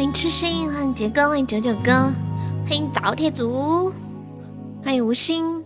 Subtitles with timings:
[0.00, 2.10] 欢迎痴心，欢迎杰哥，欢迎九九哥，
[2.66, 3.92] 欢迎早铁族，
[4.82, 5.62] 欢迎无心。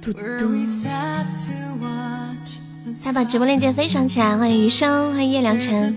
[0.00, 0.20] 嘟嘟，
[3.04, 5.96] 他把直播链接分享起来，欢迎余生，欢迎叶良辰。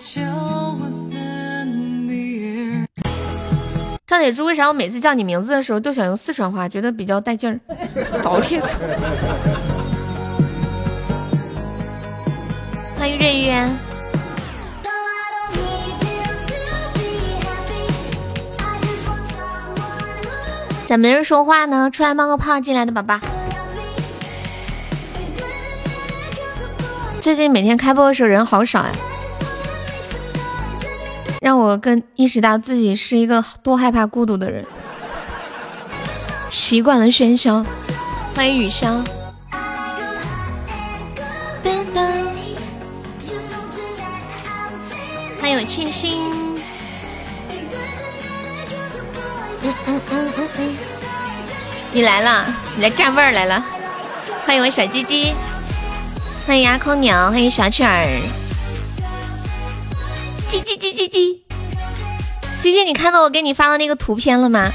[4.06, 7.60] 赵铁柱，为啥我每次叫你名字的时候都想用四川话，觉得比较带劲儿？
[8.22, 8.68] 早铁族。
[13.06, 13.78] 欢迎瑞渊。
[20.88, 21.92] 咋没人说话呢？
[21.92, 23.20] 出来冒个泡，进来的宝宝。
[27.22, 28.92] 最近每天开播的时候人好少呀，
[31.42, 34.66] 让我更意识到自己是一个多害怕孤独的人。
[36.50, 37.64] 习惯了喧嚣，
[38.34, 39.06] 欢迎雨潇。
[51.96, 53.66] 你来了，你来占位儿来了。
[54.46, 55.34] 欢迎我小鸡鸡。
[56.46, 58.06] 欢迎牙空鸟，欢迎小曲儿，
[60.50, 61.40] 叽叽叽叽叽，
[62.62, 64.70] 鸡鸡，你看到我给你发的那个图片了吗？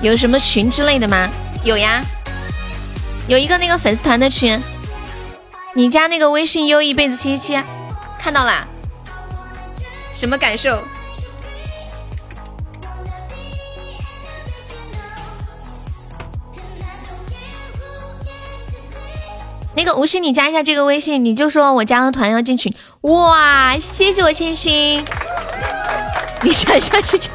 [0.00, 1.28] 有什么群之类的吗？
[1.64, 2.00] 有呀，
[3.26, 4.62] 有一个那个粉丝团的群，
[5.74, 7.62] 你加那个微信优一辈子七七七，
[8.16, 8.64] 看到啦？
[10.12, 10.84] 什么感受？
[19.76, 22.74] 那个无心，你加一下这个微信，你就说我加了团要进群。
[23.02, 25.04] 哇，谢谢我千心，
[26.40, 27.28] 你想下去就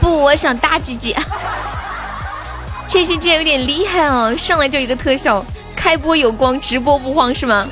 [0.00, 1.14] 不，我想大鸡鸡。
[2.88, 5.44] 千心今天有点厉害哦，上来就一个特效，
[5.76, 7.68] 开播有光，直播不慌是吗？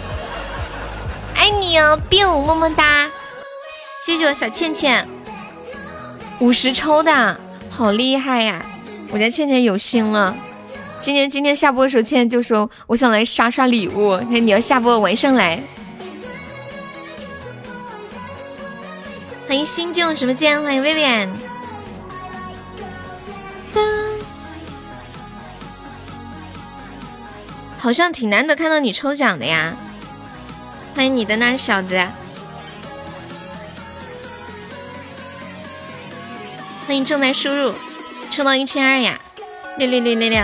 [1.35, 3.09] 爱你哦，biu 么么哒，
[4.05, 5.09] 谢谢我小倩倩，
[6.39, 8.61] 五十抽的好厉害呀，
[9.11, 10.37] 我家倩倩有心了。
[11.01, 15.63] 今天今天下播的时候，倩倩就说我想来刷刷礼物，那你要下播晚上来。
[19.47, 21.29] 欢迎新旧什么剑，欢迎薇薇安。
[27.79, 29.75] 好像挺难得看到你抽奖的呀，
[30.95, 31.97] 欢迎你的那小子。
[36.87, 37.73] 欢迎正在输入，
[38.31, 39.19] 抽到一千二呀，
[39.79, 40.43] 六六六六六。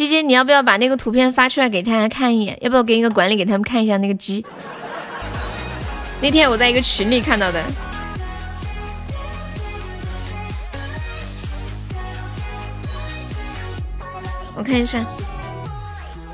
[0.00, 2.56] 鸡鸡，你要不要把那个图片发出来给大家看一眼？
[2.62, 4.42] 要不要给一个管理给他们看一下那个鸡？
[6.22, 7.62] 那天我在一个群里看到的，
[14.54, 15.04] 我看一下，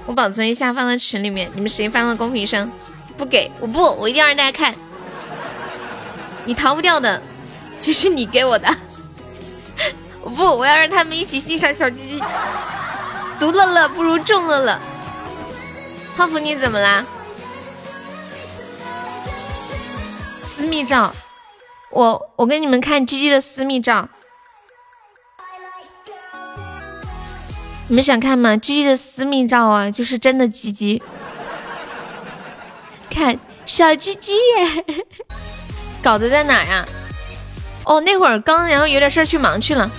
[0.07, 1.51] 我保存一下放到群里面。
[1.57, 2.71] 你们谁发到公屏上？
[3.17, 4.73] 不给，我不，我一定要让大家看。
[6.45, 7.21] 你逃不掉的，
[7.83, 8.69] 这是你给我的。
[10.23, 12.23] 我不，我要让他们一起欣赏小鸡鸡。
[13.39, 14.79] 独乐乐不如众乐乐，
[16.17, 17.05] 泡芙你怎么啦？
[20.39, 21.15] 私密照，
[21.91, 24.09] 我我给你们看鸡鸡的私密照，
[27.89, 28.57] 你们想看吗？
[28.57, 31.03] 鸡鸡的私密照啊，就是真的鸡鸡，
[33.11, 34.85] 看小鸡鸡耶，
[36.03, 36.89] 搞的在哪呀？
[37.85, 39.91] 哦，那会儿刚然后有点事儿去忙去了。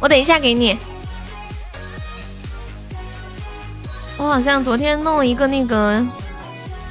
[0.00, 0.76] 我等一下给你。
[4.16, 6.04] 我好像昨天弄了一个那个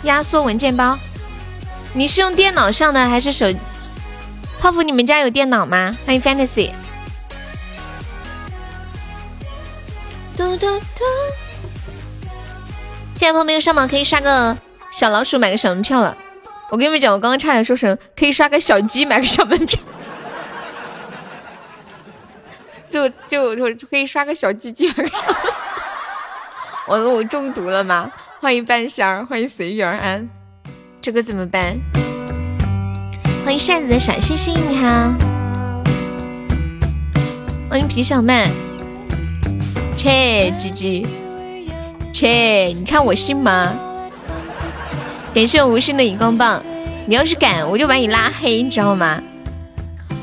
[0.03, 0.97] 压缩文件包。
[1.93, 3.47] 你是用电脑上的还是手？
[4.59, 5.97] 泡芙，你们家有电脑吗？
[6.05, 6.71] 欢迎 Fantasy。
[10.35, 11.03] 嘟嘟嘟。
[13.15, 14.57] 现在朋友们上榜可以刷个
[14.91, 16.15] 小老鼠买个小门票了。
[16.69, 19.79] 我跟你们讲，我刚刚差点说成可以刷个小鸡买个小门票。
[22.89, 24.91] 就就就可以刷个小鸡鸡。
[26.87, 28.11] 我我中毒了吗？
[28.41, 30.27] 欢迎半仙儿，欢迎随遇而安。
[31.01, 31.77] 这个怎么办？
[33.45, 35.13] 欢迎扇子的小星星，你好。
[37.69, 38.49] 欢迎皮小曼。
[39.95, 41.07] 切，鸡鸡。
[42.11, 43.73] 切，你看我信吗？
[45.33, 46.63] 感谢我无心的荧光棒。
[47.05, 49.21] 你要是敢，我就把你拉黑，你知道吗？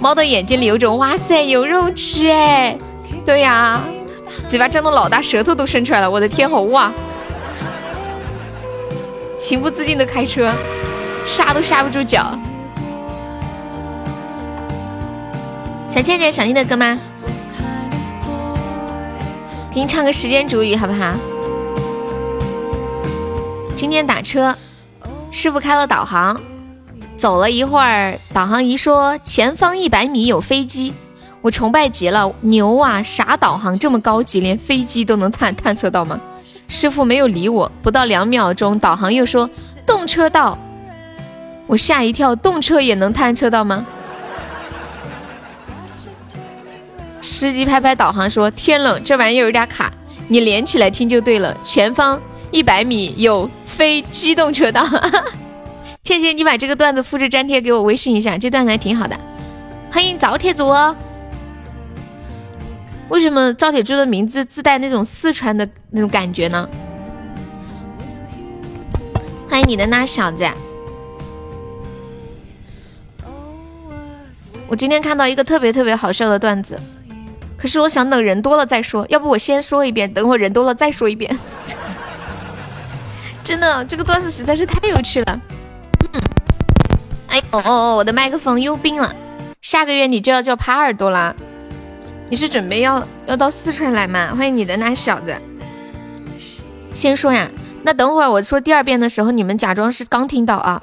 [0.00, 2.76] 猫的眼睛里有种哇塞有肉吃哎，
[3.24, 3.80] 对呀，
[4.48, 6.92] 嘴巴张的老大，舌头都伸出来了，我的天，好哇！
[9.38, 10.52] 情不自禁的开车，
[11.26, 12.38] 刹都刹不住脚。
[15.88, 16.98] 想倩倩想听的歌吗？
[19.72, 21.14] 给你唱个时间煮雨好不好？
[23.74, 24.54] 今天打车，
[25.30, 26.40] 师傅开了导航，
[27.16, 30.92] 走了一会儿，导航仪说前方一百米有飞机，
[31.40, 33.02] 我崇拜极了，牛啊！
[33.02, 36.20] 啥导航这么高级，连飞机都能探探测到吗？
[36.68, 39.48] 师傅没有理我，不到两秒钟，导航又说
[39.86, 40.58] 动车道，
[41.66, 43.86] 我吓一跳，动车也能探测到吗？
[47.22, 49.90] 司机拍拍导航说：“天冷，这玩意有点卡，
[50.28, 51.56] 你连起来听就对了。
[51.64, 52.20] 前方
[52.50, 54.86] 一百米有非机动车道。”
[56.06, 59.18] 倩倩，你把这个段子复制粘贴给我微信一下，这段子还挺好的。
[59.90, 60.72] 欢迎早铁族，
[63.08, 66.68] 为什么赵铁柱的名字自带那种四川的那种感觉呢？
[69.50, 70.48] 欢迎你的那小子。
[74.68, 76.78] 我今天看到一个特别特别好笑的段子。
[77.56, 81.36] 可是我想等人多了再说，要不我先说一遍，等会人多了再说一遍。
[83.42, 85.40] 真的，这个段子实在是太有趣了。
[87.52, 89.14] 哦哦哦，我的麦克风又病了，
[89.62, 91.34] 下个月你就要叫耙耳朵啦。
[92.28, 94.34] 你是准备要要到四川来吗？
[94.36, 95.36] 欢迎你的那小子。
[96.92, 97.48] 先说呀，
[97.82, 100.82] 那等会儿我说第二遍的时候，你们假装是刚听到啊。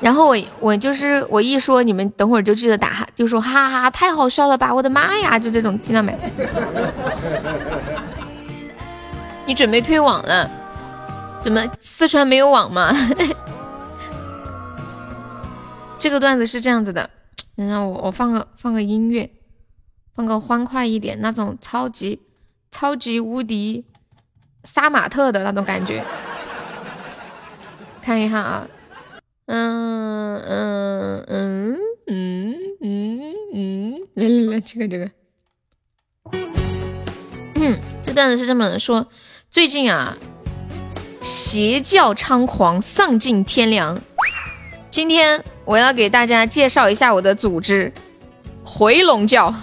[0.00, 6.16] 然后我我就是我一说你们等会儿就记得打哈，就说哈哈太好笑了吧，我的妈呀，就这种听到没？
[9.44, 10.48] 你准备退网了？
[11.42, 12.94] 怎么四川没有网吗？
[15.98, 17.10] 这个段子是这样子的，
[17.56, 19.30] 等下我我放个放个音乐，
[20.14, 22.22] 放个欢快一点那种超级
[22.70, 23.84] 超级无敌
[24.62, 26.04] 杀马特的那种感觉，
[28.00, 28.68] 看一下啊。
[29.46, 35.10] 嗯嗯嗯嗯嗯嗯，来来来，这个这个，
[37.54, 39.08] 嗯，这段子是这么说：
[39.48, 40.18] 最近啊，
[41.22, 43.98] 邪教猖狂，丧尽天良。
[44.90, 47.92] 今天我要给大家介绍一下我的组织——
[48.64, 49.54] 回龙教。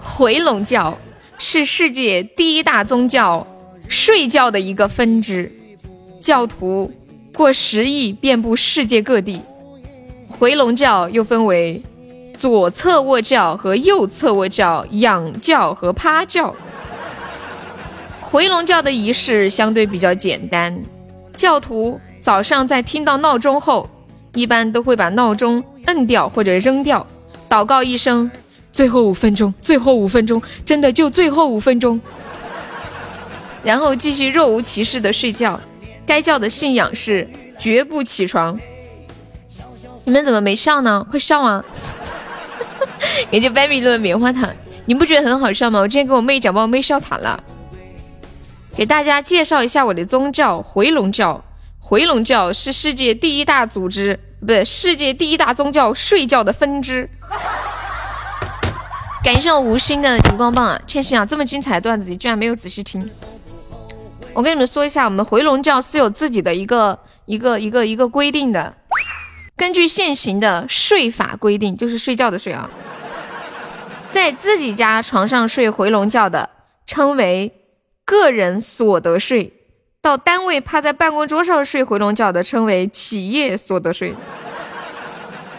[0.00, 0.96] 回龙教
[1.38, 3.44] 是世界第一大宗教
[3.88, 5.50] 睡觉的一个分支，
[6.20, 6.92] 教徒。
[7.34, 9.42] 过十亿，遍布世界各地。
[10.28, 11.82] 回笼觉又分为
[12.36, 16.54] 左侧卧觉和右侧卧觉、仰觉和趴觉。
[18.20, 20.80] 回笼觉的仪式相对比较简单，
[21.34, 23.90] 教徒早上在听到闹钟后，
[24.36, 27.04] 一般都会把闹钟摁掉或者扔掉，
[27.48, 28.30] 祷告一声
[28.70, 31.98] ：“最后五分钟，最后五分钟，真的就最后五分钟。”
[33.64, 35.58] 然后继续若无其事的睡觉。
[36.04, 37.28] 该教的信仰是
[37.58, 38.56] 绝不起床。
[40.04, 41.04] 你们怎么没笑呢？
[41.10, 41.64] 会笑啊？
[43.30, 44.48] 也就 baby 的棉花糖，
[44.84, 45.80] 你不觉得很好笑吗？
[45.80, 47.42] 我之前跟我妹讲，把我妹笑惨了。
[48.76, 51.42] 给大家介绍一下我的宗教——回笼教。
[51.80, 57.10] 回笼教是世界第一大组织，不对，世界第一大宗教睡觉的分支。
[59.24, 60.80] 感谢我无心的荧光棒啊！
[60.86, 63.10] 千玺啊，这么精彩的段子，你居然没有仔细听。
[64.32, 68.72] 我跟你们说一下，我们回笼觉是有自己的一个一个一个一个规定的。
[69.56, 72.70] 根据现行的睡法规定，就是睡觉的睡啊，
[74.10, 76.48] 在自己家床上睡回笼觉的
[76.86, 77.52] 称为
[78.04, 79.50] 个人所得税；
[80.06, 84.14] 到单位趴在办公桌上睡回笼觉的称为企业所得税；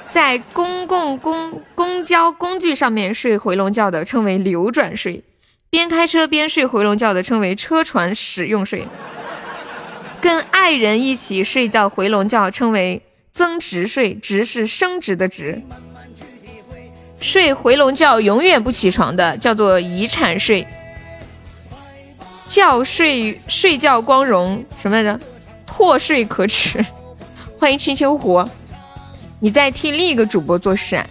[0.08, 5.22] 在公共公公交工具上面睡回笼觉的称为流转税。
[5.70, 8.88] 边开车边睡回笼觉的称为车船使用税，
[10.22, 13.02] 跟爱人一起睡觉回笼觉称为
[13.34, 15.62] 增值税，值是升值的值。
[17.20, 20.66] 睡回笼觉永远不起床的叫做遗产税。
[22.48, 25.20] 觉睡睡觉光荣什么来着？
[25.66, 26.84] 脱睡可耻。
[27.60, 28.44] 欢迎青丘湖，
[29.40, 31.06] 你在替另一个主播做事啊？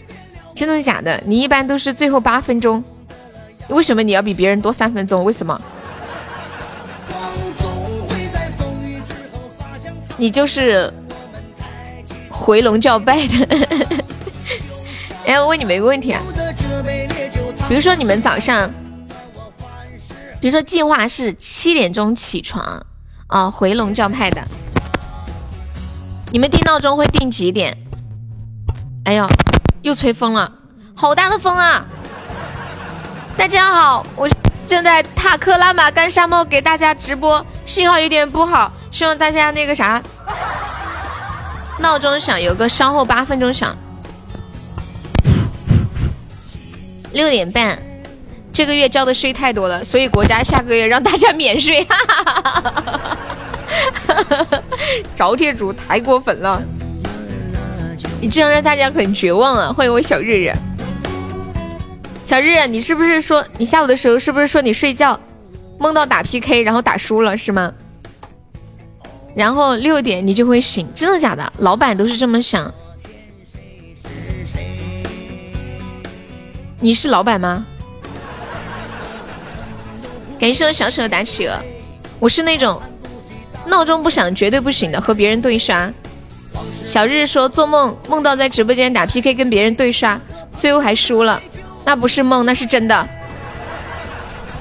[0.55, 1.23] 真的假的？
[1.27, 2.83] 你一般都是最后八分钟。
[3.69, 5.25] 为什么你要比别人多三分钟？
[5.25, 5.61] 为什么？
[10.17, 10.91] 你就是
[12.31, 13.67] 回笼觉拜的。
[15.27, 16.23] 哎，我问你们一个问题啊，
[17.69, 18.71] 比如说你们早上，
[20.41, 22.85] 比如说计划是七点钟起床
[23.27, 24.47] 啊，回笼觉派的，
[26.31, 27.77] 你们定闹钟会定几点？
[29.05, 29.27] 哎呦，
[29.83, 30.53] 又吹风了，
[30.95, 31.85] 好大的风啊！
[33.37, 34.29] 大家好，我
[34.67, 40.03] 正在塔克拉玛干沙漠给大家直播，信号有点不好，希望大家那个啥，
[41.79, 43.77] 闹钟响有个稍后八分钟响。
[47.13, 47.79] 六点半，
[48.57, 51.85] 这个月交的税太多了，所以国家下个月让大家免税。
[51.85, 52.73] 哈哈
[54.49, 54.63] 哈！
[55.15, 56.63] 找铁主太过分了，
[58.19, 59.71] 你这样让大家很绝望啊！
[59.71, 60.55] 欢迎我小日日，
[62.25, 65.21] 小日日，你是不是说你下午的时候是不是说你睡觉
[65.79, 67.71] 梦到打 PK，然后打输了是吗？
[69.35, 71.53] 然后六点你就会醒，真的假的？
[71.59, 72.73] 老板都是这么想。
[76.81, 77.67] 你是老板吗？
[80.39, 81.59] 感谢我小丑的打企鹅。
[82.19, 82.81] 我是那种
[83.67, 85.91] 闹钟不响绝对不醒的，和别人对刷。
[86.85, 90.19] 小日说做梦梦到在直播间打 PK 跟别人对刷，
[90.57, 91.41] 最后还输了，
[91.85, 93.09] 那不是梦，那是真的。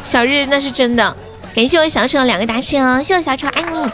[0.03, 1.15] 小日那是真的。
[1.53, 3.89] 感谢我小丑两个打企鹅，谢谢我小丑爱你。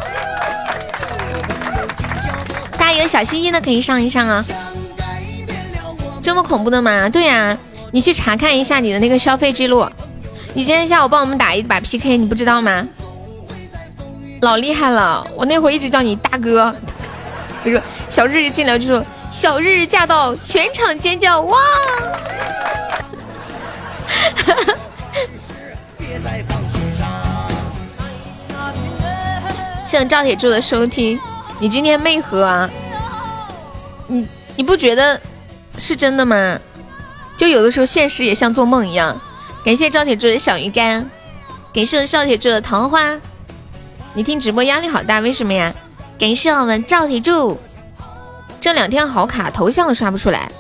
[2.78, 4.44] 大家有小心心的可以上一上啊。
[6.22, 7.10] 这么恐怖的吗？
[7.10, 7.58] 对呀。
[7.94, 9.86] 你去查看一下你的那个消费记录。
[10.54, 12.86] 你今天下午帮我们打一把 PK，你不知道吗？
[14.42, 16.76] 老厉害了，我那会儿一直叫你大哥。
[17.64, 21.58] 那个小日日进来就说：“小日日驾到！”全场尖叫哇！
[29.86, 31.20] 谢谢赵铁柱的收听。
[31.60, 32.68] 你今天没喝啊？
[34.08, 35.22] 你你不觉得
[35.78, 36.58] 是真的吗？
[37.38, 39.22] 就有的时候现实也像做梦一样。
[39.64, 41.08] 感谢赵铁柱的小鱼干，
[41.72, 43.20] 感谢赵铁柱的桃花。
[44.16, 45.72] 你听直播压力好大，为什么呀？
[46.18, 47.60] 感谢我们赵铁柱，
[48.60, 50.52] 这两天好卡，头像都刷不出来。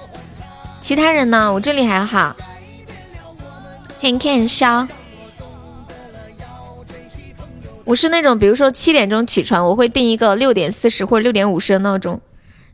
[0.81, 1.51] 其他人呢？
[1.51, 2.35] 我这里还好。
[3.99, 4.87] 很看笑。
[7.83, 12.21] 我是那种，比如说七点钟起床，我会定一个六点四十或者六点五十的闹钟，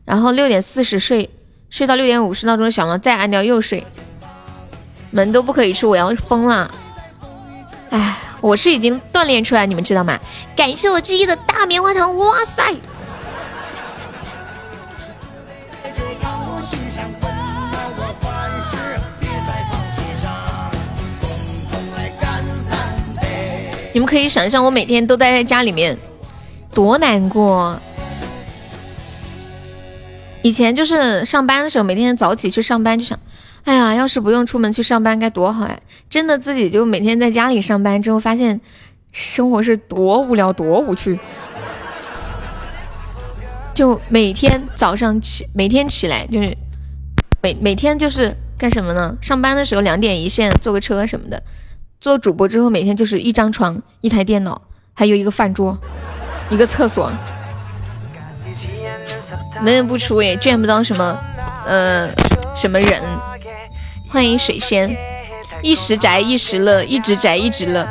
[0.04, 1.30] 然后六点四十睡。
[1.70, 3.86] 睡到六点五十，闹钟响了，再按掉又睡，
[5.10, 6.70] 门都不可以出，我要疯了！
[7.90, 10.18] 哎，我是已经锻炼出来，你们知道吗？
[10.54, 12.74] 感谢我记忆的大棉花糖，哇塞！
[23.94, 25.98] 你们可以想象我每天都待在家里面，
[26.72, 27.76] 多难过。
[30.42, 33.18] 以前就是上班的时候，每天早起去上班，就想，
[33.68, 35.78] 哎呀，要是不用出门去上班该多好呀！
[36.08, 38.58] 真的自己就每天在家里上班之后，发现
[39.12, 41.20] 生活是多无聊、多无趣。
[43.74, 46.56] 就每天早上起，每天起来就是
[47.42, 49.14] 每每天就是干什么呢？
[49.20, 51.42] 上班的时候两点一线，坐个车什么的。
[52.00, 54.62] 做主播之后，每天就是一张床、一台电脑，
[54.94, 55.76] 还有一个饭桌、
[56.48, 57.12] 一个厕所。
[59.60, 61.18] 门人不出也见不到什么，
[61.66, 62.08] 呃，
[62.56, 63.02] 什么人。
[64.10, 64.96] 欢迎水仙，
[65.62, 67.86] 一时宅一时乐，一直宅一直乐。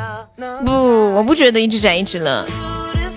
[0.64, 2.44] 不，我不觉得一直宅一直乐。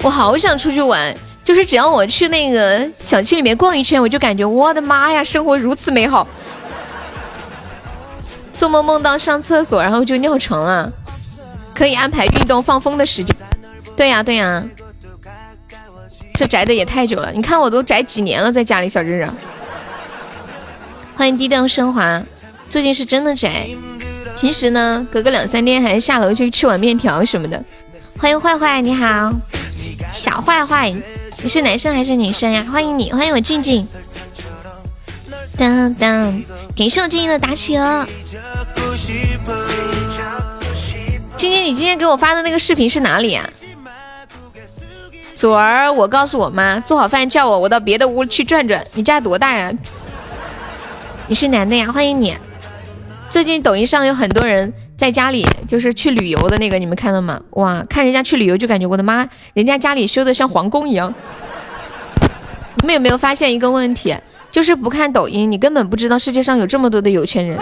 [0.03, 6.27] 我好想出去玩，就是只要我去那个小区里面逛一圈，我就感觉我的妈呀，生活如此美好。
[8.53, 10.91] 做梦梦到上厕所，然后就尿床了。
[11.74, 13.36] 可以安排运动放风的时间。
[13.98, 14.63] 对呀，对呀。
[16.36, 19.27] 这宅的也太久了，你看我都宅几年了，在家里小日日。
[21.15, 22.22] 欢迎低调升华，
[22.72, 23.68] 最近是真的宅，
[24.38, 27.62] 平时呢隔个两三天还下楼去吃碗面条什么的。
[28.18, 29.30] 欢迎坏坏，你好，
[30.13, 30.96] 小坏坏，
[31.44, 32.66] 你是男生还是女生呀？
[32.72, 33.86] 欢迎你，欢迎我静静。
[35.58, 36.42] 当当，
[36.74, 38.08] 感谢我静静的打企鹅。
[41.36, 43.50] 静静，你今天给我发的那个视频是哪里呀？
[45.36, 48.82] 昨儿我告诉我妈做好饭叫我，我到别的屋去转转。
[48.94, 49.74] 你家多大呀？
[51.28, 51.92] 你是男的呀？
[51.92, 52.34] 欢迎你。
[53.32, 57.42] 最近抖音上有很多人在家里就是去旅游的那个，你们看到吗？
[57.52, 61.14] 哇，看人家去旅游就感觉我的妈，人家家里修的像皇宫一样。
[62.82, 64.14] 你们有没有发现一个问题？
[64.52, 67.58] 就是不看抖音，你根本不知道世界上有这么多的有钱人。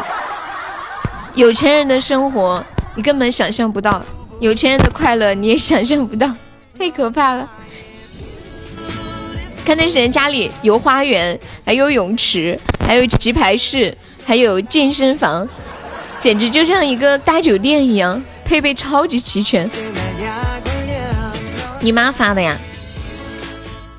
[1.35, 4.03] 有钱人的生活你根本想象不到，
[4.39, 6.27] 有钱人的快乐你也想象不到，
[6.79, 7.47] 太可怕了。
[9.63, 13.95] 看那些人家里有花园，还有泳池，还有棋牌室，
[14.29, 15.47] 还有健身房，
[16.19, 19.67] 简直就像一个大酒店一样，配备超级齐全。
[21.79, 22.55] 你妈发的呀？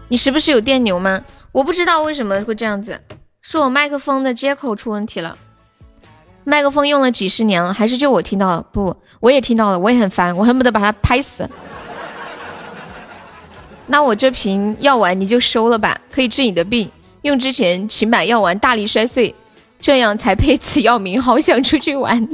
[0.07, 1.21] 你是不是有电牛吗？
[1.51, 3.01] 我不知道为什么会这样子，
[3.43, 5.37] 是我麦克风的接口出问题了。
[6.45, 8.65] 麦克风用了几十年了，还是就我听到了？
[8.71, 11.51] 不，我也听到了，我也很烦，我恨不得把它拍死。
[13.89, 16.89] 那我这瓶药丸你就收了吧，可以治你的病。
[17.23, 19.35] 用之前请把药丸大力摔碎，
[19.81, 21.21] 这样才配此药名。
[21.21, 22.29] 好想出去玩，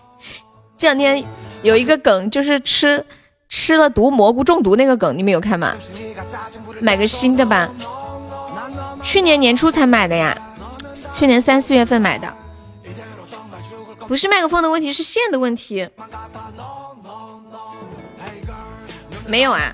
[0.76, 1.24] 这两天
[1.62, 3.04] 有一个梗，就是吃
[3.48, 5.74] 吃了毒蘑菇中毒那个梗，你们有看吗？
[6.80, 7.70] 买个新的吧。
[9.02, 10.36] 去年年初才买的呀，
[11.14, 12.32] 去年三四月份买的。
[14.08, 15.88] 不是麦克风的问题，是线的问题。
[19.26, 19.72] 没有啊。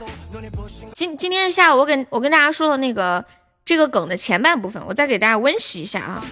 [0.94, 3.24] 今今天下午我跟我跟大家说了那个
[3.64, 6.24] 这个梗的前半部分，我再给大家温习一下啊。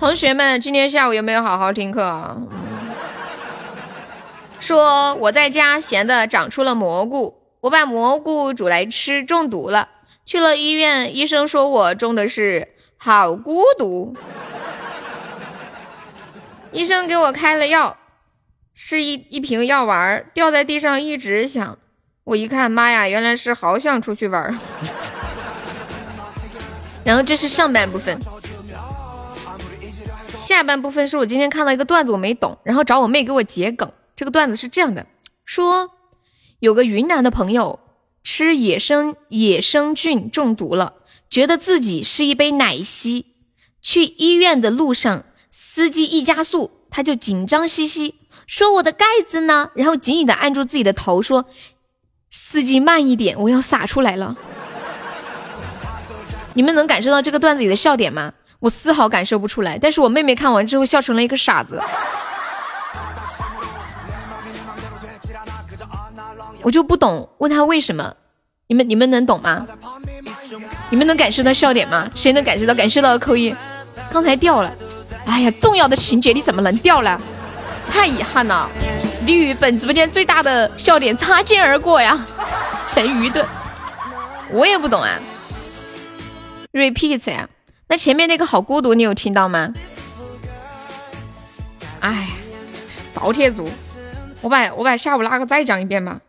[0.00, 2.36] 同学们，今天下午有没有好好听课啊？
[4.60, 9.88] 说我在家闲的长出了蘑菇，我把蘑菇煮来吃，中毒了。
[10.24, 14.14] 去了医院，医生说我中的是好孤独。
[16.72, 17.96] 医生给我开了药，
[18.74, 21.78] 是一一瓶药丸，掉在地上一直响。
[22.24, 24.58] 我一看，妈呀，原来是好想出去玩。
[27.04, 28.18] 然后这是上半部分，
[30.34, 33.90] 下半部分是我今天看到一个段子，我没懂，然后找我妹给我解梗。
[34.16, 35.06] 这个段子是这样的：
[35.44, 35.90] 说
[36.58, 37.80] 有个云南的朋友
[38.22, 40.94] 吃野生野生菌中毒了，
[41.30, 43.26] 觉得自己是一杯奶昔。
[43.80, 48.14] 去医院的路上，司机一加速，他就紧张兮兮
[48.46, 51.46] 说：“我的盖子呢？”然后紧紧的按住自己的头说。
[52.30, 54.36] 司机慢一点，我要洒出来了。
[56.54, 58.32] 你们能感受到这个段子里的笑点吗？
[58.64, 59.78] 我丝毫感受不出来。
[59.78, 61.78] 但是我妹妹看完之后笑成了一个傻子。
[66.62, 68.14] 我就不懂，问他为什么？
[68.66, 69.66] 你们你们能懂吗？
[70.88, 72.10] 你们能感受到笑点吗？
[72.14, 72.74] 谁能感受到？
[72.74, 73.54] 感受到扣一。
[74.10, 74.74] 刚才掉了。
[75.26, 77.20] 哎呀，重要的情节你怎么能掉了？
[77.90, 78.70] 太遗憾了。
[79.26, 82.26] 你与本直播间最大的笑点擦肩而过呀，
[82.88, 83.44] 成愚钝。
[84.50, 85.18] 我也不懂啊。
[86.72, 87.46] Repeat 呀，
[87.86, 89.74] 那前面那个好孤独，你有听到吗？
[92.00, 92.30] 哎，
[93.12, 93.68] 早铁族，
[94.40, 96.20] 我把我把下午那个再讲一遍吧。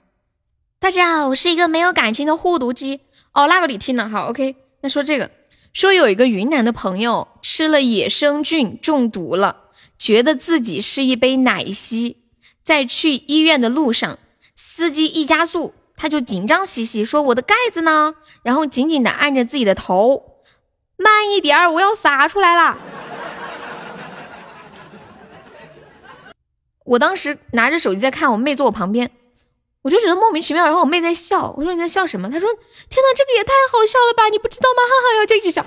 [0.80, 3.02] 大家好，我是一个没有感情的护犊机。
[3.34, 4.56] 哦，那个你听了，好，OK。
[4.82, 5.32] 那说这个，
[5.74, 9.64] 说有一个云南的朋友吃了野生菌中毒了，
[9.98, 12.18] 觉得自己是一杯奶昔。
[12.64, 14.20] 在去医院的路上，
[14.56, 20.35] 司机一加速，他就紧张兮兮说：“我的盖子呢？”然后紧紧的按着自己的头，
[20.98, 22.78] 慢一点儿，我要洒出来了。
[26.84, 29.10] 我当时拿着手机在看，我妹坐我旁边，
[29.82, 30.66] 我就觉得莫名其妙。
[30.66, 32.30] 然后我妹在笑，我说你在笑什么？
[32.30, 32.48] 她说
[32.90, 35.66] ：“天哪，这个也太好笑了吧，你不知道吗？”哈哈，然后就一直笑。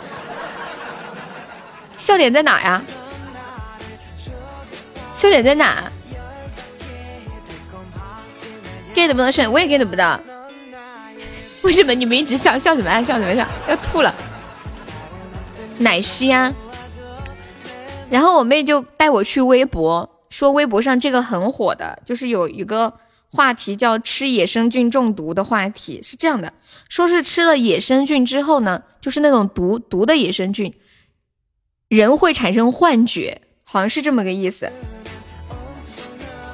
[1.97, 2.83] 笑脸在哪呀？
[5.13, 5.91] 笑脸在哪
[8.95, 10.21] ？get 不到炫，我也 get 不到。
[11.63, 13.03] 为什么你们一直笑笑什么呀？
[13.03, 13.45] 笑什么笑？
[13.69, 14.15] 要吐了。
[15.79, 16.53] 奶昔啊！
[18.11, 22.95] 然后我妹就带我去微博，说微博上这个很火的，就是有一个
[23.31, 26.53] 话题叫吃野生菌中毒的话题，是这样的，
[26.89, 30.75] 说是吃了野生菌之后呢，就是那种毒毒的野生菌，
[31.89, 34.71] 人会产生幻觉，好像是这么个意思。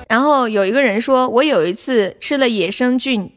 [0.08, 3.32] 然后有一个人说，我有一次吃了野生菌，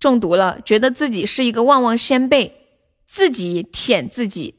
[0.00, 2.54] 中毒了，觉得自己是一个旺旺仙贝，
[3.04, 4.54] 自己舔自己，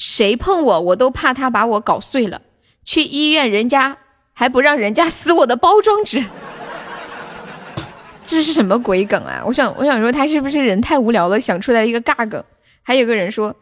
[0.00, 2.40] 谁碰我我都怕他把我搞碎了。
[2.82, 3.98] 去医院，人家
[4.32, 6.24] 还不让人家撕我的包装纸，
[8.24, 9.42] 这是什么鬼梗啊？
[9.44, 12.42] 我想，我想说他是不是人太无聊了，想出来一个尬梗？
[12.82, 13.54] 还有个人说，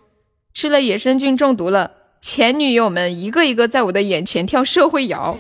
[0.55, 5.37] 吃了野生菌中毒了，前女友们一个一个在我的眼前跳社会摇。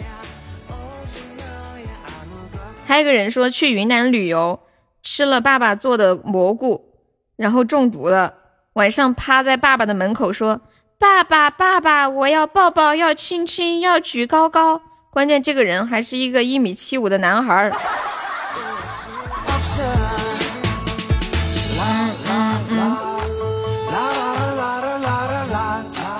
[2.84, 4.58] 还有个人说去云南旅游，
[5.04, 6.96] 吃了爸爸做的蘑菇，
[7.36, 8.34] 然后中毒了。
[8.74, 10.60] 晚上趴在爸爸的门口说
[11.00, 14.80] ：“爸爸，爸爸，我要抱抱，要亲亲，要举高高。”
[15.10, 17.72] 关键这个人还是一个一米七五的男孩儿。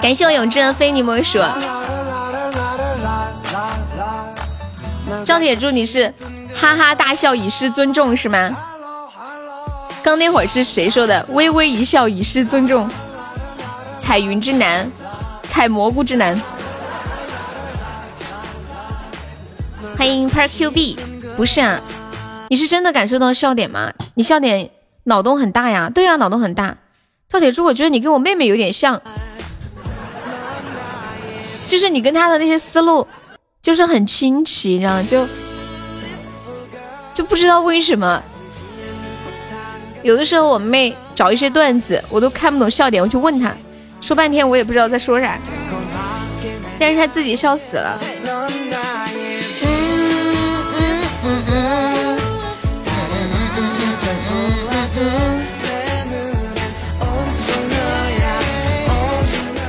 [0.00, 1.40] 感谢我永志的非你莫属。
[5.24, 6.14] 赵铁柱，你是？
[6.54, 8.56] 哈哈大笑以示尊重是吗？
[10.04, 11.26] 刚那会儿是谁说的？
[11.30, 12.88] 微微一笑以示尊重。
[14.08, 14.90] 彩云之南，
[15.42, 16.34] 采蘑菇之南。
[19.98, 20.98] 欢迎 Per Q B，
[21.36, 21.78] 不是啊，
[22.48, 23.92] 你是真的感受到笑点吗？
[24.14, 24.70] 你笑点
[25.04, 26.78] 脑洞很大呀，对呀，脑洞很大。
[27.28, 28.98] 赵铁柱，我觉得你跟我妹妹有点像，
[31.68, 33.06] 就是你跟她的那些思路，
[33.60, 35.28] 就是很清奇，你知道吗就。
[37.14, 38.22] 就不知道为什么，
[40.02, 43.54] 有的时候我妹找一些段子，我都看不懂笑点，我去问她，
[44.00, 45.38] 说半天我也不知道在说啥，
[46.78, 47.98] 但是他自己笑死了。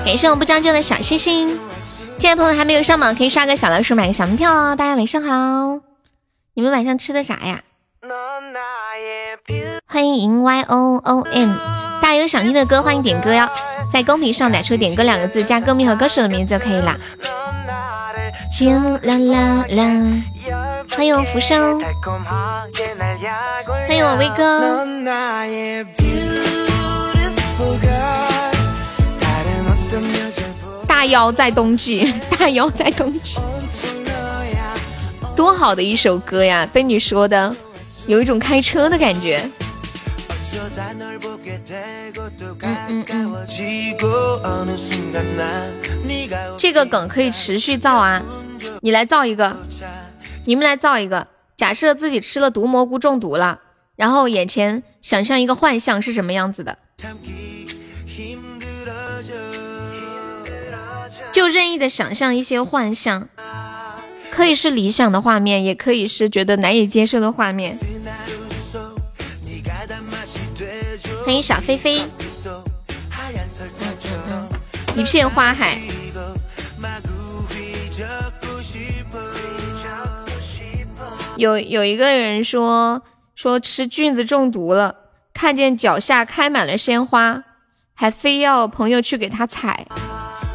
[0.06, 1.60] 感谢我不将就的小星星，
[2.18, 4.76] 进来朋友还没有上榜，可以刷个小老鼠买个小门票哦。
[4.76, 5.80] 大家晚上好，
[6.56, 7.62] 你们晚上吃的啥呀？
[9.86, 11.79] 欢迎 Y O O M。
[12.10, 13.48] 大家有想听的歌，欢迎点歌哟，
[13.88, 16.98] 在公屏上打出“点歌”两个字，加歌名和歌手的名字就可以啦。
[19.04, 20.24] 啦啦啦！
[20.90, 21.80] 欢迎我浮生，
[23.88, 24.88] 欢迎我威哥。
[30.88, 33.38] 大腰在冬季， 大腰在冬季，
[35.36, 36.68] 多好的一首歌呀！
[36.74, 37.56] 被你说的，
[38.08, 39.48] 有一种开车的感觉。
[42.62, 43.46] 嗯嗯嗯，
[46.58, 48.22] 这个梗可以持续造啊！
[48.82, 49.56] 你来造一个，
[50.46, 51.28] 你们来造一个。
[51.56, 53.60] 假设自己吃了毒蘑菇中毒了，
[53.96, 56.78] 然后眼前想象一个幻象是什么样子的？
[61.32, 63.30] 就任意的想象一些幻象，
[64.32, 67.78] 可以是理想的画面，也可以是觉得难以接受的画面。
[71.30, 72.02] 欢迎小飞飞，
[74.96, 75.80] 一片花海。
[81.36, 83.04] 有有一个人说
[83.36, 84.96] 说吃菌子中毒了，
[85.32, 87.44] 看见脚下开满了鲜花，
[87.94, 89.86] 还非要朋友去给他采。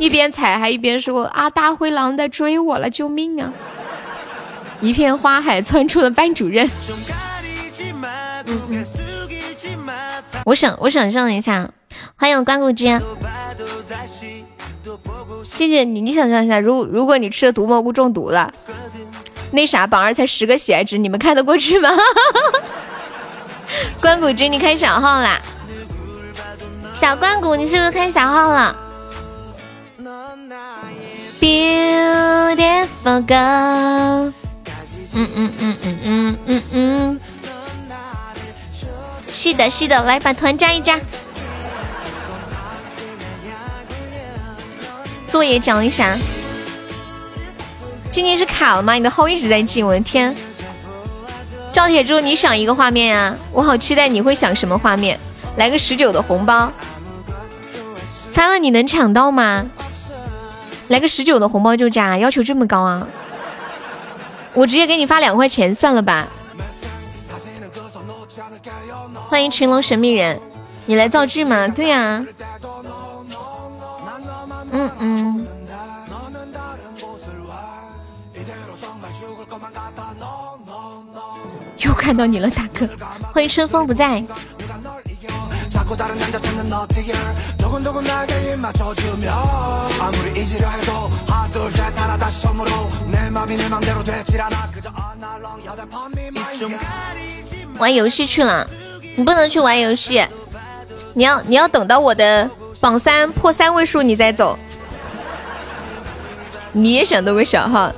[0.01, 3.53] 一边踩还一边说啊，大灰狼在追我了，救命啊！
[4.81, 6.69] 一片花海窜出了班主任。
[8.47, 8.85] 嗯嗯，
[10.45, 11.71] 我想我想象一下，
[12.17, 13.01] 欢迎关谷君。
[15.57, 18.53] 静静，你你想象一下，如如果你吃了毒蘑菇中毒了，
[19.53, 21.89] 那啥，榜二才十个喜爱值，你们看得过去吗？
[24.01, 25.41] 关谷君，你开小号啦？
[26.93, 28.77] 小关谷，你是不是开小号了
[31.41, 34.33] ？Beautiful girl，
[35.15, 37.21] 嗯嗯嗯嗯嗯嗯嗯，
[39.35, 40.99] 是的，是的，来把团加一加。
[45.27, 46.17] 作业讲一啥？
[48.13, 48.95] 今天是卡了吗？
[48.95, 50.33] 你的号一直在进，我的天！
[51.73, 53.35] 赵铁柱，你想一个画面呀？
[53.51, 55.19] 我好期待你会想什么画面？
[55.57, 56.73] 来个十九的红包，
[58.31, 59.69] 发了你能抢到吗？
[60.87, 63.09] 来个十九的红包就加，要求这么高啊？
[64.53, 66.29] 我直接给你发两块钱算了吧。
[69.29, 70.41] 欢迎群龙神秘人，
[70.87, 71.69] 你来造句吗？
[71.69, 72.25] 对呀。
[74.71, 75.47] 嗯嗯。
[81.79, 82.89] 又看到你了，大哥。
[83.33, 84.25] 欢迎春风不在。
[97.79, 98.67] 玩游戏去了，
[99.17, 100.25] 你不能去玩游戏，
[101.13, 102.49] 你要你要等到我的
[102.81, 104.59] 榜三破三位数你再走。
[106.73, 107.93] 你也想弄个小号，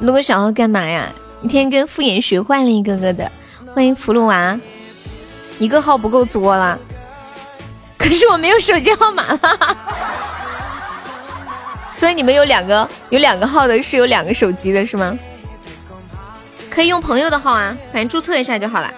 [0.00, 1.08] 弄个小号干嘛呀？
[1.40, 3.30] 你天天跟傅衍学坏了一个个的。
[3.74, 4.58] 欢迎葫芦娃，
[5.58, 6.78] 一个号不够作了。
[7.98, 9.76] 可是我没有手机号码了，
[11.92, 15.18] 所以你们有两个有两个号的是有两个手机的是吗？
[16.70, 18.90] 可以用朋友的号啊，反正注册一下就好了。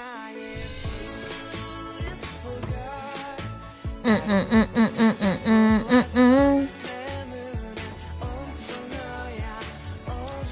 [4.08, 6.68] 嗯嗯嗯嗯嗯嗯嗯嗯嗯。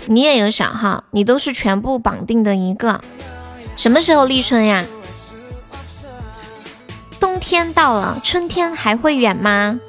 [0.08, 3.00] 你也有小号，你都是全部绑定的一个。
[3.76, 4.84] 什么时候立春呀？
[7.18, 9.80] 冬天到了，春天还会远吗？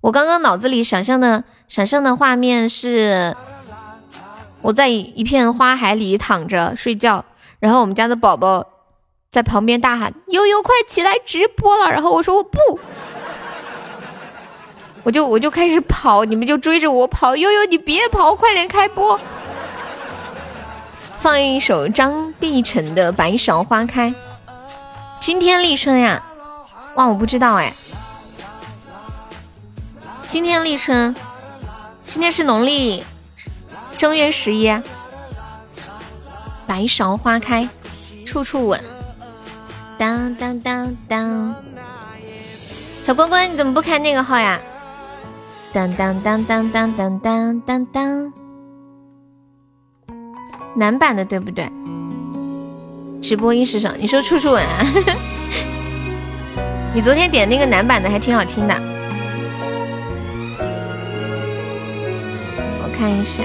[0.00, 3.36] 我刚刚脑子里想象的想象的画面是，
[4.62, 7.24] 我在一片花海里躺着睡觉，
[7.58, 8.64] 然后我们家的宝宝
[9.30, 12.58] 在旁边大喊：“悠悠，快起来直播了！”然后我说：“我不。”
[15.04, 17.36] 我就我就开始跑，你们就追着我跑。
[17.36, 19.20] 悠悠，你别跑，快点开播！
[21.18, 24.10] 放一首张碧晨的《白芍花开》。
[25.20, 26.22] 今天立春呀，
[26.94, 27.74] 哇，我不知道哎。
[30.28, 31.14] 今天立春，
[32.04, 33.04] 今天是农历
[33.96, 34.68] 正月十一。
[36.66, 37.68] 白芍花开，
[38.26, 38.80] 处处吻。
[39.98, 41.54] 当当当当
[43.02, 44.60] 小乖乖你怎么不开那个号呀？
[45.72, 47.86] 当当当当当当当当。
[47.92, 48.32] 当
[50.76, 51.68] 男版的对不对？
[53.20, 53.96] 直播音是什么？
[53.98, 54.84] 你说处处吻啊？
[54.84, 55.16] 哈 哈
[56.94, 58.74] 你昨天点那个男版的还挺好听的。
[62.82, 63.42] 我看一下。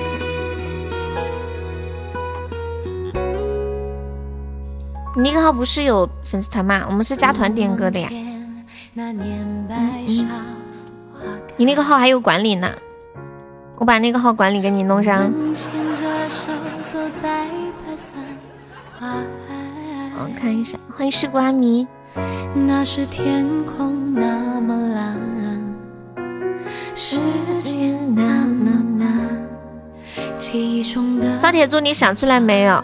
[5.16, 6.84] 你那个号不是有粉丝团吗？
[6.88, 8.10] 我们是加团点歌的呀。
[11.56, 12.72] 你那个号还有管理呢，
[13.78, 15.32] 我把那个号管理给你弄上。
[20.20, 21.88] 我看一下，欢迎时光阿迷。
[31.40, 32.84] 赵铁柱，你想出来没有？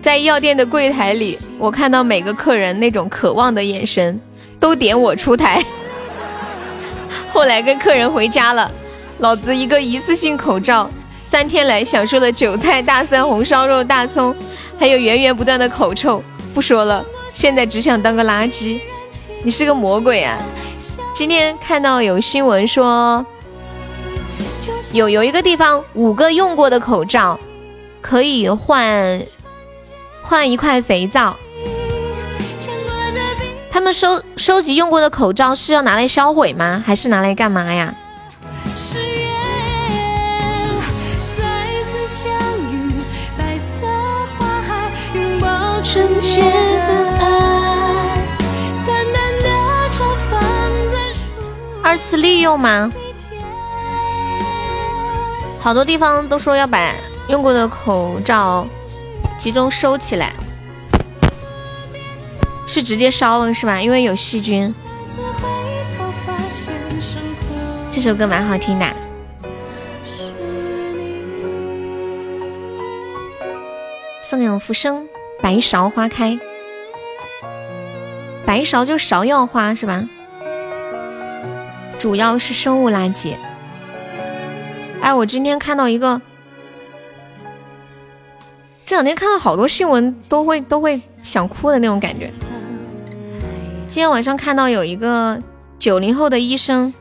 [0.00, 4.18] 在药店的柜台里，我看到每个客人那种渴望的眼神，
[4.58, 5.64] 都点我出台。
[7.32, 8.70] 后来跟客人回家了，
[9.18, 14.34] 老子一个一次性口罩，三天来享受了韭菜、大蒜、红烧肉、大葱，
[14.78, 16.22] 还有源源不断的口臭。
[16.54, 18.80] 不说了，现在只想当个垃圾。
[19.42, 20.38] 你是个魔鬼啊！
[21.14, 23.24] 今天看到有新闻说。
[24.92, 27.38] 有有一个地方，五个用过的口罩
[28.00, 29.22] 可以换
[30.30, 31.36] 换一块肥皂。
[33.68, 36.80] 他们收收集用过的口罩是要拿来销毁吗？
[36.86, 37.92] 还是拿来干嘛呀？
[51.82, 52.88] 二次利用吗？
[55.58, 56.94] 好多地方都说要把
[57.28, 58.64] 用过的口罩
[59.40, 60.34] 集中收起来，
[62.66, 63.80] 是直接烧了是吧？
[63.80, 64.74] 因为有细菌。
[67.90, 68.86] 这首歌蛮好听的，
[74.22, 75.08] 送给我浮生。
[75.42, 76.38] 白芍花开，
[78.44, 80.06] 白芍就芍药花是吧？
[81.98, 83.34] 主要是生物垃圾。
[85.00, 86.20] 哎，我今天看到一个，
[88.90, 92.28] 这两天看到好多新闻，都会都会想哭的那种感觉。
[93.86, 95.40] 今天晚上看到有一个
[95.78, 96.92] 九零后的医生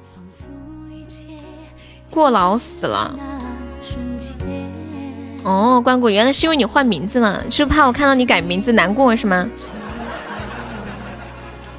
[2.12, 3.18] 过劳死了。
[5.42, 9.50] 哦，关谷，原来是因为你换名字了，是不是怕我看到你改名字难过是吗？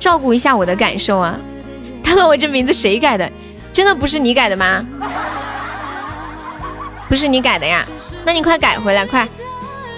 [0.00, 1.38] 照顾一下我的感受啊！
[2.02, 3.30] 他问我这名字谁改的？
[3.72, 4.84] 真的不是你改的吗？
[7.08, 7.86] 不是你改的呀？
[8.24, 9.28] 那你快改回来，快，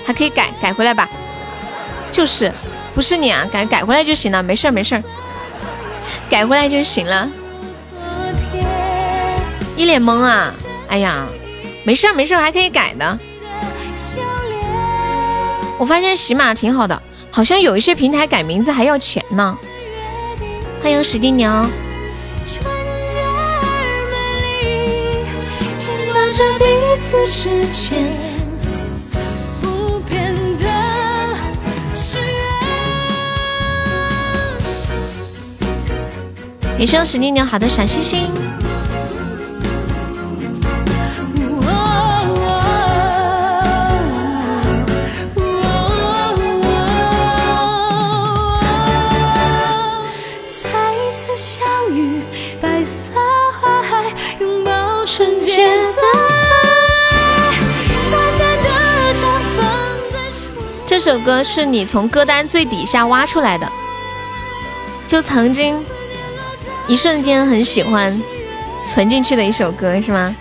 [0.04, 1.08] 还可以改改回来吧。
[2.10, 2.52] 就是，
[2.94, 5.02] 不是你啊，改改回来就行了，没事儿没事儿，
[6.28, 7.28] 改回来就行了。
[9.76, 10.52] 一脸懵啊！
[10.88, 11.26] 哎呀，
[11.84, 13.18] 没事儿没事儿，还可以改的。
[15.78, 19.58] 我发现喜马挺好的，好像有一些平台改名字还要钱呢。
[20.82, 21.30] 欢迎史蒂
[36.82, 36.84] 牛。
[36.84, 38.28] 给生史蒂牛好的小心心。
[60.84, 63.70] 这首歌是你从歌单最底下挖出来的，
[65.06, 65.76] 就曾经
[66.88, 68.22] 一瞬间很喜欢
[68.84, 70.36] 存进去的一首歌是吗？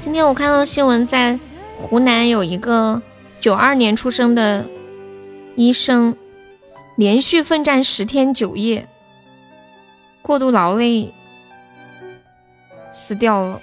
[0.00, 1.38] 今天我看到新闻，在
[1.76, 3.00] 湖南有一个
[3.40, 4.66] 九二年出生的
[5.56, 6.14] 医生，
[6.96, 8.86] 连续奋战十天九夜，
[10.20, 11.12] 过度劳累
[12.92, 13.60] 死掉了。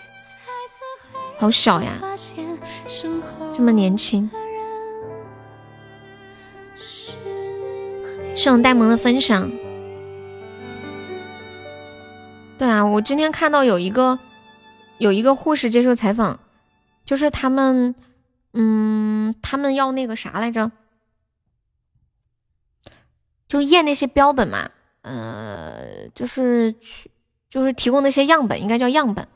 [1.38, 1.92] 好小呀，
[3.54, 4.30] 这么年轻。
[8.42, 9.52] 是我呆萌的分享。
[12.58, 14.18] 对啊，我今天看到有一个
[14.98, 16.40] 有一个护士接受采访，
[17.04, 17.94] 就是他们，
[18.54, 20.72] 嗯，他们要那个啥来着，
[23.46, 24.70] 就验那些标本嘛，
[25.02, 27.12] 呃，就是去
[27.50, 29.28] 就是提供那些样本，应该叫样本。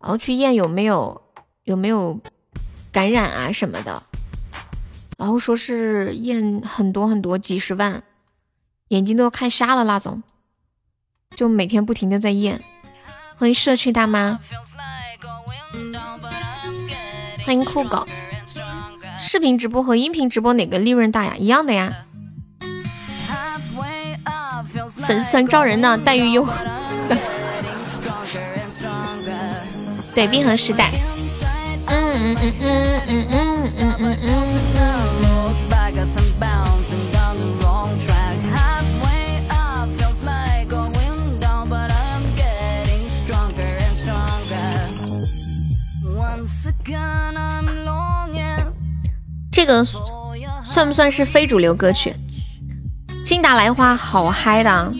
[0.00, 1.20] 然后去验有没有
[1.64, 2.18] 有没有
[2.90, 4.02] 感染啊什么的，
[5.18, 8.02] 然后说是验很多很多几十万，
[8.88, 10.22] 眼睛都要看瞎了那种，
[11.36, 12.62] 就每天不停的在验，
[13.36, 14.38] 欢迎社区大妈，
[17.44, 18.06] 欢迎酷狗，
[19.18, 21.36] 视频直播和音频直播哪个利润大呀？
[21.36, 22.04] 一样的呀。
[24.88, 26.46] 粉丝团招人呢，待遇优。
[30.14, 30.90] 对，冰河时代。
[31.86, 33.47] 嗯嗯嗯嗯嗯嗯。
[49.58, 49.84] 这个
[50.64, 52.14] 算不算是非主流歌曲？
[53.24, 54.92] 金达莱花好嗨的，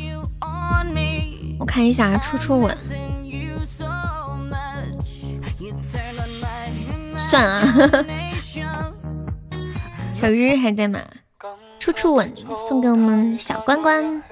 [1.60, 2.76] 我看一下，初初吻。
[7.30, 7.62] 算啊，
[10.12, 10.98] 小鱼还在吗？
[11.78, 14.24] 处处吻送给我们小关关。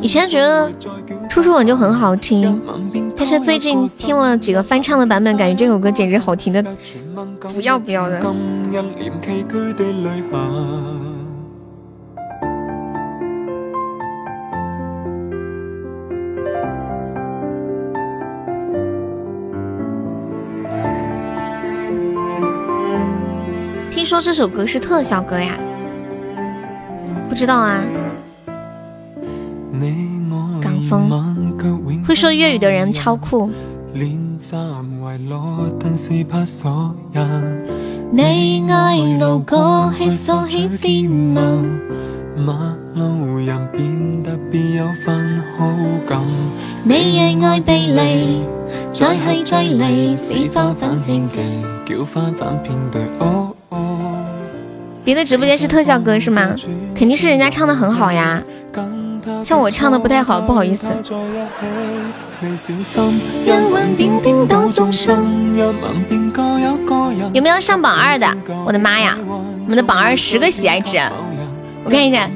[0.00, 0.72] 以前觉得
[1.28, 2.60] 初初吻就很好听，
[3.16, 6.64] 但是最近听了几个翻唱的版本，感觉这首歌简直好听的
[7.40, 8.20] 不要不要的。
[24.06, 25.58] 说这首歌是特效歌呀？
[27.28, 27.82] 不知道啊。
[30.62, 31.10] 港风
[32.06, 33.50] 会说粤语的人超酷。
[38.12, 39.92] 你爱路过
[42.94, 45.68] 路人变得别有份好
[46.08, 46.22] 感。
[46.84, 48.44] 你也爱背离，
[48.92, 49.16] 再
[53.18, 53.45] 叫。
[55.06, 56.56] 别的直播间是特效歌是吗？
[56.92, 58.42] 肯定是人家唱的很好呀，
[59.44, 60.88] 像我唱的不太好，不好意思。
[67.32, 68.26] 有没有上榜二的？
[68.66, 70.98] 我的妈呀，我们的榜二十个喜爱值，
[71.84, 72.28] 我看一下，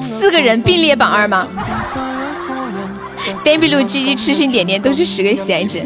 [0.00, 1.48] 四个人并列榜二吗
[3.44, 5.84] ？baby 路、 鸡鸡、痴心点点都是十个喜爱值。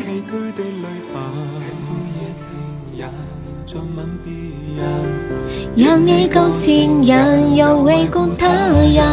[5.76, 9.04] 让你够情人，又为共他人，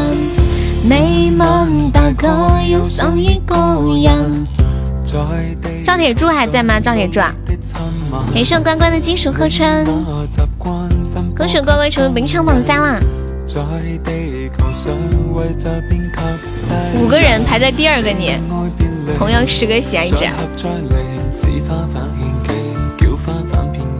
[0.87, 3.53] 美梦大概又送一个
[4.01, 4.47] 人。
[5.83, 6.79] 赵铁柱还在吗？
[6.79, 7.19] 赵铁柱，
[8.33, 9.83] 感谢关关的金属客春，
[11.35, 12.97] 恭喜关关成为名场榜三了。
[16.97, 18.37] 五个人排在第二个你，
[19.05, 20.23] 你同样十个喜爱值。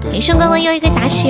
[0.10, 1.30] 感谢关关又一个打喜。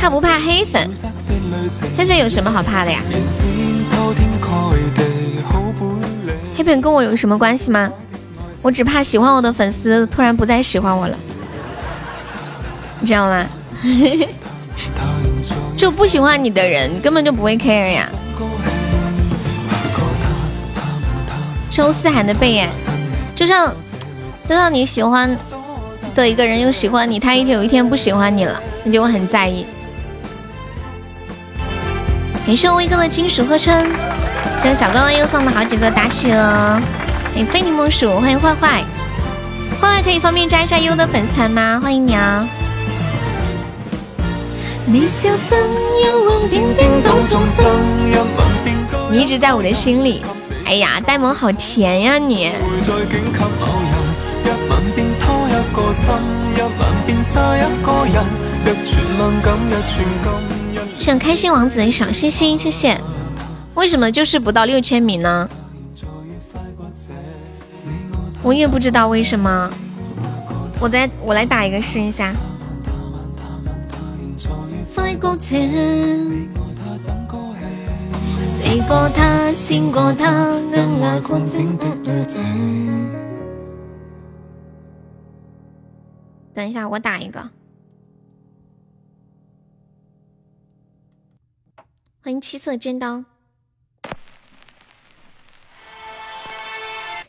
[0.00, 0.88] 怕不怕黑粉？
[1.94, 3.00] 黑粉有什么好怕的呀？
[6.56, 7.92] 黑粉跟我有什么关系吗？
[8.62, 11.14] 我只怕喜欢我的粉丝突然不再喜欢我了，
[12.98, 13.46] 你知道吗？
[15.76, 18.08] 就不喜欢你的人你根本就不会 care 呀。
[21.68, 22.66] 周思涵的背影，
[23.34, 23.74] 就像
[24.48, 25.36] 就像你喜欢
[26.14, 29.66] 的一个人又喜欢你，他一天有一天不喜欢你了，你就会很在意。
[32.50, 33.86] 感谢威哥的金属合成，
[34.58, 36.82] 谢谢小哥哥又送了好几个打起了，
[37.32, 38.82] 欢迎非你莫属，欢迎坏坏，
[39.80, 41.78] 坏坏可以方便加一下优的粉丝团吗？
[41.80, 42.44] 欢迎你啊！
[49.08, 50.24] 你一直在我的心里，
[50.66, 52.50] 哎呀，呆萌好甜呀你！
[61.00, 63.00] 想开心王子的小心心，谢谢。
[63.74, 65.48] 为什么就是不到六千米呢？
[68.42, 69.70] 我也不知道为什么。
[70.78, 72.34] 我再我来打一个试一下。
[86.52, 87.42] 等一下，我打一个。
[92.22, 93.24] 欢迎七色尖刀。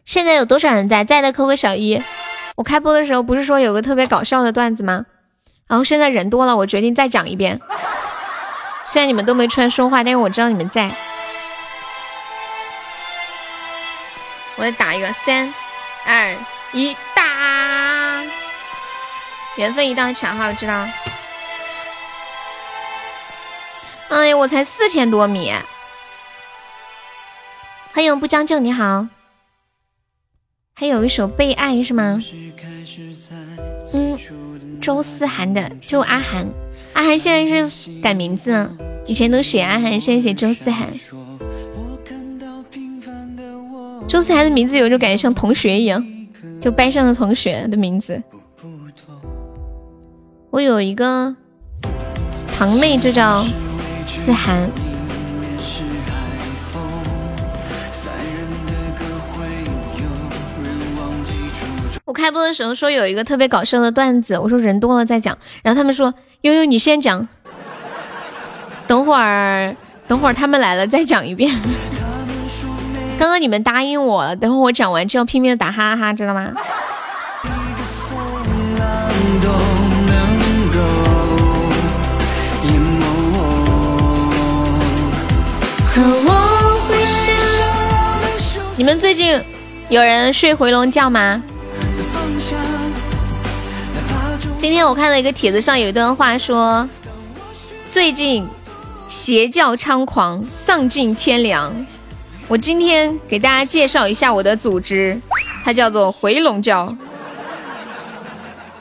[0.03, 1.05] 现在有多少人在？
[1.05, 2.03] 在的扣个小一。
[2.57, 5.05] 我开播的时候不是说有个特别搞笑的段子吗？
[5.67, 7.61] 然后现在人多了，我决定再讲一遍。
[8.83, 10.93] 虽然你们都没出来说话，但是我知道你们在。
[14.57, 15.53] 我再打一个，三、
[16.05, 16.35] 二、
[16.73, 18.21] 一，打！
[19.55, 20.85] 缘分一到抢号，知道。
[24.11, 25.53] 哎呀，我才四千多米。
[27.93, 29.07] 欢迎不将就，你好。
[30.73, 32.21] 还有一首《被爱》是吗？
[33.93, 34.17] 嗯，
[34.81, 36.45] 周思涵的，就阿涵。
[36.91, 38.75] 阿涵现在是改名字了，
[39.07, 40.89] 以前都写阿涵，现在写周思涵。
[44.09, 46.05] 周思涵的名字有种感觉像同学一样，
[46.59, 48.21] 就班上的同学的名字。
[50.49, 51.33] 我有一个
[52.57, 53.45] 堂妹，就叫
[54.11, 54.69] 思涵。
[62.05, 67.25] 我开播的时候说有一个特别搞笑的段子，我说人多了再讲，然后他们说悠悠你先讲，
[68.85, 69.75] 等会儿
[70.07, 71.57] 等会儿他们来了再讲一遍。
[73.17, 76.51] 刚刚你们答应我了，等会儿我讲完就要拼命的打哈哈哈，知道吗？
[88.81, 89.39] 你们最近
[89.89, 91.39] 有人睡回笼觉吗？
[94.57, 96.89] 今天我看到一个帖子上有一段话说，
[97.91, 98.43] 最近
[99.05, 101.71] 邪教猖狂，丧尽天良。
[102.47, 105.21] 我今天给大家介绍一下我的组织，
[105.63, 106.97] 它叫做回笼教。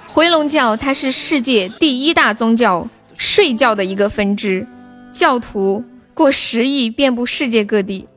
[0.06, 2.88] 回笼教它是世界第一大宗教，
[3.18, 4.66] 睡觉的一个分支，
[5.12, 5.84] 教徒
[6.14, 8.08] 过十亿，遍布世界各地。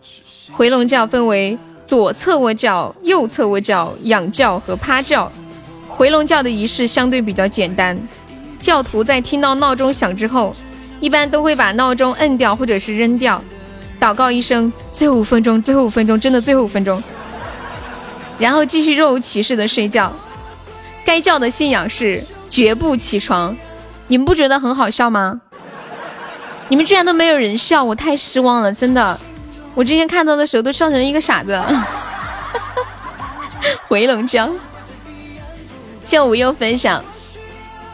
[0.54, 5.32] 回笼教分为左侧卧教、右侧卧教、仰教和趴教。
[5.88, 7.96] 回笼觉的仪式相对比较简单，
[8.60, 10.56] 教徒在听到闹钟响之后，
[11.00, 13.40] 一般都会把闹钟摁掉或者是扔掉，
[14.00, 17.02] 祷告一声“最后五分钟，最后五分钟，真的最后五分钟”，
[18.40, 20.12] 然后继续若无其事的睡觉。
[21.06, 23.56] 该教的信仰是绝不起床，
[24.08, 25.42] 你们不觉得很好笑吗？
[26.70, 29.20] 你们居然都没有人笑，我太失望了，真的，
[29.76, 31.60] 我之前看到的时候都笑成一个傻子。
[33.88, 34.50] 回笼觉。
[36.04, 37.04] 向无忧分享，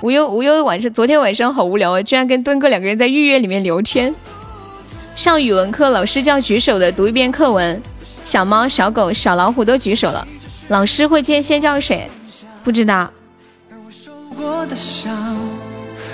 [0.01, 4.13] 无忧无忧晚上昨天晚上好无聊啊，居然跟墩哥两个人在预约里面聊天。
[5.15, 7.79] 上语文课，老师叫举手的读一遍课文。
[8.25, 10.27] 小猫、小狗、小老虎都举手了，
[10.69, 12.09] 老师会先先叫谁？
[12.63, 13.11] 不知道。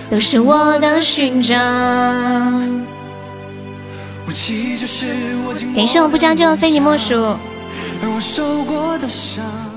[0.10, 2.95] 都是我的勋章。
[5.76, 7.36] 感谢我不将就，非你莫属。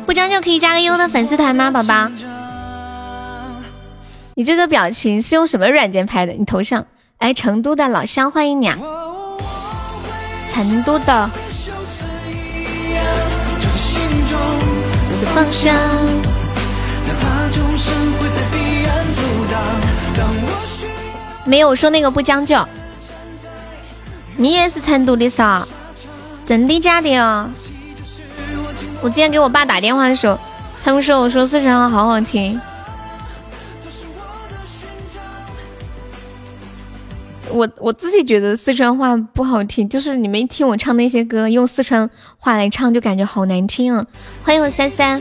[0.06, 2.10] 不将就可以加个优的粉丝团吗，宝宝？
[4.34, 6.32] 你这个表情是用什么软件拍的？
[6.32, 6.86] 你头像？
[7.18, 8.78] 哎，成都的老乡欢迎你啊！
[10.52, 11.30] 成都的。
[21.44, 22.56] 没有说那个不将就。
[24.40, 25.66] 你也是成都的噻？
[26.46, 27.50] 真的假的啊？
[29.02, 30.38] 我今天给我爸打电话的时候，
[30.84, 32.58] 他们说我说四川话好好听。
[37.50, 42.08] 我我自己觉得四川话不好听，就是你们一听我唱那些歌，用四川
[42.38, 44.06] 话来唱，就感觉好难听啊！
[44.44, 45.20] 欢迎我三三，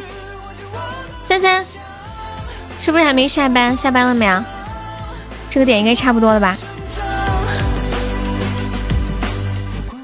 [1.23, 1.65] 三三，
[2.79, 3.75] 是不是还没下班？
[3.75, 4.43] 下班了没有？
[5.49, 6.55] 这个点应该差不多了吧？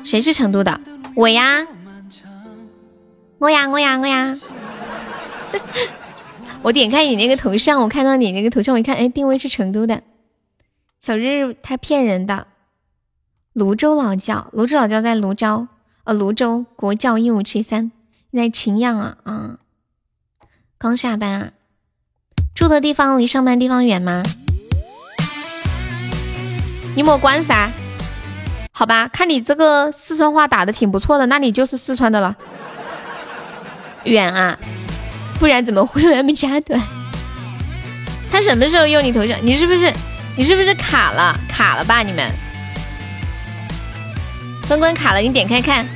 [0.04, 0.80] 谁是成都的？
[1.16, 1.66] 我呀。
[3.40, 4.34] 我呀我呀我呀！
[6.64, 10.02] 我点开你那个头像，我看到你那个头像，我一看，哎，定位是成都的。
[11.02, 12.48] 小日他骗人的，
[13.52, 15.68] 泸州老窖，泸州老窖在泸州，
[16.06, 17.92] 呃，泸州国窖一五七三，
[18.32, 19.58] 在秦阳啊啊！
[20.78, 21.52] 刚下班啊，
[22.56, 24.24] 住的地方离上班地方远吗？
[26.96, 27.70] 你莫管噻，
[28.76, 32.36] 好吧，看你这个四川话打的挺不错的，那你就是四川的了。
[34.06, 34.58] 远啊，
[35.40, 36.82] 不然怎么会有 M 加团？
[38.32, 39.38] 他什么时候用你头像？
[39.44, 39.94] 你是不是
[40.36, 41.40] 你是不是卡了？
[41.48, 42.02] 卡了吧？
[42.02, 42.32] 你们
[44.68, 45.88] 关关卡了，你点开看。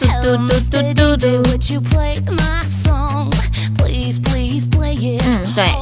[0.00, 1.58] 嘟嘟嘟嘟嘟嘟。
[5.24, 5.72] 嗯，对。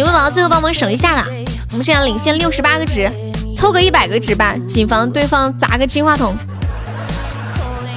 [0.00, 1.30] 有没有宝宝最后帮忙省一下的？
[1.72, 3.12] 我们现在领先六十八个值，
[3.54, 6.34] 凑个一百个值吧，谨防对方砸个金话筒。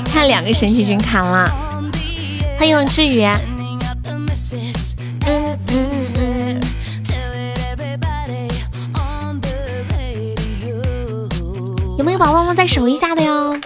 [0.04, 1.50] 看两个神奇君砍了，
[2.60, 3.24] 欢迎志宇。
[5.26, 6.62] 嗯嗯嗯。
[11.98, 13.58] 有没有宝宝帮忙再守一下的哟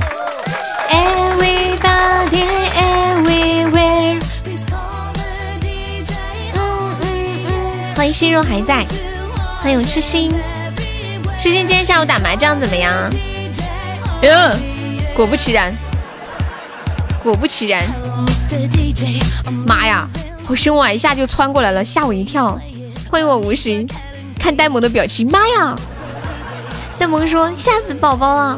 [8.08, 8.86] 迎心若还在，
[9.60, 10.34] 欢迎痴心。
[11.38, 12.94] 痴心今天下午打麻将怎么样？
[14.22, 14.58] 嗯，
[15.14, 15.76] 果不其然。
[17.22, 17.84] 果不其然，
[19.66, 20.08] 妈呀，
[20.42, 20.90] 好凶啊！
[20.90, 22.58] 一下就窜过来了，吓我一跳。
[23.10, 23.86] 欢迎我无心，
[24.40, 25.76] 看呆萌的表情，妈呀！
[26.98, 28.58] 呆萌说吓死宝宝了。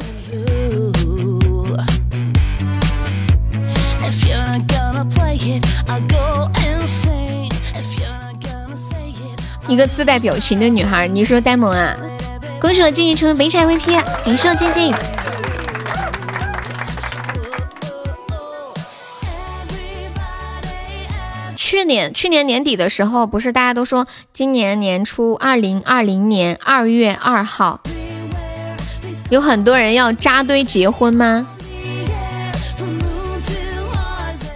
[9.69, 11.95] 一个自带表情的女孩，你说呆萌啊？
[12.59, 14.91] 恭喜我静静成为北彩 VP，感谢我静静。
[21.55, 27.79] 去年去年年底的时候，不是大家都说今年年初，二零二零年二月二号，
[29.29, 31.47] 有很多人要扎堆结婚吗？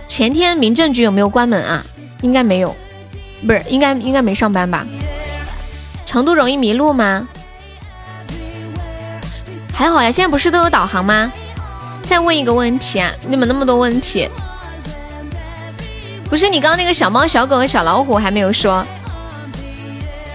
[0.08, 1.86] 前天民政局有没有关门啊？
[2.22, 2.76] 应该没有，
[3.46, 4.86] 不是，应该应该没上班吧？
[6.14, 7.28] 成都容易迷路吗？
[9.74, 11.34] 还好呀，现在不是都有导航吗？
[12.04, 14.30] 再问一个问题啊，你们那么多问题。
[16.30, 18.86] 不是你刚刚那个小猫、小狗和小老虎还没有说，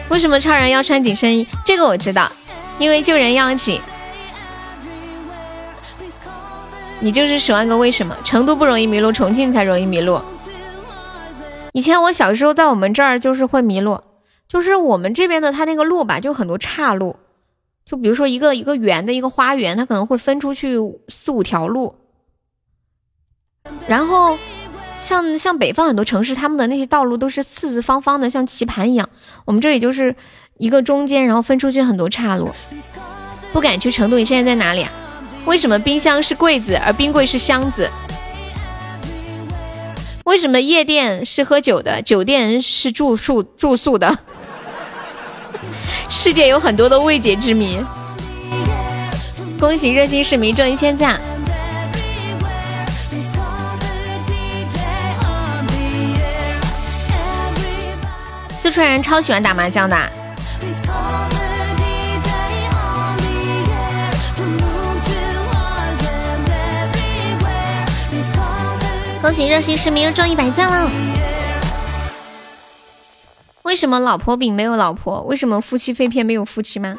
[0.09, 1.47] 为什么超人要穿紧身衣？
[1.65, 2.29] 这个我知道，
[2.81, 3.81] 因为救人要紧。
[6.99, 8.17] 你就是十万个为什么。
[8.25, 10.21] 成都不容易迷路，重庆才容易迷路。
[11.71, 14.01] 以前我小时候在我们这儿就是会迷路，
[14.49, 17.17] 就是我们这边的它那个路吧，就很多岔路，
[17.85, 20.77] 就比如说一个一个圆的一个花园，它可能会分出去
[21.09, 21.95] 四五条路，
[23.87, 24.37] 然后。
[25.01, 29.09] 像像北方很多城市，他们的那些道路都是四四方方的，像棋盘一样。
[29.45, 30.15] 我们这里就是
[30.59, 32.51] 一个中间，然后分出去很多岔路。
[33.53, 34.91] 不敢去成都，你现在在哪里啊？
[35.47, 37.89] 为什么冰箱是柜子，而冰柜是箱子？
[40.25, 44.19] 为什么夜店是喝酒的，酒店是住宿住宿的？
[46.09, 47.85] 世界有很多的未解之谜。
[49.59, 51.21] 恭喜热心市民中一千赞。
[58.51, 59.97] 四川人超喜欢打麻将的，
[69.23, 71.08] 恭喜热心市民又中一百赞了。
[73.69, 75.21] 为什么老婆饼没有老婆？
[75.25, 76.97] 为什么夫妻肺片没有夫妻吗？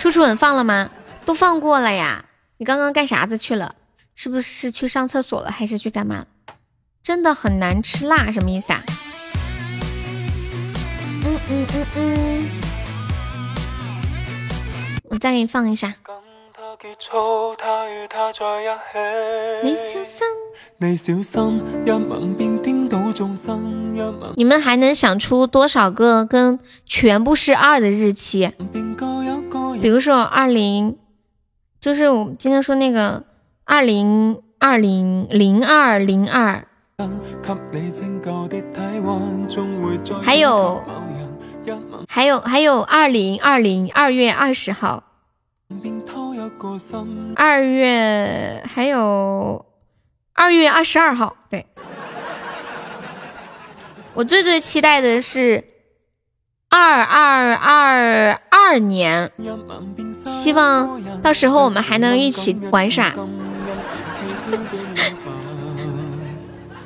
[0.00, 0.90] 初初吻放了吗？
[1.24, 2.24] 都放过了呀。
[2.56, 3.76] 你刚刚干啥子去了？
[4.16, 6.24] 是不是去上厕所了，还是去干嘛？
[7.04, 8.82] 真的很难吃辣，什么意思啊？
[11.24, 12.50] 嗯嗯嗯嗯，
[15.04, 15.94] 我再给你放一下。
[19.62, 19.76] 你
[24.44, 28.52] 们还能想出多少个跟全部是二的日期？
[29.80, 30.96] 比如说二零，
[31.80, 33.24] 就是我们今天说那个
[33.64, 36.66] 二零二零零二零二。
[40.22, 40.84] 还有，
[42.08, 45.02] 还有，还有，二零二零二月二十号，
[47.34, 49.64] 二月还有
[50.34, 51.36] 二月二十二号。
[51.50, 51.66] 对，
[54.14, 55.64] 我最最期待的是
[56.68, 59.30] 二二二二年，
[60.12, 63.12] 希望到时候我们还能一起玩耍。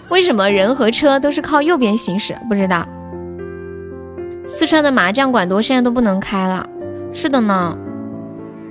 [0.09, 2.37] 为什么人和车都是靠右边行驶？
[2.49, 2.87] 不知道。
[4.47, 6.69] 四川的麻将馆多，现在都不能开了。
[7.13, 7.77] 是的呢，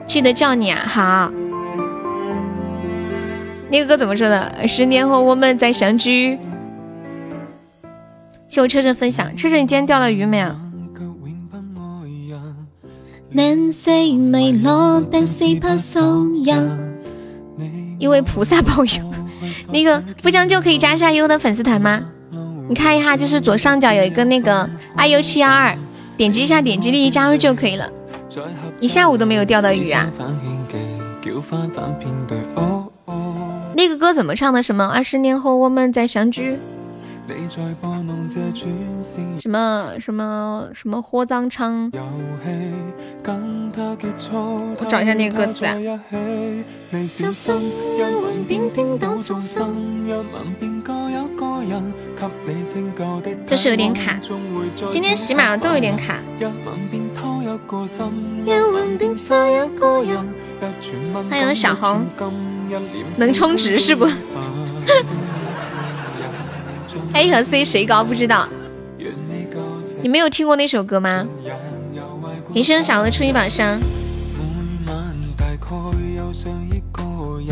[0.07, 0.79] 记得叫你啊。
[0.85, 1.29] 好，
[3.69, 4.65] 那个歌怎么说的？
[4.65, 6.39] 十年后我们再相聚。
[8.47, 10.55] 谢我车车分享，车车你今天钓到鱼没有？
[17.97, 19.11] 因为菩萨保佑。
[19.71, 22.01] 那个不将就可以加一下优的粉丝团吗？
[22.69, 25.75] 你看一下，就是左上角有一个那个 iu 七幺二，
[26.15, 27.89] 点击一下，点击立即加入就可以了。
[28.79, 30.09] 一下午都没有钓到鱼啊。
[33.75, 34.63] 那个歌怎么唱的？
[34.63, 36.57] 什么二十年后我们再相聚？
[39.39, 41.91] 什么什么什么火葬场？
[44.77, 45.75] 我找一下那个歌词啊。
[53.47, 54.19] 就是有点卡，
[54.91, 56.19] 今天喜马都有点卡。
[61.29, 62.05] 欢迎小红，
[63.17, 64.07] 能充值是不
[67.15, 68.47] ？A 和 C 谁高不知道？
[70.01, 71.25] 你没有听过那首歌吗？
[72.53, 73.79] 你是小鹅初一宝箱。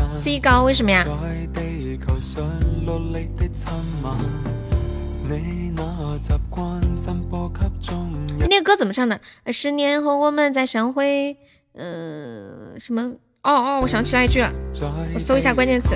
[0.07, 1.05] C 高为什么呀？
[8.49, 9.19] 那个歌怎么唱的？
[9.47, 11.37] 十年后我们再相会。
[11.73, 13.01] 呃，什么？
[13.43, 14.51] 哦哦，我想起来一句了，
[15.13, 15.95] 我搜一下关键词。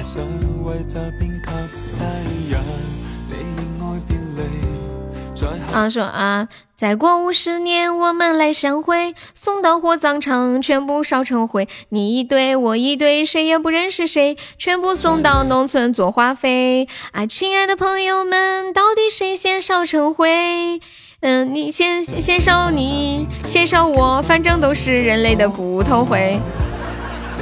[5.73, 11.67] 啊，说啊，再过五十年我们来相会，送到火葬场，全部烧成灰。
[11.89, 16.87] 你一堆，我一堆，谁也不认识谁，全部送到农村做化肥。
[17.11, 20.79] 啊，亲爱的朋友们，到底谁先烧成灰？
[21.19, 26.39] 嗯，你先先烧你，先烧我，反正都是人类的骨头灰。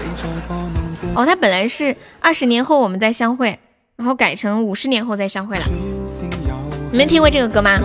[1.16, 3.60] 哦，他本来是二十年后我们再相会，
[3.96, 5.66] 然后改成五十年后再相会了。
[6.96, 7.78] 你们听过这个歌吗？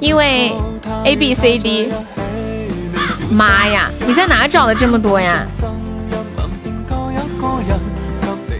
[0.00, 0.56] 因为
[1.04, 1.92] A B C D。
[3.28, 5.44] 妈呀，你在哪找的这么多呀？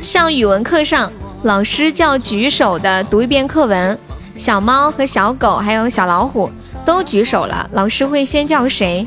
[0.03, 1.13] 上语文课上，
[1.45, 3.97] 老师叫举手的读一遍课文。
[4.37, 6.51] 小猫和小狗还有小老虎
[6.85, 9.07] 都举手了，老师会先叫谁？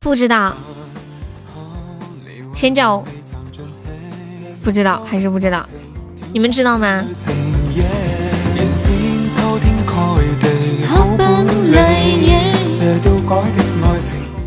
[0.00, 0.52] 不知道，
[2.52, 3.04] 先叫，
[4.64, 5.64] 不知道还是不知道？
[6.32, 7.04] 你们知道吗？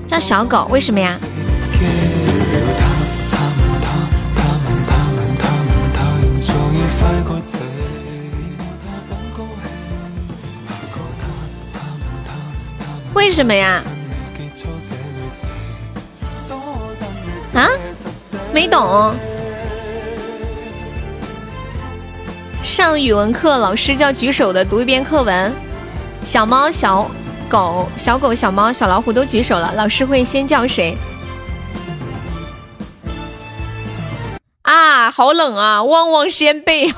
[0.08, 1.20] 叫小狗，为什么呀？
[13.14, 13.82] 为什么呀？
[17.54, 17.70] 啊？
[18.54, 19.16] 没懂。
[22.66, 25.54] 上语文课，老师叫举手的读一遍课文。
[26.26, 27.08] 小猫、小
[27.48, 30.98] 狗、小狗、小猫、小老虎都举手了，老师会先叫谁？
[34.64, 35.84] 啊，好冷啊！
[35.84, 36.92] 旺旺仙贝。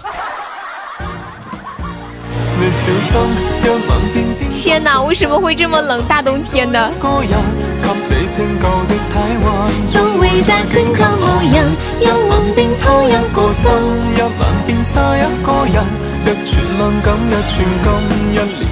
[4.50, 6.02] 天哪，为什么会这么冷？
[6.08, 6.90] 大冬天的。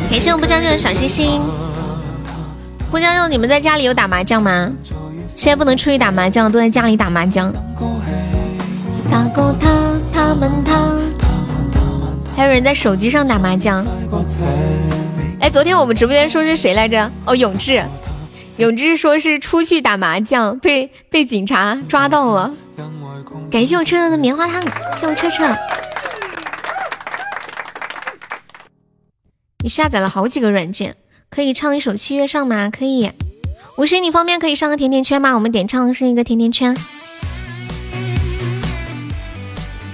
[0.10, 1.42] 感谢我不将就的小星星。
[2.92, 4.70] 不将就，你们在家里有打麻将吗？
[5.36, 7.52] 现在不能出去打麻将，都在家里打麻将。
[8.96, 11.00] 撒狗汤，他们汤。
[12.36, 13.86] 还有人在手机上打麻将。
[15.40, 17.10] 哎，昨天我们直播间说是谁来着？
[17.26, 17.84] 哦，永志，
[18.58, 22.54] 永志说是出去打麻将，被被警察抓到了。
[23.52, 24.64] 感谢我车车的棉花糖，
[24.98, 25.44] 谢我车车。
[29.62, 30.96] 你下载了好几个软件，
[31.30, 32.70] 可以唱一首《七月上》吗？
[32.70, 33.12] 可以。
[33.78, 35.34] 无心，你方便可以上个甜甜圈吗？
[35.34, 36.78] 我们点唱是一个甜甜圈。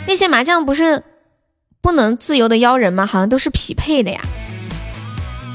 [0.07, 1.03] 那些麻将不是
[1.81, 3.07] 不能自由的邀人吗？
[3.07, 4.21] 好像都是匹配的呀。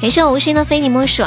[0.01, 1.23] 感谢我无心的非你莫属。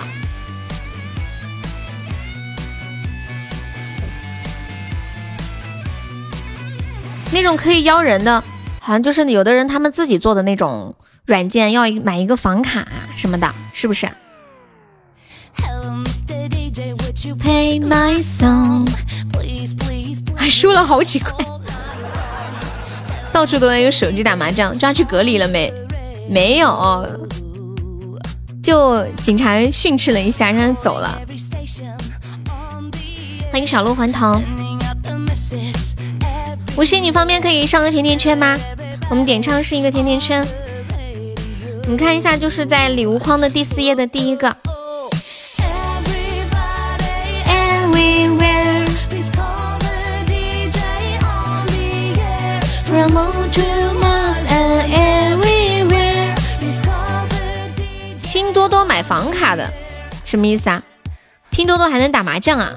[7.31, 8.43] 那种可以邀人的，
[8.79, 14.09] 好像就是有的人他们自己做的那种软件，要买一个房卡什么的，是不是？
[20.35, 21.33] 还输了好几块，
[23.31, 25.71] 到处都在用手机打麻将，抓去隔离了没？
[26.29, 27.27] 没有。
[28.61, 31.21] 就警察训斥了一下，让他走了。
[33.51, 34.43] 欢迎小鹿还童。
[36.79, 38.57] 无心，你方便可以上个甜甜圈吗？
[39.09, 40.47] 我们点唱是一个甜甜圈。
[41.89, 44.55] 你看一下，就是在礼物框的第四页的第一个。
[58.23, 59.69] 拼多多买房卡的
[60.23, 60.81] 什么意思啊？
[61.49, 62.71] 拼多多还能打麻将啊？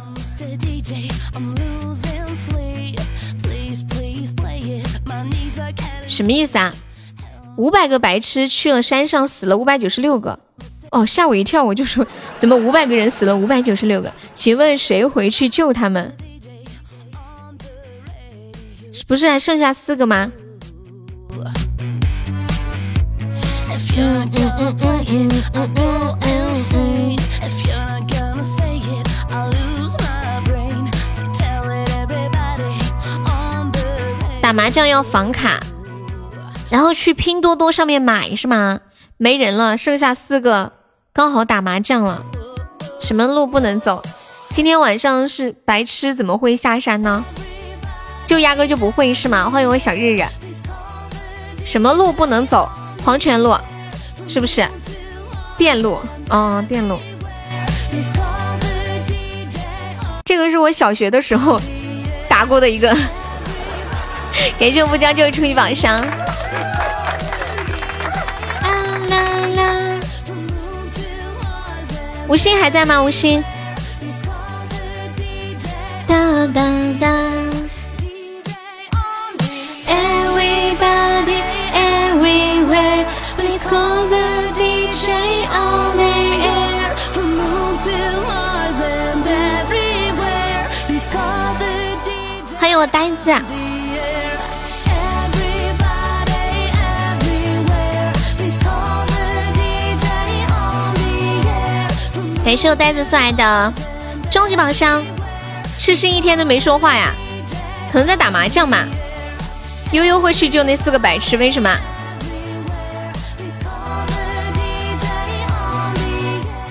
[6.13, 6.75] 什么意思啊？
[7.57, 10.39] 五百个白痴去了山上，死了五百九十六个。
[10.91, 12.07] 哦，吓我一跳，我就说
[12.39, 14.13] 怎么五百个人死了五百九十六个？
[14.35, 16.15] 请问谁回去救他们？
[19.09, 20.31] 不是还剩下四个吗？
[23.95, 25.77] 嗯嗯嗯嗯嗯
[26.21, 26.43] 嗯。
[34.43, 35.59] 打麻将要房卡。
[36.73, 38.81] 然后去拼多多上面买是吗？
[39.19, 40.73] 没人了，剩下四个。
[41.13, 42.23] 刚好打麻将了，
[42.99, 44.03] 什么路不能走？
[44.53, 47.23] 今天晚上是白痴，怎么会下山呢？
[48.27, 49.51] 就压根就不会是吗？
[49.51, 50.25] 欢迎我小日日。
[51.63, 52.67] 什么路不能走？
[53.05, 53.55] 黄泉路，
[54.27, 54.67] 是不是？
[55.59, 56.01] 电路，
[56.31, 56.99] 哦，电路。
[60.25, 61.61] 这个是我小学的时候
[62.31, 62.97] 打过的一个。
[64.59, 66.03] 感谢我不将就出一榜上。
[72.33, 73.03] 吴昕还在吗？
[73.03, 73.45] 吴昕。
[76.07, 76.63] 哒哒
[76.99, 77.07] 哒。
[79.87, 81.43] Everybody,
[81.75, 83.05] everywhere,
[83.37, 86.15] please call the DJ on the
[86.49, 86.97] air.
[87.13, 92.57] From moon to Mars and everywhere, please call the DJ.
[92.59, 93.72] 欢迎我呆子。
[102.45, 103.73] 感谢我呆子送来的
[104.31, 105.05] 终极宝箱，
[105.79, 107.15] 痴心一天都没说话呀，
[107.93, 108.85] 可能在打麻将嘛。
[109.93, 111.71] 悠悠会去救那四个白痴，为什么？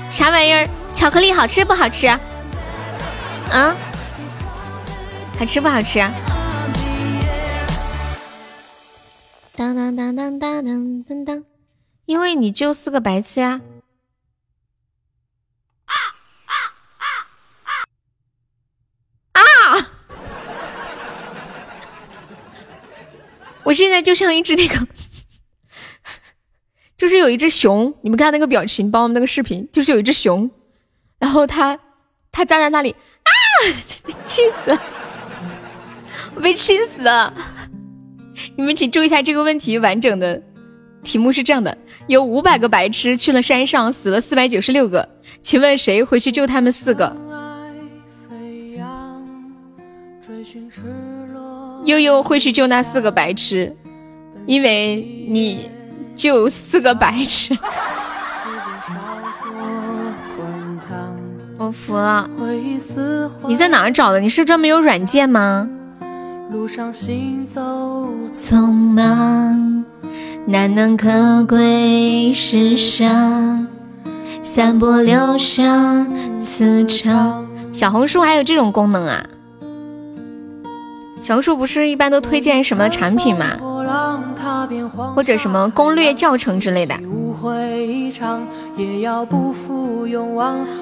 [0.09, 0.67] 啥玩意儿？
[0.93, 2.07] 巧克力好吃不好吃？
[3.49, 3.75] 嗯？
[5.39, 5.99] 好吃不好吃？
[9.55, 11.43] 当当当当当当当当，
[12.05, 13.61] 因为你救四个白痴呀。
[23.71, 24.85] 我现在就像一只那个，
[26.97, 30.51] 就是有一只熊，你们看那个表情包，那个视频，就是有一只熊，
[31.19, 31.79] 然后它
[32.33, 32.93] 它站在那里
[33.23, 33.31] 啊，
[34.25, 34.81] 气死了，
[36.35, 37.33] 我被气死了。
[38.57, 40.43] 你们请注意一下这个问题完整的
[41.01, 45.07] 题目是这样的：有五百个白痴去了山上，死了四百九十六个，
[45.41, 47.30] 请问谁回去救他们四个？
[51.83, 53.75] 悠悠会去救那四个白痴，
[54.45, 55.69] 因为你
[56.15, 57.55] 救四个白痴，
[61.57, 62.29] 我服了。
[63.47, 64.19] 你在哪儿找的？
[64.19, 65.67] 你是专门有软件吗？
[68.39, 69.85] 匆忙，
[70.45, 73.67] 难能可贵，世上
[74.43, 76.07] 散播留香，
[76.39, 77.47] 磁场。
[77.71, 79.25] 小红书还有这种功能啊？
[81.21, 83.55] 小红书不是一般都推荐什么产品吗？
[85.15, 86.95] 或者什么攻略教程之类的。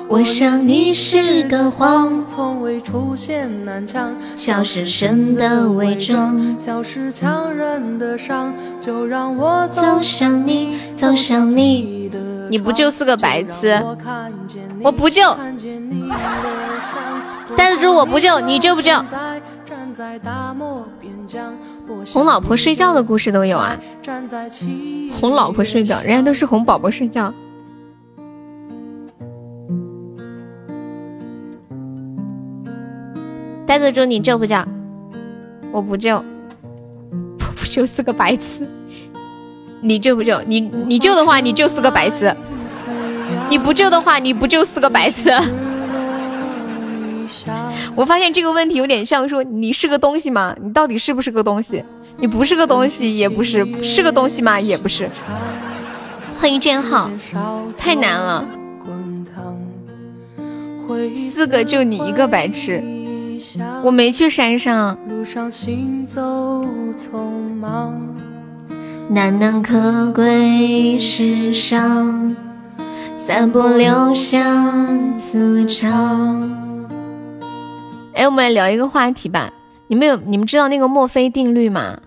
[0.07, 12.09] 我想你是个谎，从未出现南墙，笑是神的伪装，笑是强忍的伤，就让我走向你，走向你。
[12.49, 13.79] 你不就是个白痴，
[14.81, 15.35] 我不救。
[17.57, 18.91] 呆子猪我不救，你救不救？
[22.05, 23.79] 哄老婆睡觉的故事都有啊！
[25.11, 27.33] 哄老婆睡觉，人家都是哄宝宝睡觉。
[33.65, 34.55] 呆子猪，你救不救？
[35.71, 38.67] 我不救，我不救是个白痴。
[39.81, 40.41] 你救不救？
[40.47, 42.33] 你你救的话，你就是个白痴；
[43.49, 45.31] 你不救的话，你不救四个白痴。
[47.99, 50.55] 我发现这个问题有点像说你是个东西吗？
[50.63, 51.83] 你到底是不是个东西？
[52.15, 54.57] 你不是个东西也不是，是个东西吗？
[54.57, 55.09] 也不是。
[56.39, 57.11] 欢迎建浩，
[57.77, 58.47] 太难了。
[61.13, 62.81] 四个就你一个白痴，
[63.83, 64.97] 我没去山上。
[69.09, 72.33] 难能可贵，世上
[73.13, 76.68] 散播留香磁场。
[78.19, 79.49] 哎，我们来聊一个话题吧。
[79.87, 81.97] 你们有你们知道那个墨菲定律吗？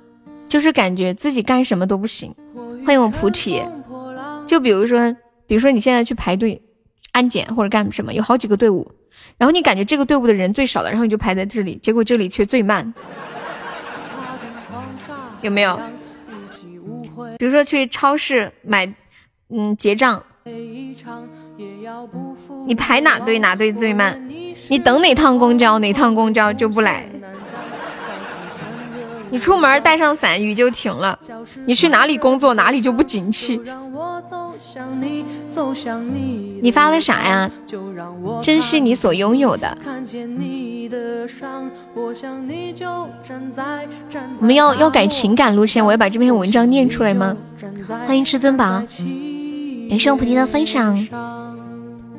[0.46, 2.34] 就是感觉自己干什么都不行。
[2.84, 3.62] 欢迎我菩提。
[4.46, 5.10] 就比如说，
[5.46, 6.60] 比如说你现在去排队
[7.12, 8.92] 安检或者干什么，有好几个队伍，
[9.38, 12.92] 然后你感觉这个队伍的人最少了，然后你就排在这里，结果这里却最慢，
[15.40, 15.80] 有没有？
[17.38, 18.84] 比如说去超市买，
[19.48, 20.22] 嗯，结账，
[22.66, 24.28] 你排哪队哪队最慢，
[24.72, 27.06] 你等哪趟公交哪趟公交就不来。
[29.28, 31.18] 你出门带上伞，雨就停了。
[31.66, 33.60] 你去哪里工作，哪里就不景气。
[36.62, 37.50] 你发的啥呀？
[38.40, 39.76] 珍惜你所拥有的。
[44.38, 47.36] 我们要要改情感路线，我要把这篇文章念出来吗？
[48.06, 48.82] 欢迎至尊宝，
[49.90, 50.96] 感谢我菩提的分享。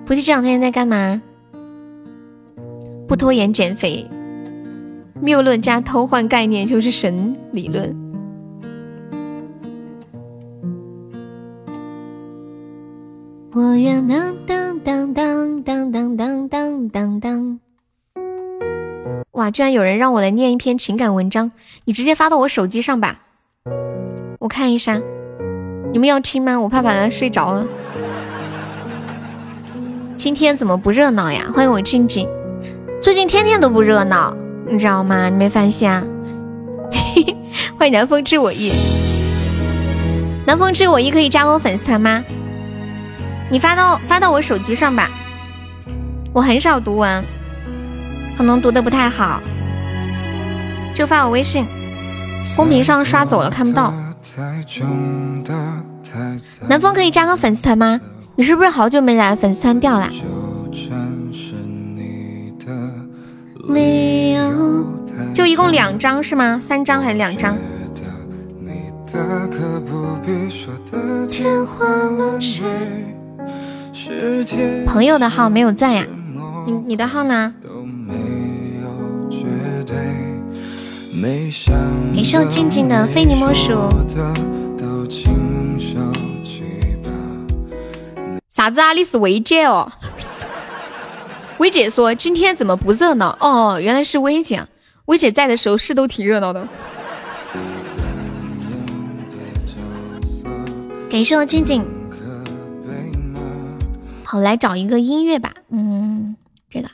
[0.05, 1.19] 菩提这两天在干嘛？
[3.13, 4.09] 不拖延减肥。
[5.21, 7.95] 谬论加偷换概念就是神理论。
[13.51, 17.59] 我愿当当当当当当当当当当。
[19.33, 19.51] 哇！
[19.51, 21.51] 居然有人让我来念一篇情感文章，
[21.85, 23.19] 你直接发到我手机上吧，
[24.39, 24.99] 我看一下。
[25.91, 26.59] 你们要听吗？
[26.59, 27.67] 我怕把他睡着了。
[30.17, 31.45] 今天怎么不热闹呀？
[31.53, 32.27] 欢迎我静静。
[33.03, 34.33] 最近天天都不热闹。
[34.65, 35.27] 你知道吗？
[35.27, 36.01] 你没发现啊？
[37.77, 38.71] 欢迎南风知我意，
[40.47, 42.23] 南风知我意可以加我粉丝团吗？
[43.49, 45.09] 你发到发到我手机上吧。
[46.31, 47.21] 我很少读文，
[48.37, 49.41] 可能读的不太好，
[50.95, 51.65] 就发我微信，
[52.55, 53.93] 公屏上刷走了看不到。
[56.69, 57.99] 南风可以加个粉丝团吗？
[58.37, 60.09] 你是不是好久没来，粉丝团掉了
[63.63, 65.33] 了？
[65.33, 66.59] 就一共两张是吗？
[66.61, 67.57] 三张还是两张？
[74.85, 76.05] 朋友的号没有在呀？
[76.65, 77.53] 你你的号呢？
[82.13, 83.73] 感谢我静静的非你莫属。
[88.49, 88.93] 啥子啊？
[88.93, 89.91] 你是薇姐哦？
[91.59, 94.67] 薇姐说：“今天怎么不热闹？”哦，原来是薇姐。
[95.05, 96.67] 薇姐在的时候是都挺热闹的。
[101.09, 101.85] 感谢我静静。
[104.23, 105.53] 好，来找一个音乐吧。
[105.69, 106.35] 嗯，
[106.69, 106.89] 这个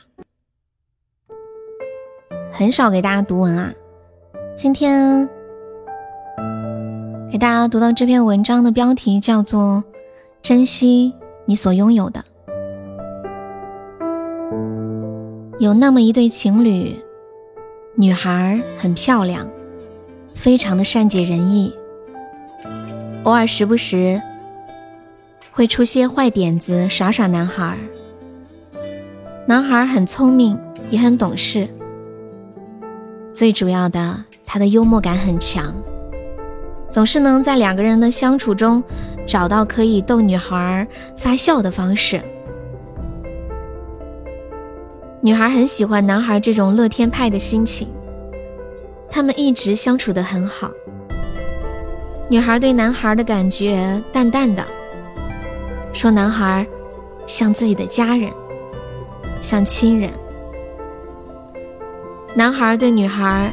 [2.52, 3.72] 很少给大家读文啊。
[4.58, 5.26] 今天
[7.32, 9.82] 给大家读到这篇文章的标题叫做
[10.42, 11.14] 《珍惜
[11.46, 12.20] 你所拥有的》。
[15.60, 16.96] 有那么一对情侣，
[17.94, 19.46] 女孩很漂亮，
[20.34, 21.74] 非常的善解人意，
[23.24, 24.22] 偶尔时不时
[25.52, 27.76] 会出些坏点子耍耍男孩。
[29.46, 30.58] 男孩很聪明，
[30.88, 31.68] 也很懂事，
[33.30, 35.74] 最主要的，他的幽默感很强，
[36.88, 38.82] 总是能在两个人的相处中
[39.26, 40.88] 找到可以逗女孩
[41.18, 42.18] 发笑的方式。
[45.22, 47.86] 女孩很喜欢男孩这种乐天派的心情，
[49.10, 50.70] 他们一直相处的很好。
[52.30, 54.64] 女孩对男孩的感觉淡淡的，
[55.92, 56.66] 说男孩
[57.26, 58.30] 像自己的家人，
[59.42, 60.10] 像亲人。
[62.34, 63.52] 男孩对女孩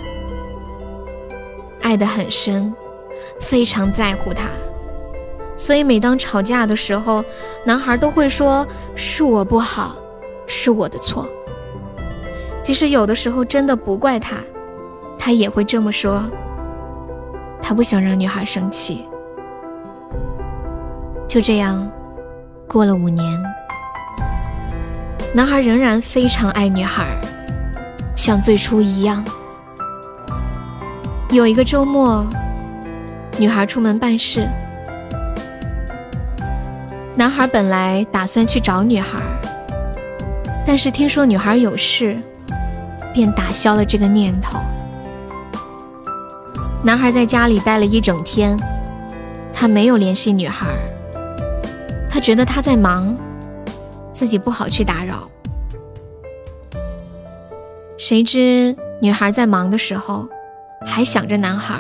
[1.82, 2.74] 爱得很深，
[3.42, 4.48] 非常在乎她，
[5.58, 7.22] 所以每当吵架的时候，
[7.66, 8.66] 男孩都会说
[8.96, 9.98] 是我不好，
[10.46, 11.28] 是我的错。
[12.68, 14.36] 即使有的时候真的不怪他，
[15.18, 16.22] 他也会这么说。
[17.62, 19.06] 他不想让女孩生气。
[21.30, 21.90] 就这样，
[22.68, 23.42] 过了五年，
[25.34, 27.06] 男孩仍然非常爱女孩，
[28.18, 29.24] 像最初一样。
[31.30, 32.28] 有一个周末，
[33.38, 34.46] 女孩出门办事，
[37.16, 39.22] 男孩本来打算去找女孩，
[40.66, 42.20] 但是听说女孩有事。
[43.18, 44.60] 便打消了这个念头。
[46.84, 48.56] 男孩在家里待了一整天，
[49.52, 50.68] 他没有联系女孩，
[52.08, 53.18] 他觉得她在忙，
[54.12, 55.28] 自己不好去打扰。
[57.98, 60.30] 谁知女孩在忙的时候，
[60.86, 61.80] 还想着男孩。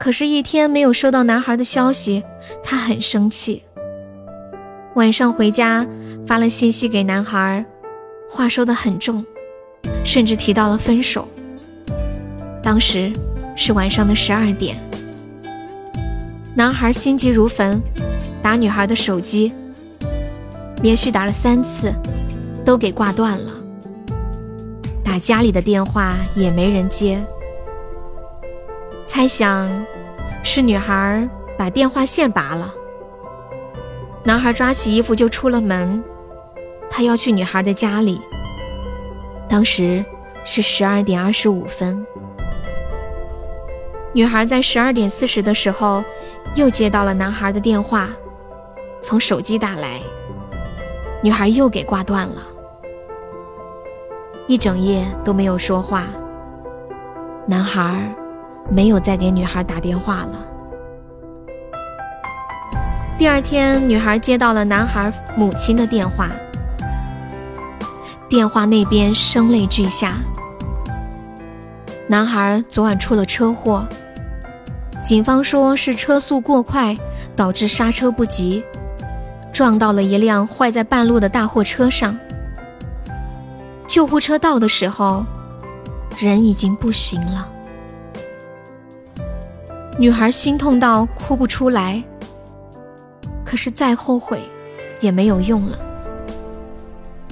[0.00, 2.24] 可是，一天没有收到男孩的消息，
[2.64, 3.62] 她很生气。
[4.96, 5.86] 晚上回家
[6.26, 7.64] 发了信息给男孩，
[8.28, 9.24] 话说的很重。
[10.04, 11.26] 甚至提到了分手。
[12.62, 13.12] 当时
[13.56, 14.76] 是晚上的十二点，
[16.54, 17.80] 男孩心急如焚，
[18.42, 19.52] 打女孩的手机，
[20.82, 21.92] 连续打了三次，
[22.64, 23.52] 都给挂断了，
[25.04, 27.22] 打家里的电话也没人接。
[29.04, 29.68] 猜想
[30.42, 31.28] 是女孩
[31.58, 32.72] 把电话线拔了。
[34.24, 36.02] 男孩抓起衣服就出了门，
[36.88, 38.20] 他要去女孩的家里。
[39.48, 40.04] 当时
[40.44, 42.04] 是十二点二十五分，
[44.12, 46.02] 女孩在十二点四十的时候
[46.54, 48.08] 又接到了男孩的电话，
[49.02, 50.00] 从手机打来，
[51.22, 52.42] 女孩又给挂断了。
[54.48, 56.04] 一整夜都没有说话，
[57.46, 58.02] 男孩
[58.70, 60.46] 没有再给女孩打电话了。
[63.18, 66.28] 第二天，女孩接到了男孩母亲的电话，
[68.32, 70.14] 电话那边声泪俱下。
[72.06, 73.86] 男孩昨晚出了车祸，
[75.04, 76.96] 警方说是车速过快
[77.36, 78.64] 导致刹车不及，
[79.52, 82.18] 撞到了一辆坏在半路的大货车上。
[83.86, 85.26] 救护车到的时候，
[86.16, 87.46] 人已经不行了。
[89.98, 92.02] 女孩心痛到哭不出来。
[93.44, 94.40] 可是再后悔，
[95.02, 95.76] 也没有用了。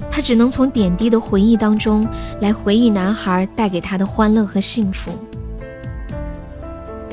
[0.09, 2.07] 他只能从点滴的回忆当中
[2.39, 5.11] 来回忆男孩带给他的欢乐和幸福。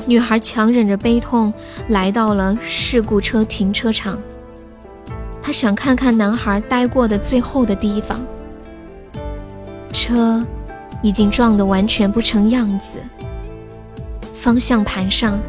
[0.05, 1.53] 女孩强忍着悲痛
[1.89, 4.19] 来到了事故车停车场，
[5.41, 8.19] 她想看看男孩待过的最后的地方。
[9.91, 10.45] 车
[11.03, 12.99] 已经撞得完全不成样子，
[14.33, 15.39] 方向盘上、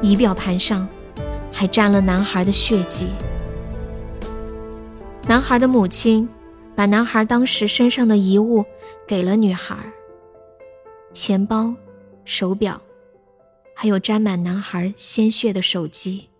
[0.00, 0.86] 仪表盘上。
[1.50, 3.08] 还沾了男孩的血迹。
[5.26, 6.28] 男孩的母亲
[6.78, 8.64] 把男孩当时身上的遗物
[9.04, 9.76] 给了女孩：
[11.12, 11.74] 钱包、
[12.24, 12.80] 手表，
[13.74, 16.30] 还有沾满男孩鲜血的手机。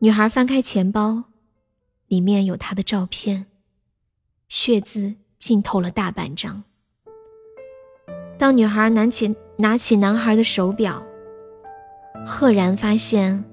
[0.00, 1.22] 女孩翻开钱包，
[2.08, 3.46] 里面有他的照片，
[4.48, 6.64] 血渍浸透了大半张。
[8.36, 11.00] 当女孩拿起拿起男孩的手表。
[12.26, 13.44] 赫然发现，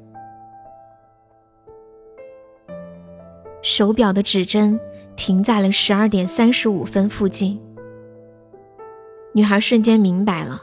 [3.62, 4.80] 手表的指针
[5.16, 7.60] 停在了十二点三十五分附近。
[9.34, 10.62] 女孩瞬间明白了，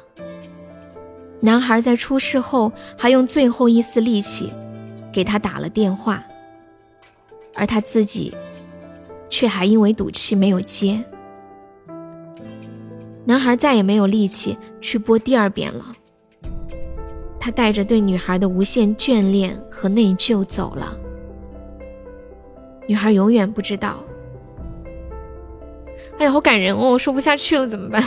[1.40, 4.52] 男孩在出事后还用最后一丝力气
[5.12, 6.24] 给他打了电话，
[7.54, 8.34] 而他自己
[9.28, 11.04] 却还因为赌气没有接。
[13.24, 15.92] 男孩再也没有力气去拨第二遍了。
[17.38, 20.96] 他带着对女孩的无限眷恋和内疚走了。
[22.86, 24.02] 女孩永远不知道。
[26.18, 26.98] 哎呀，好感人哦！
[26.98, 28.02] 说不下去了，怎么办？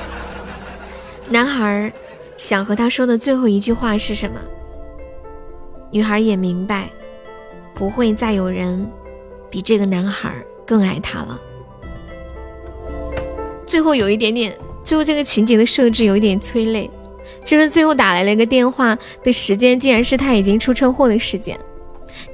[1.28, 1.92] 男孩
[2.36, 4.40] 想和他说的最后一句话是什么？
[5.90, 6.88] 女孩也明白，
[7.74, 8.88] 不会再有人
[9.50, 10.32] 比这个男孩
[10.66, 11.40] 更爱她了。
[13.66, 16.90] 最后有一点点，最后这个情节的设置有一点催泪。
[17.44, 21.58] 就是最后打来了一个电话的时间，竟然是他已经出车祸的时间。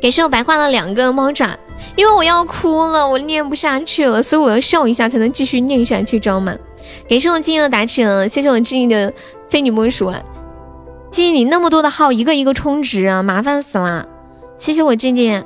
[0.01, 1.57] 感谢我白画了两个猫爪，
[1.95, 6.57] 因为我要哭了，我念不下去了，所以我要笑一下才能继续念下去，知道吗？
[7.09, 9.12] 感谢我静静的打起，谢谢我静静的
[9.49, 10.20] 非你莫属啊。
[11.11, 14.07] 静静，你那么多的号，一个一个充值啊，麻烦死了。
[14.59, 15.45] 谢谢我静静，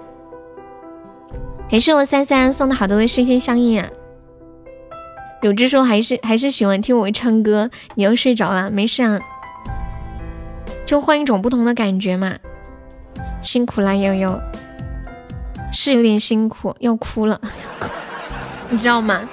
[1.70, 3.88] 感谢我三三送的好多的心心相印啊。
[5.42, 9.20] 有只说还是还是喜欢听我唱歌，你要睡着了，没事啊。
[10.84, 12.34] 就换一种不同的感觉嘛，
[13.42, 14.38] 辛苦啦悠悠，
[15.72, 17.40] 是有点辛苦，要哭了，
[18.68, 19.28] 你知道吗？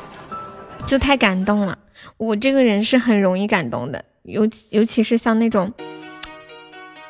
[0.85, 1.77] 就太感动了，
[2.17, 5.73] 我这个人是很容易感动的，尤其尤其是像那种，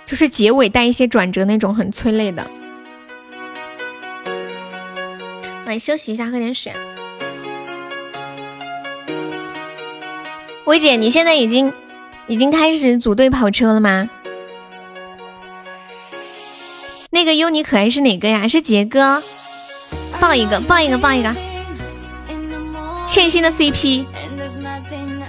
[0.05, 2.49] 就是结尾带一些转折那种很催泪的。
[5.65, 6.73] 来休息一下，喝点水。
[10.65, 11.71] 薇姐，你现在已经
[12.28, 14.09] 已经开始组队跑车了吗？
[17.10, 18.47] 那个优你可爱是哪个呀？
[18.47, 19.24] 是杰哥，
[20.20, 21.34] 抱一个，抱一个，抱一个。
[23.08, 24.05] 欠薪的 CP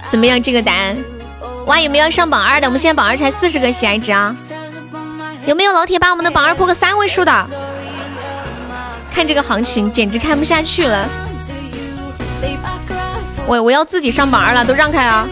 [0.09, 0.41] 怎么样？
[0.43, 0.97] 这个答案，
[1.67, 2.67] 哇，有没有上榜二的？
[2.67, 4.35] 我们现在榜二才四十个喜爱值啊！
[5.45, 7.49] 有没有老铁把我们的榜二破个三位数的？
[9.09, 11.07] 看这个行情，简直看不下去了。
[13.47, 15.25] 我我要自己上榜二了，都让开啊！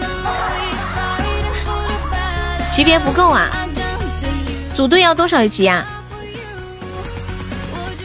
[2.72, 3.50] 级别不够啊，
[4.74, 5.86] 组队要多少级啊？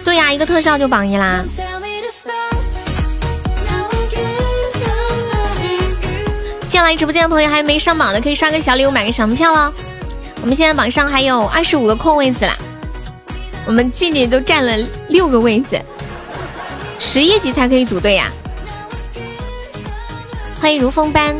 [0.05, 1.45] 对呀，一个特效就榜一啦！
[6.69, 9.73] 进来直播间的朋友还没上榜的，可以刷个小礼物，买个小门票哦。
[10.41, 12.57] 我们现在榜上还有二十五个空位子啦，
[13.65, 14.77] 我们静静都占了
[15.09, 15.81] 六个位子，
[16.99, 18.29] 十一级才可以组队呀！
[20.61, 21.37] 欢迎如风般，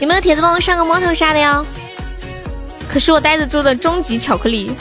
[0.00, 1.64] 有没有铁子帮我上个摸头杀的哟？
[2.92, 4.72] 可是我呆子做的终极巧克力。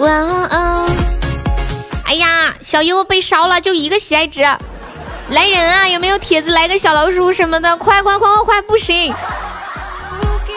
[0.00, 0.90] 哇哦！
[2.06, 4.42] 哎呀，小优被烧了，就一个喜爱值，
[5.28, 5.86] 来人啊！
[5.86, 7.76] 有没有铁子来个小老鼠什么的？
[7.76, 8.62] 快快快快快！
[8.62, 9.14] 不行，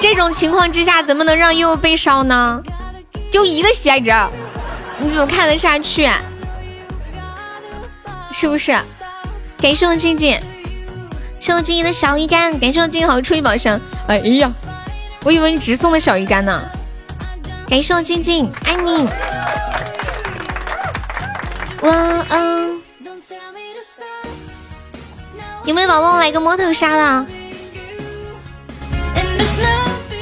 [0.02, 2.62] 这种情况之下怎么能让悠悠被烧呢？
[3.30, 4.14] 就一个喜爱值，
[5.00, 6.10] 你怎么看得下去？
[8.32, 8.72] 是不是？
[9.58, 10.40] 感谢我静静，
[11.38, 13.78] 谢我静静的小鱼干，感谢我静静好出一宝箱。
[14.08, 14.50] 哎呀，
[15.26, 16.62] 我以为你只送的小鱼干呢。
[17.74, 19.10] 感谢我静静，爱你。
[21.82, 22.80] 哇哦！
[25.66, 27.26] 有没有宝宝来个摸头杀的？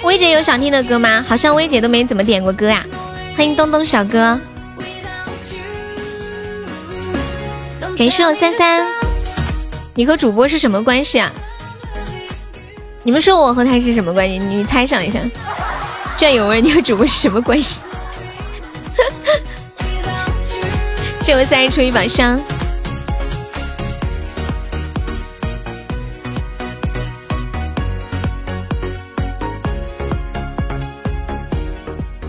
[0.04, 1.26] 薇姐有想听的歌吗？
[1.28, 2.86] 好像薇姐都没怎么点过歌呀。
[3.36, 4.40] 欢迎东东小哥，
[7.98, 8.88] 感谢我三三。
[9.94, 11.30] 你和主播是什么关系啊？
[13.04, 14.40] 你们说我和他是什么关系？
[14.40, 15.20] 你猜想一下。
[16.22, 17.80] 战友问你和主播是什么关系？
[21.22, 22.40] 谢我三人出一把香。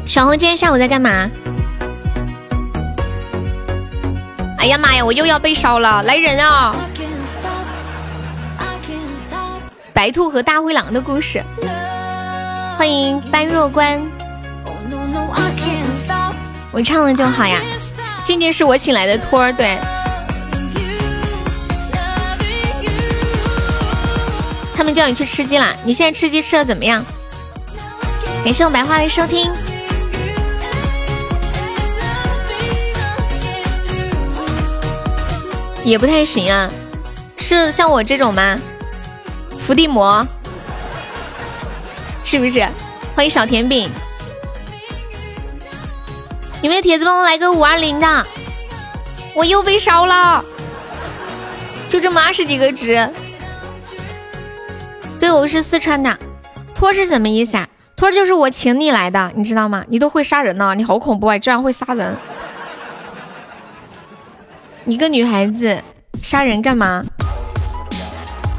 [0.07, 1.31] 小红今天下午在干嘛？
[4.57, 6.03] 哎呀妈呀，我又要被烧了！
[6.05, 6.75] 来人啊！
[9.93, 11.45] 白兔和大灰狼的故事。
[12.83, 14.03] 欢迎般若观。
[16.73, 17.61] 我唱了就好呀。
[18.25, 19.79] 静静是我请来的托儿，对。
[24.75, 27.05] 他们叫你去吃鸡啦，你现在吃鸡吃的怎么样？
[28.45, 29.49] 感谢我白花的收听。
[35.85, 36.69] 也不太行啊，
[37.37, 38.59] 是像我这种吗？
[39.57, 40.27] 伏地魔，
[42.33, 42.67] 是不是？
[43.15, 43.91] 欢迎小甜饼。
[46.63, 48.27] 有没有铁子帮我来个五二零的？
[49.35, 50.43] 我又被烧了，
[51.91, 53.07] 就这么二十几个值。
[55.21, 56.19] 对，我是四川的。
[56.75, 57.69] 托是什么意思啊？
[57.97, 59.85] 托就是我请你来的，你知道吗？
[59.91, 61.37] 你都会杀人呢，你好恐怖啊！
[61.37, 62.17] 居然会杀人，
[64.87, 65.83] 你个女孩子
[66.15, 67.03] 杀人干嘛？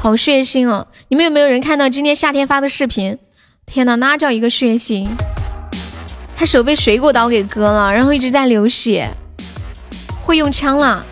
[0.00, 0.86] 好血腥哦！
[1.08, 3.18] 你们有没有人看到今天夏天发的视频？
[3.74, 5.04] 天哪，那叫一个血腥！
[6.36, 9.10] 他手被水果刀给割了，然后一直在流血，
[10.22, 11.04] 会用枪了。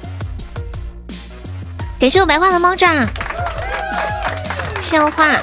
[1.99, 3.05] 感谢我白话的猫爪，
[4.81, 5.37] 笑话。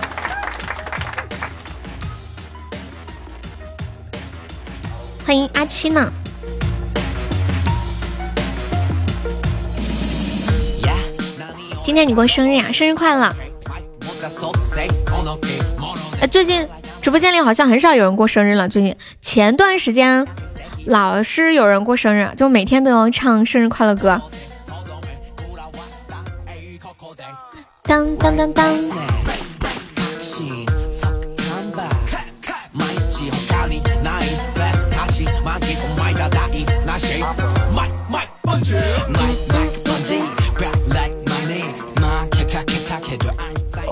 [5.25, 6.09] 欢迎阿七呢。
[11.83, 13.35] 今天你过生日呀，生日快乐！
[16.21, 16.65] 哎，最近。
[17.01, 18.67] 直播间里好像很少有人过生日了。
[18.67, 20.27] 最近前段时间
[20.85, 24.21] 老是有人过生日，就每天都要唱生日快乐歌。
[27.83, 28.65] 当当当当。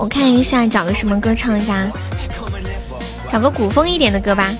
[0.00, 1.84] 我看一下，找个什么歌唱一下。
[3.30, 4.50] 找个古风一点的歌吧，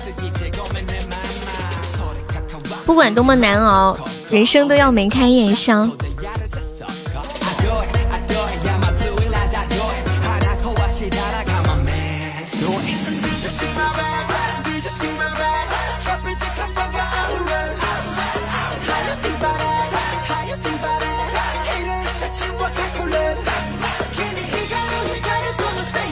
[2.85, 3.97] 不管多么难熬，
[4.29, 5.87] 人生都要眉开眼笑。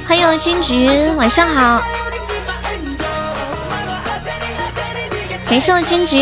[0.08, 1.97] 欢迎金菊，晚上好。
[5.50, 6.18] 感谢我君菊，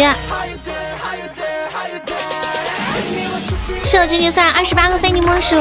[3.84, 5.56] 谢我君菊送二十八个非你莫属。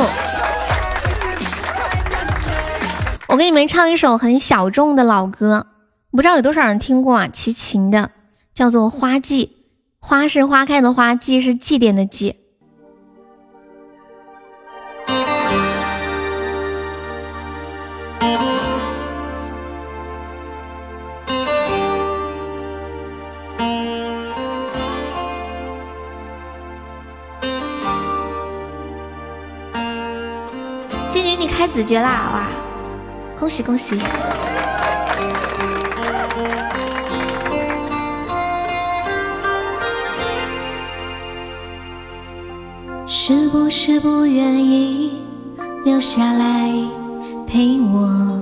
[3.27, 5.67] 我给你们唱一首很小众的老歌，
[6.13, 7.27] 不知道有多少人听过啊？
[7.33, 8.11] 齐秦的，
[8.55, 9.47] 叫做《花季》，
[9.99, 12.44] 花是花开的花，季是祭奠的祭。
[31.75, 32.47] 子爵啦，哇！
[33.37, 33.99] 恭喜恭喜！
[43.09, 45.25] 是不是不愿意
[45.85, 46.71] 留下来
[47.45, 48.41] 陪我？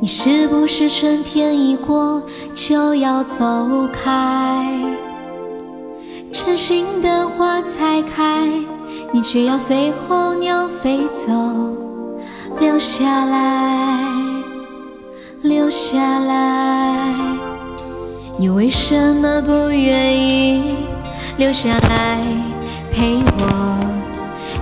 [0.00, 2.22] 你是不是春天一过
[2.54, 3.44] 就要走
[3.92, 4.72] 开？
[6.32, 8.48] 真心的花才开，
[9.12, 11.30] 你却要随候鸟飞走，
[12.60, 13.98] 留下来，
[15.42, 17.14] 留下来。
[18.36, 20.74] 你为什么不愿意
[21.36, 22.18] 留下来
[22.92, 23.78] 陪我？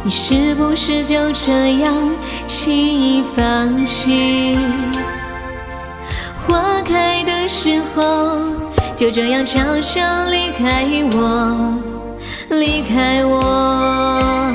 [0.02, 1.92] 你是不是就这样
[2.46, 4.58] 轻易放弃？
[6.46, 8.38] 花开的时候，
[8.94, 10.00] 就这样悄悄
[10.30, 11.74] 离开我，
[12.50, 14.52] 离开我，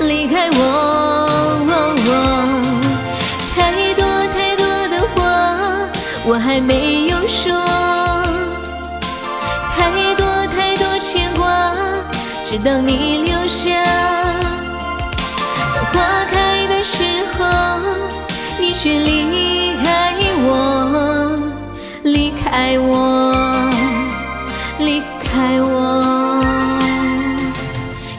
[0.00, 0.94] 离开我。
[12.64, 13.70] 当你留下。
[15.92, 17.04] 花开的时
[17.36, 17.44] 候，
[18.58, 20.14] 你却离开
[20.46, 21.38] 我，
[22.04, 23.70] 离开我，
[24.78, 26.42] 离开我，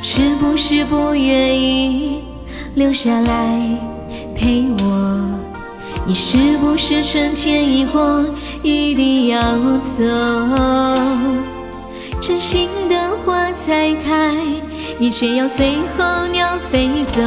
[0.03, 2.23] 是不是不愿意
[2.75, 3.79] 留下来
[4.35, 5.19] 陪我？
[6.05, 8.23] 你是不是春天一过，
[8.61, 9.41] 一定要
[9.79, 10.03] 走？
[12.27, 14.33] 真心的花才开。
[14.97, 17.21] 你却要随候鸟飞走，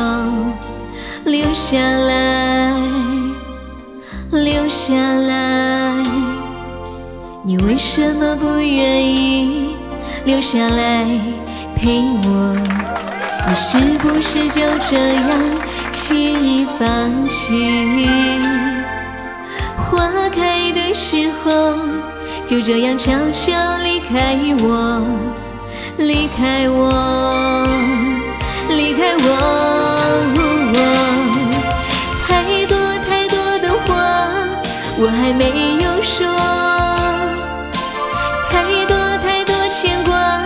[1.24, 2.72] 留下来，
[4.32, 5.94] 留下来。
[7.44, 9.76] 你为什么不愿意
[10.24, 11.04] 留下来
[11.76, 12.56] 陪我？
[13.46, 15.30] 你是不是就这样
[15.92, 18.04] 轻易放弃？
[19.76, 21.76] 花开的时候，
[22.48, 23.52] 就这样悄悄
[23.84, 25.02] 离开我。
[25.98, 27.66] 离开我，
[28.70, 29.26] 离开我，
[32.26, 33.88] 太多太多的话
[34.96, 35.44] 我还没
[35.84, 36.24] 有说，
[38.48, 40.42] 太多太多牵挂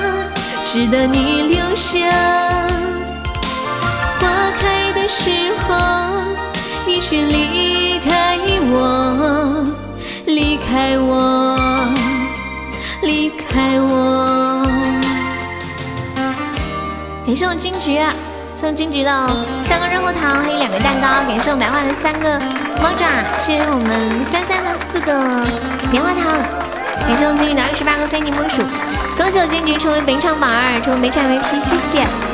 [0.64, 2.10] 值得你留下。
[4.18, 5.30] 花开的时
[5.68, 5.70] 候，
[6.84, 8.36] 你却离开
[8.72, 9.64] 我，
[10.26, 11.12] 离开我，
[13.02, 14.64] 离开我。
[17.26, 18.04] 感谢我金桔
[18.54, 19.28] 送金桔的
[19.64, 21.06] 三个润喉糖，还有两个蛋糕。
[21.28, 22.38] 感谢我白话的三个
[22.82, 23.06] 猫爪，
[23.38, 25.12] 谢谢我们三三的四个
[25.90, 26.24] 棉花糖。
[27.06, 28.62] 感谢我金桔的二十八个非你莫属。
[29.16, 32.31] 恭喜我金桔成为本场榜二，成为本场 VP，谢谢。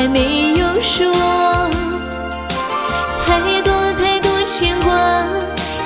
[0.00, 1.12] 还没有说。
[3.26, 3.70] 太多
[4.02, 5.22] 太多牵挂，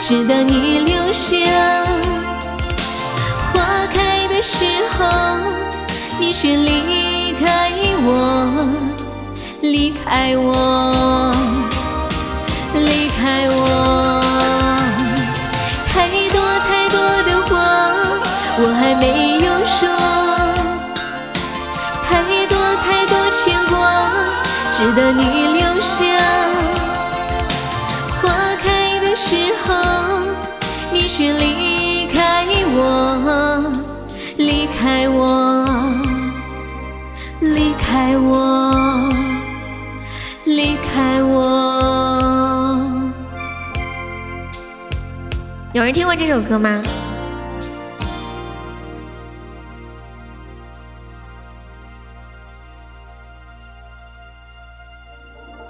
[0.00, 1.34] 直到你留下。
[3.52, 3.58] 花
[3.92, 4.64] 开的时
[4.96, 5.04] 候，
[6.20, 7.72] 你却离开
[8.06, 8.70] 我，
[9.62, 10.54] 离开我，
[24.84, 26.04] 值得你留下。
[28.20, 28.28] 花
[28.62, 29.34] 开的时
[29.64, 29.72] 候，
[30.92, 32.44] 你却离开
[32.76, 33.64] 我，
[34.36, 35.74] 离开我，
[37.40, 39.10] 离开我，
[40.44, 41.40] 离开我。
[45.72, 46.82] 有人听过这首歌吗？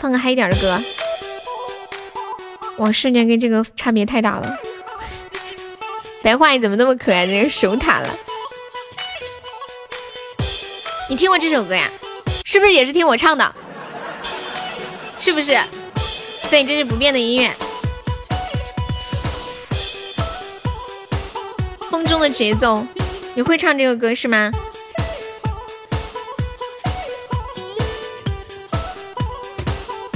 [0.05, 0.79] 放个嗨一点的歌。
[2.77, 4.59] 哇，瞬间跟这个差别太大了。
[6.23, 7.27] 白话你怎么那么可爱？
[7.27, 8.15] 这个手塔了。
[11.09, 11.91] 你听过这首歌呀？
[12.45, 13.55] 是不是也是听我唱的？
[15.19, 15.59] 是不是？
[16.51, 17.51] 对，这是不变的音乐。
[21.91, 22.87] 风中的节奏，
[23.35, 24.53] 你会唱这个歌是吗？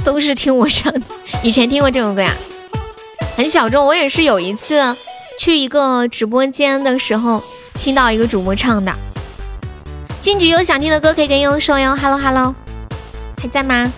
[0.09, 1.01] 都是听我唱的。
[1.43, 2.33] 以前听过这首歌呀？
[3.37, 4.95] 很小众，我也是有一次
[5.39, 7.43] 去一个直播间的时候
[7.75, 8.91] 听到一个主播唱的。
[10.19, 12.55] 金菊有想听的歌可以跟悠悠说哟，Hello Hello，
[13.39, 13.91] 还在吗？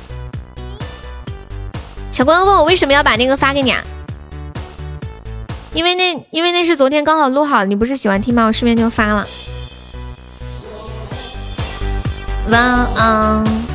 [2.11, 3.81] 小光问我为什么要把那个发给你啊？
[5.73, 8.47] 因为那因为那是昨天刚好录好，你不是喜欢听吗？
[8.47, 9.25] 我顺便就发了。
[12.49, 12.61] 晚
[12.97, 13.70] 安。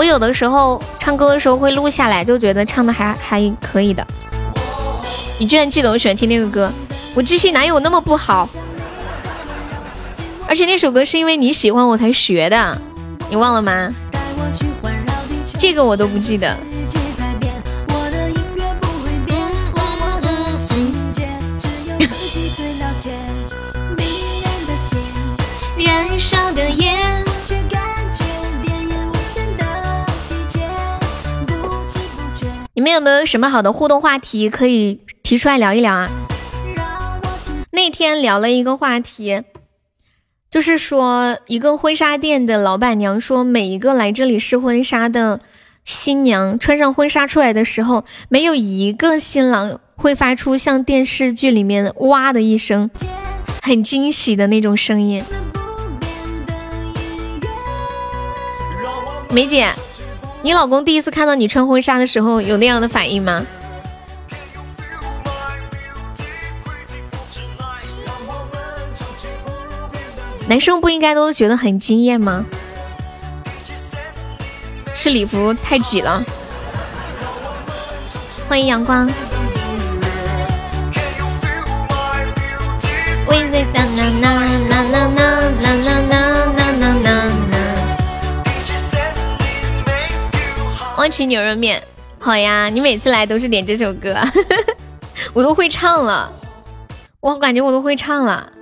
[0.00, 4.02] 我有的时候唱歌的时候会录下来，就觉得唱的还还可以的。
[5.38, 6.72] 你居然记得我喜欢听那个歌，
[7.14, 8.48] 我记性哪有那么不好？
[10.48, 12.80] 而且那首歌是因为你喜欢我才学的，
[13.28, 13.90] 你忘了吗？
[15.58, 16.56] 这个我都不记得。
[32.80, 36.08] 你们有没有什么好的互动话题可以提出来聊一聊啊？
[37.72, 39.42] 那天聊了一个话题，
[40.50, 45.40] 就是说一个婚纱店的老板娘说，每一个来这里试婚纱的
[45.84, 52.88] 新娘穿上婚纱出来的时候，没有一个新郎会发出像电视剧里面哇的一声，
[53.60, 55.22] 很惊喜的那种声音。
[59.30, 59.68] 梅姐。
[60.42, 63.44] 你老公第一次看到你穿婚纱的时候有那样的反应吗？
[70.48, 72.44] 男生不应该都觉得很惊艳吗？
[74.94, 76.24] 是礼服太挤了。
[78.48, 79.08] 欢迎阳光。
[91.00, 91.82] 忘吃牛肉面，
[92.18, 92.68] 好呀！
[92.68, 94.14] 你每次来都是点这首歌，
[95.32, 96.30] 我都会唱了，
[97.20, 98.52] 我感觉我都会唱了。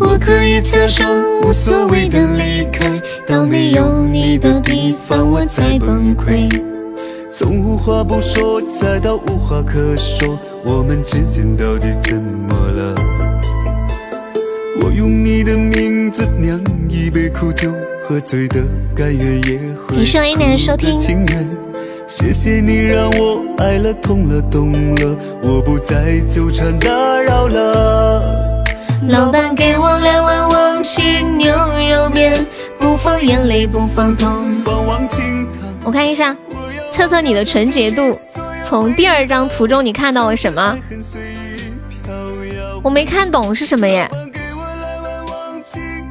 [0.00, 1.08] 我可以假装
[1.42, 6.73] 无所谓的离开，到没有你的地方我才崩溃。
[7.36, 12.94] 从无话不说，再到无话可说，我们之间到底怎么了？
[14.80, 17.72] 我用你的名字酿一杯苦酒，
[18.06, 18.62] 喝醉的
[18.94, 21.50] 甘愿也会哭的情愿。
[22.06, 26.88] 谢谢你让我爱了痛了懂了，我不再纠缠打
[27.20, 28.62] 扰了。
[29.08, 32.46] 老板给我两碗忘情牛肉面，
[32.78, 35.68] 不放眼泪不放痛，放忘情汤。
[35.84, 36.36] 我看一下。
[36.94, 38.16] 测测你的纯洁度，
[38.62, 40.78] 从第二张图中你看到了什么？
[42.84, 44.08] 我没看懂是什么耶？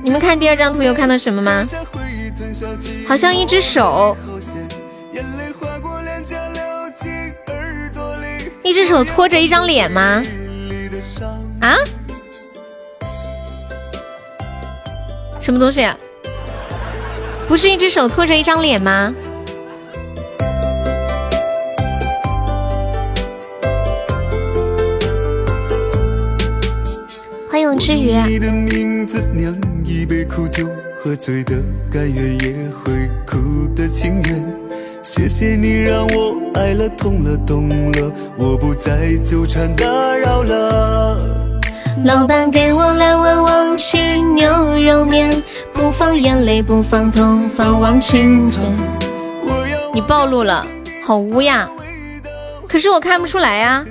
[0.03, 1.63] 你们看第二张图有看到什么吗？
[3.07, 4.17] 好像一只手，
[8.61, 10.21] 一只手托着一张脸吗？
[11.61, 11.77] 啊？
[15.39, 15.87] 什么东西？
[17.47, 19.13] 不是一只手托着一张脸吗？
[27.75, 29.51] 你的名字酿
[29.83, 30.67] 一杯苦酒，
[31.01, 31.55] 喝醉的
[31.91, 34.45] 甘愿也会哭的情愿。
[35.01, 41.17] 谢谢你让我爱了痛了懂了，我不再纠缠打扰了。
[42.05, 45.41] 老板给我来碗忘情牛肉面，
[45.73, 48.61] 不放眼泪不放痛，放忘情针。
[49.93, 50.65] 你暴露了，
[51.03, 51.67] 好污呀！
[52.69, 53.83] 可是我看不出来呀，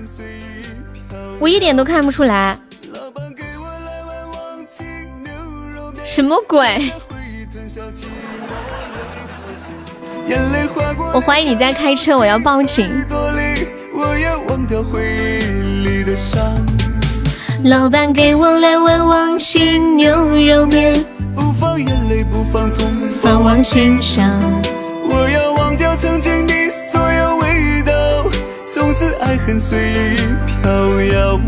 [1.41, 2.57] 我一点都看不出来。
[6.15, 6.93] 什么鬼？
[11.15, 13.03] 我怀疑你在开车，我要报警。
[17.65, 21.03] 老板给我来碗忘情牛肉面，
[21.35, 24.39] 不放眼泪不放痛，放忘情伤。
[25.09, 27.93] 我要忘掉曾经的所有味道，
[28.69, 30.17] 从此爱恨随意
[30.61, 31.41] 飘摇。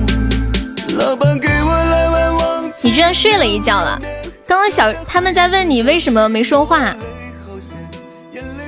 [0.97, 2.91] 老板给我来碗忘情。
[2.91, 4.01] 你居然睡了一觉了？
[4.47, 6.95] 刚刚小他们在问你为什么没说话，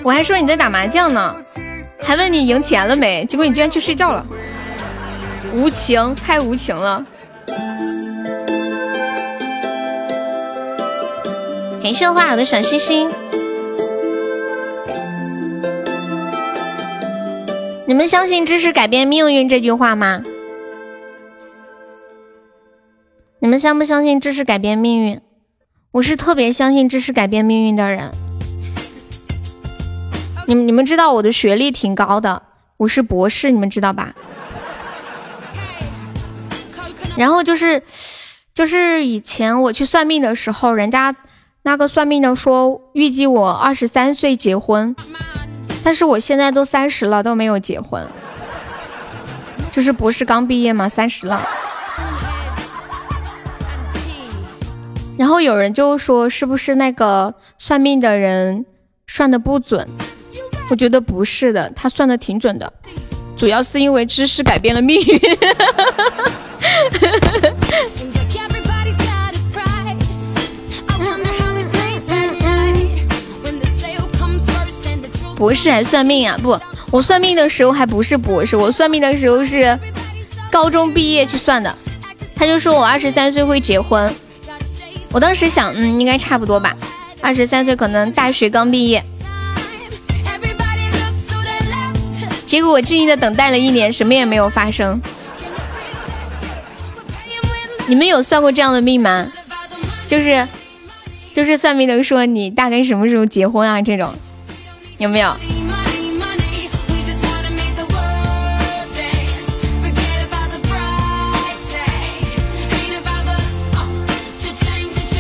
[0.03, 1.37] 我还说你在打麻将呢，
[2.01, 4.25] 还问你赢钱了没，结果你居然去睡觉了，
[5.53, 7.05] 无情，太无情了。
[11.83, 13.09] 感谢花好的小心心，
[17.87, 20.23] 你们相信知识改变命运这句话吗？
[23.39, 25.21] 你们相不相信知识改变命运？
[25.97, 28.13] 我是特别相信知识改变命运的人。
[30.47, 32.43] 你们你们知道我的学历挺高的，
[32.77, 34.13] 我是博士，你们知道吧？
[37.17, 37.83] 然后就是
[38.53, 41.17] 就是以前我去算命的时候，人家
[41.63, 44.95] 那个算命的说预计我二十三岁结婚，
[45.83, 48.07] 但是我现在都三十了，都没有结婚，
[49.73, 51.43] 就是博士刚毕业嘛，三十了。
[55.19, 58.67] 然后有人就说是不是那个算命的人
[59.07, 59.89] 算的不准？
[60.71, 62.73] 我觉得不是的，他算的挺准的，
[63.37, 65.21] 主要是因为知识改变了命运。
[75.37, 76.37] 博士还算命啊？
[76.43, 76.59] 不，
[76.91, 79.79] 我算命的时候还不是博士，我算命的时候是
[80.51, 81.73] 高中毕业去算的。
[82.35, 84.13] 他就说我二十三岁会结婚，
[85.17, 86.77] 我当时想，嗯，应该差不多吧，
[87.23, 89.03] 二十三岁可能大学刚毕业。
[92.45, 95.01] 结果我静静的等待了一年，什么也没有发生。
[97.87, 99.27] 你们有算过这样的命吗？
[100.07, 100.47] 就是，
[101.33, 103.81] 就是算命的说你大概什么时候结婚啊？
[103.81, 104.13] 这种。
[104.99, 105.35] 有没有？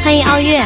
[0.06, 0.62] 欢迎傲月。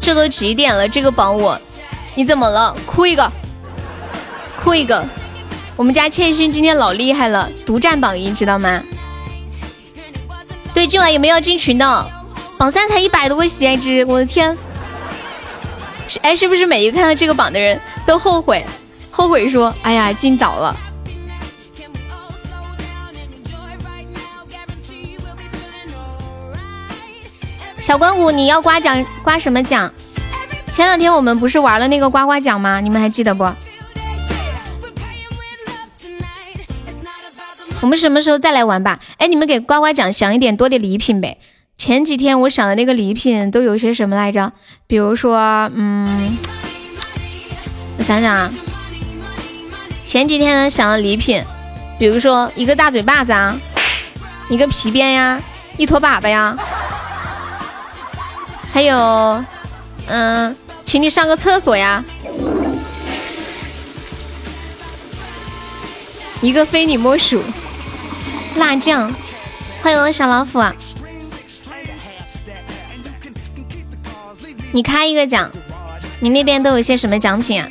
[0.00, 0.88] 这都几点了？
[0.88, 1.56] 这个榜我，
[2.16, 2.76] 你怎么了？
[2.84, 3.30] 哭一个，
[4.60, 5.06] 哭一个。
[5.76, 8.82] 我们家千心今天老厉害了，独占榜一，知道吗？
[10.74, 12.06] 对，今晚有没有要进群的？
[12.58, 14.58] 榜三才一百多个喜爱值，我的天！
[16.22, 18.66] 哎，是不是每一个看到这个榜的人都后悔？
[19.12, 20.76] 后悔说，哎呀，进早了。
[27.84, 29.92] 小关谷，你要刮奖，刮什么奖？
[30.72, 32.80] 前两天我们不是玩了那个刮刮奖吗？
[32.80, 33.44] 你们还记得不？
[37.82, 39.00] 我们什么时候再来玩吧？
[39.18, 41.36] 哎，你们给刮刮奖想一点多的礼品呗。
[41.76, 44.50] 前几天我想的那个礼品都有些什么来着？
[44.86, 46.38] 比如说，嗯，
[47.98, 48.50] 我想想啊，
[50.06, 51.44] 前几天想的礼品，
[51.98, 53.54] 比如说一个大嘴巴子啊，
[54.48, 55.38] 一个皮鞭呀，
[55.76, 56.56] 一坨粑粑呀，
[58.74, 59.44] 还有，
[60.08, 62.04] 嗯，请你上个厕所呀，
[66.40, 67.40] 一个非你莫属，
[68.56, 69.14] 辣酱，
[69.80, 70.58] 欢迎我小老虎。
[70.58, 70.74] 啊！
[74.72, 75.48] 你开一个奖，
[76.18, 77.68] 你那边都有些什么奖品啊？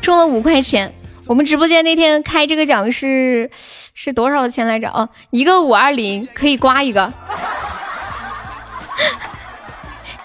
[0.00, 0.92] 中了五块钱，
[1.26, 3.50] 我们直播间那天开这个奖是
[3.94, 4.88] 是多少钱来着？
[4.90, 7.12] 哦，一个五二零可以刮一个。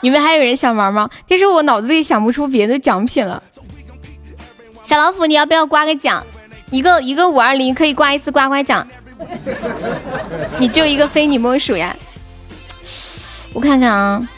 [0.02, 1.10] 你们还有人想玩吗？
[1.28, 3.42] 但是我脑子里想不出别的奖品了。
[4.84, 6.26] 小老虎，你要不要刮个奖？
[6.70, 8.86] 一个一个五二零可以刮一次刮刮奖，
[10.60, 11.96] 你就一个非你莫属呀！
[13.54, 14.30] 我看看啊，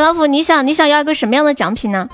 [0.00, 2.08] 小老虎，你想你想要一个什么样的奖品呢？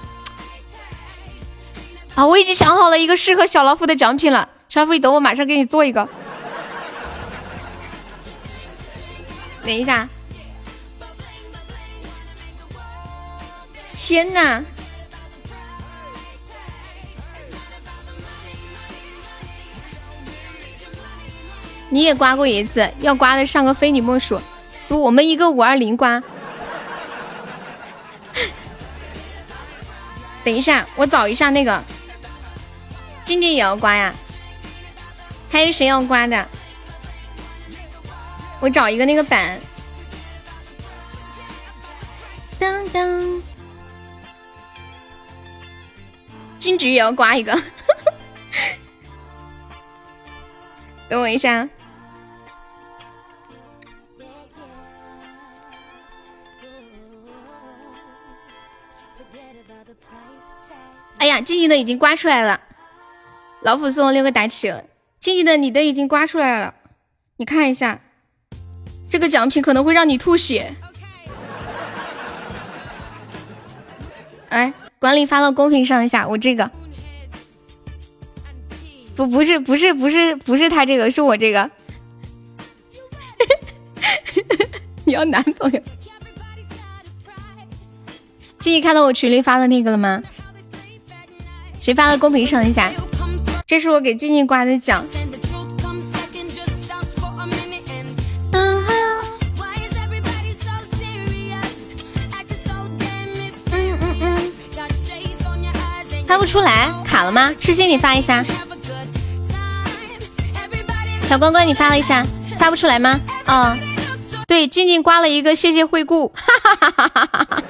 [2.16, 4.48] 啊，我已经想好了一个适合小老虎的奖品了。
[4.68, 6.08] 小老虎，你等我，马上给你做一个。
[9.62, 10.08] 等一下。
[13.94, 14.64] 天呐！
[21.88, 24.40] 你也刮过一次，要刮的上个非你莫属。
[24.88, 26.20] 不，我们一个五二零刮。
[30.46, 31.82] 等一下，我找一下那个。
[33.24, 34.14] 静静也要刮呀？
[35.50, 36.48] 还有谁要刮的？
[38.60, 39.58] 我找一个那个板。
[42.60, 43.42] 当当。
[46.60, 47.60] 金桔也要刮一个，
[51.08, 51.68] 等我一下。
[61.18, 62.60] 哎呀，静静的已经刮出来了，
[63.62, 64.84] 老虎送了六个打企鹅。
[65.18, 66.74] 静静的，你的已经刮出来了，
[67.36, 68.00] 你看一下，
[69.08, 70.74] 这个奖品可能会让你吐血。
[74.48, 74.72] 哎。
[74.98, 76.70] 管理发到公屏上一下，我这个
[79.14, 81.70] 不不是不是不是不是他这个是我这个，
[85.04, 85.80] 你要男朋友？
[88.58, 90.22] 静静看到我群里发的那个了吗？
[91.86, 92.90] 谁发到公屏上一下？
[93.64, 95.06] 这是我给静静刮的奖。
[106.26, 107.54] 发不出来，卡了吗？
[107.56, 108.44] 痴心你发一下。
[111.28, 112.26] 小关关你发了一下，
[112.58, 113.20] 发不出来吗？
[113.44, 113.78] 啊，
[114.48, 117.62] 对，静静刮了一个谢谢惠顾，哈哈哈哈哈哈。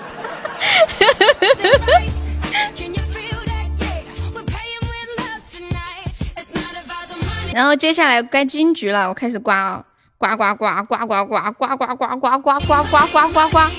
[7.57, 9.83] 然后接下来该金桔了，我开始刮啊，
[10.19, 13.71] 刮刮刮刮刮刮刮刮刮刮刮刮刮刮刮刮刮，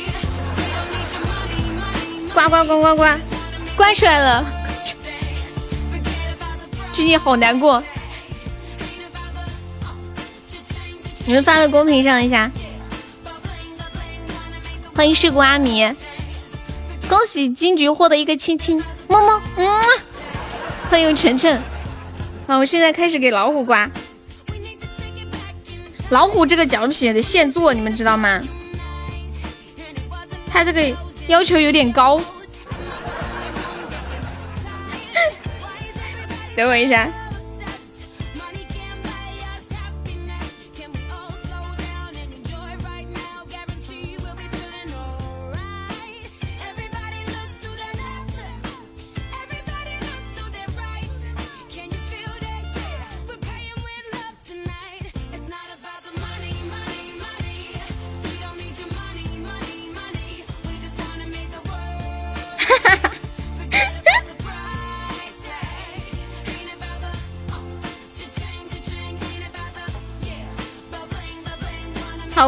[2.33, 2.95] 刮刮刮刮
[3.75, 4.43] 刮，出来了，
[6.91, 7.83] 最近好难过。
[11.27, 12.49] 你们发到公屏上一下，
[14.95, 15.83] 欢迎事故阿米，
[17.07, 19.81] 恭喜金桔获得一个亲亲，么么，嗯，
[20.89, 21.61] 欢迎晨晨，
[22.47, 23.91] 好，我现在开始给老虎刮，
[26.11, 28.41] 老虎这个奖品得现做，你们知道吗？
[30.49, 30.95] 他这个
[31.27, 32.19] 要求有点高，
[36.55, 37.09] 等我一下。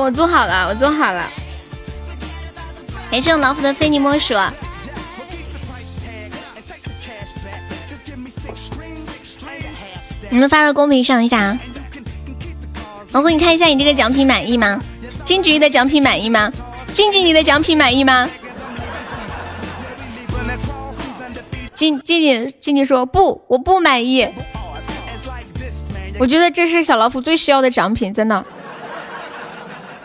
[0.01, 1.29] 我做好了，我做好了。
[3.11, 4.33] 感谢我老虎的非你莫属。
[10.29, 11.59] 你们发到公屏上一下啊。
[13.11, 14.79] 老虎，你看一下你这个奖品满意吗？
[15.25, 16.51] 金桔的奖品满意吗？
[16.93, 18.29] 静静，你的奖品满意吗？
[21.73, 24.27] 静静静静静说不，我不满意。
[26.19, 28.45] 我觉得这是小老虎最需要的奖品，真的。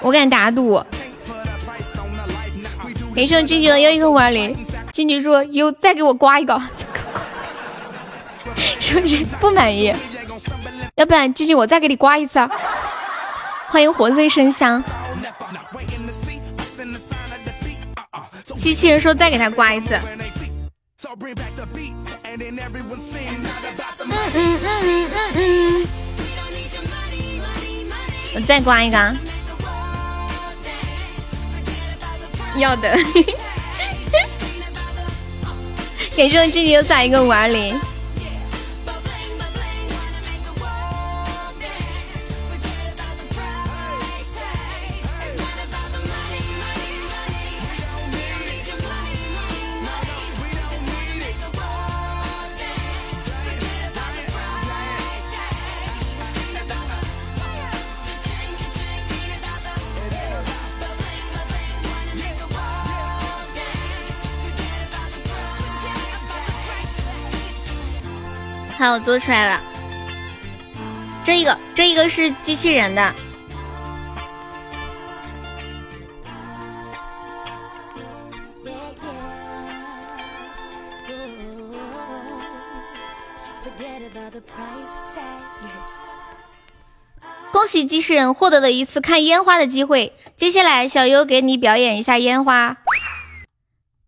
[0.04, 0.84] 我敢打赌，
[3.14, 4.54] 给上金桔的又一个五二零，
[4.92, 6.60] 金桔说又再给我刮一个，
[8.78, 9.94] 是不是不满意？
[10.96, 12.50] 要不然金桔我再给你刮一次啊！
[13.68, 14.84] 欢迎活色生香，
[18.58, 19.98] 机器人说再给他刮一次。
[21.14, 21.24] 嗯
[24.34, 25.86] 嗯嗯嗯嗯，
[28.34, 29.16] 我再刮一个。
[32.56, 32.94] 要的，
[36.16, 37.78] 给这个静静又攒一个五二零。
[68.84, 69.62] 好，我做出来了。
[71.24, 73.14] 这一个，这一个是机器人的。
[87.50, 90.12] 恭喜机器人获得了一次看烟花的机会。
[90.36, 92.76] 接下来，小优给你表演一下烟花。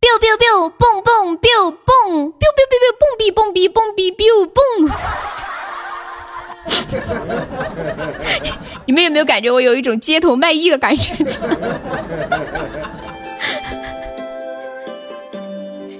[0.07, 4.63] Biu biu biu，蹦蹦 biu 蹦，biu biu biu biu，蹦比蹦比蹦比 biu 蹦。
[8.87, 11.13] 你们有没有感觉我有一种街头卖艺的感觉？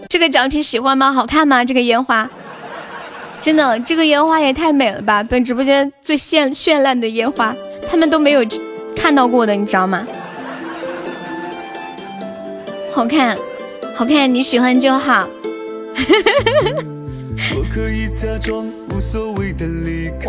[0.09, 1.13] 这个奖品喜欢吗？
[1.13, 1.65] 好看吗？
[1.65, 2.31] 这个烟花，
[3.41, 5.25] 真的，这个烟花也太美了吧！
[5.25, 7.53] 本直播间最绚绚烂的烟花，
[7.91, 8.47] 他们都没有
[8.95, 10.07] 看到过的，你知道吗？
[12.93, 13.37] 好看。
[13.97, 15.27] 好看，你喜欢就好。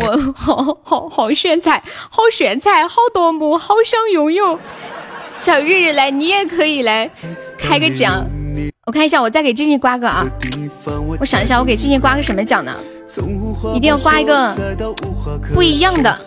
[0.00, 4.58] 我好好好炫彩，好炫彩，好夺目，好想拥有。
[5.34, 7.10] 小日日来，你也可以来
[7.58, 8.26] 开个奖。
[8.86, 10.26] 我看一下，我再给静静刮个啊。
[11.20, 12.74] 我想一下，我给静静刮个什么奖呢？
[13.74, 14.50] 一定要刮一个
[15.52, 16.18] 不一样的。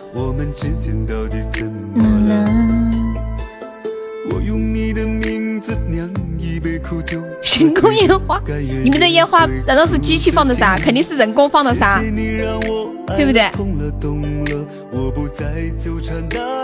[7.58, 8.40] 人工烟花，
[8.82, 10.76] 你们的烟花难道是机器放的啥？
[10.76, 13.50] 肯定是人工放的啥，对不对？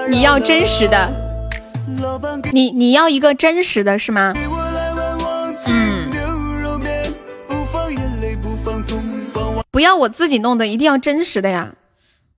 [0.09, 1.11] 你要真实的，
[2.53, 4.33] 你你要一个真实的是吗？
[5.67, 6.09] 嗯。
[9.71, 11.75] 不要我自己弄的，一定要真实的呀！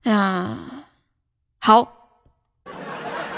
[0.03, 0.57] 哎呀，
[1.59, 2.00] 好，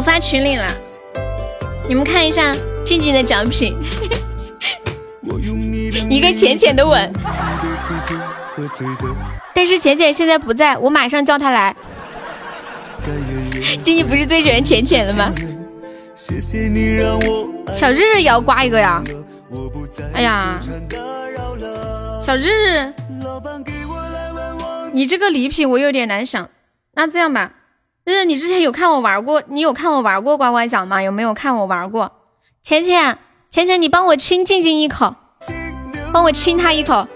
[0.00, 0.64] 发群里了，
[1.88, 2.54] 你们看一下
[2.84, 3.76] 静静的奖品，
[6.08, 7.12] 一个浅浅的吻。
[9.54, 11.74] 但是浅浅现在不在，我马上叫他来。
[13.84, 15.32] 静静不是最喜欢浅浅的吗？
[17.74, 19.02] 小日日也要刮一个呀！
[20.14, 20.58] 哎呀，
[22.22, 22.92] 小日日，
[24.92, 26.48] 你这个礼品我有点难想。
[26.94, 27.52] 那这样吧，
[28.06, 29.42] 日日，你之前有看我玩过？
[29.48, 31.02] 你有看我玩过乖乖奖吗？
[31.02, 32.12] 有没有看我玩过？
[32.62, 33.18] 浅浅，
[33.50, 35.16] 浅浅，你帮我亲静静一口，
[36.12, 37.08] 帮我亲他一口。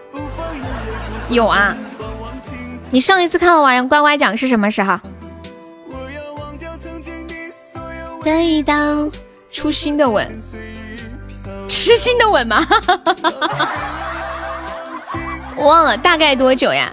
[1.29, 1.77] 有啊，
[2.91, 4.99] 你上一次看我玩乖乖奖是什么时候？
[8.25, 8.75] 的一道
[9.49, 10.29] 初心的吻，
[11.69, 12.67] 痴心的吻吗？
[15.57, 16.93] 我忘了大概多久呀？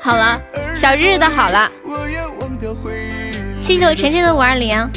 [0.00, 0.40] 好了，
[0.74, 1.70] 小日日的好了。
[3.60, 4.90] 谢谢我晨晨的五二零，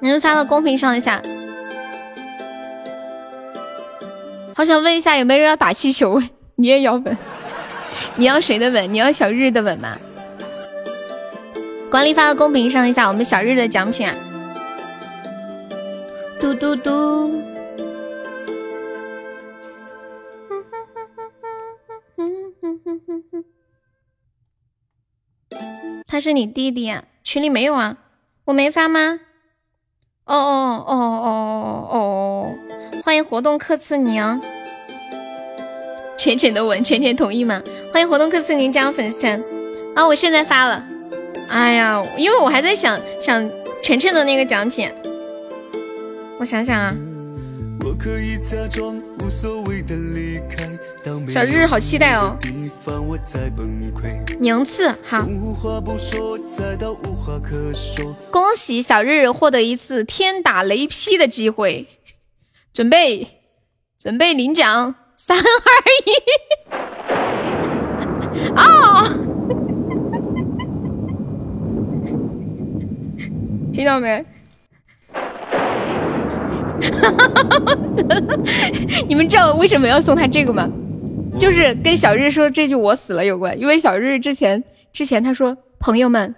[0.00, 1.22] 你们发到公屏上一下。
[4.54, 6.20] 好想问一下，有没有人要打气球？
[6.56, 7.16] 你也要吻？
[8.16, 8.92] 你要谁的吻？
[8.92, 9.96] 你要小日的吻吗？
[11.90, 14.08] 管理发到公屏上一下，我们小日的奖品。
[16.38, 17.42] 嘟嘟嘟。
[26.16, 27.04] 他是你弟弟啊？
[27.22, 27.98] 群里没有啊？
[28.46, 29.20] 我没发吗？
[30.24, 32.54] 哦哦哦哦哦哦！
[33.04, 34.40] 欢迎活动克刺你啊！
[36.16, 37.62] 浅浅的吻，浅浅同意吗？
[37.92, 39.44] 欢迎活动克刺您加入粉丝团
[39.94, 40.06] 啊！
[40.06, 40.82] 我现在发了。
[41.50, 43.50] 哎呀，因为我还在想想
[43.82, 44.90] 晨晨的那个奖品，
[46.38, 46.96] 我想想啊。
[51.26, 52.36] 小日日好期待哦。
[54.38, 55.26] 名次好。
[58.30, 61.86] 恭喜小日日获得一次天打雷劈的机会，
[62.72, 63.26] 准备
[63.98, 65.44] 准备领奖，三二
[66.04, 66.12] 一，
[68.54, 69.10] 啊！
[73.72, 74.24] 听到没？
[77.00, 77.12] 哈
[79.08, 80.68] 你们知道为什么要送他这个吗？
[81.38, 83.58] 就是跟小日说这句“我死了”有关。
[83.58, 86.34] 因为小日之前之前他说：“朋友们，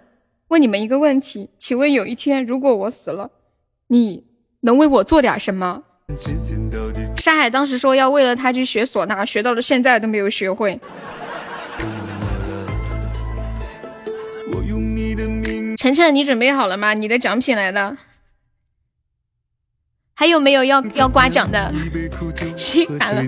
[0.48, 3.30] 问你们一个问题，请问有一天如果我死了，
[3.88, 4.24] 你
[4.62, 5.82] 能为我做点什么？”
[7.18, 10.80] 沙海当时说要为了他去学唢呐，学到了现在都没有学会。
[15.76, 16.94] 晨晨，你准备好了吗？
[16.94, 17.96] 你的奖品来了，
[20.20, 21.72] 还有没有要要刮奖的？
[22.56, 23.22] 谁烦了？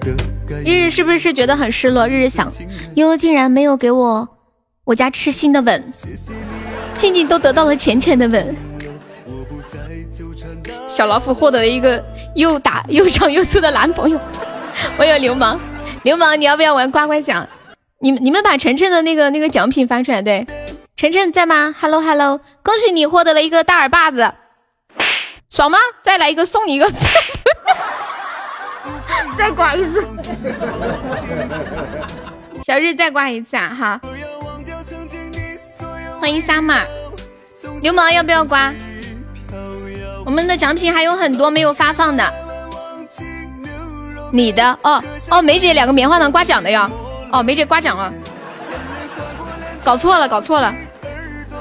[0.66, 2.08] 日日是不是觉得很失落？
[2.08, 2.50] 日日想，
[2.96, 4.28] 悠悠竟然没有给我
[4.82, 5.88] 我家痴心的吻，
[6.96, 8.56] 静静都得到了浅浅的吻，
[10.88, 12.04] 小老虎获得了一个
[12.34, 14.18] 又大又长又粗的男朋友。
[14.98, 15.60] 我有流氓，
[16.02, 17.48] 流氓，你要不要玩刮刮奖？
[18.00, 20.44] 你们你们把晨晨的那个那个奖品发出来，对。
[20.96, 24.34] 晨晨在吗？Hello Hello，恭喜你获得了一个大耳巴子，
[25.50, 25.76] 爽吗？
[26.00, 26.88] 再来一个送你一个，
[29.36, 30.06] 再刮一次，
[32.62, 33.76] 小日再刮一次啊！
[33.76, 34.00] 好，
[36.20, 36.82] 欢迎 Summer，
[37.82, 38.72] 流氓要不要刮？
[40.24, 42.32] 我们的奖品还有很多没有发放的，
[44.32, 46.88] 你的哦哦，梅姐两个棉花糖刮奖的呀，
[47.32, 48.12] 哦梅姐刮奖了，
[49.82, 50.72] 搞错了搞错了。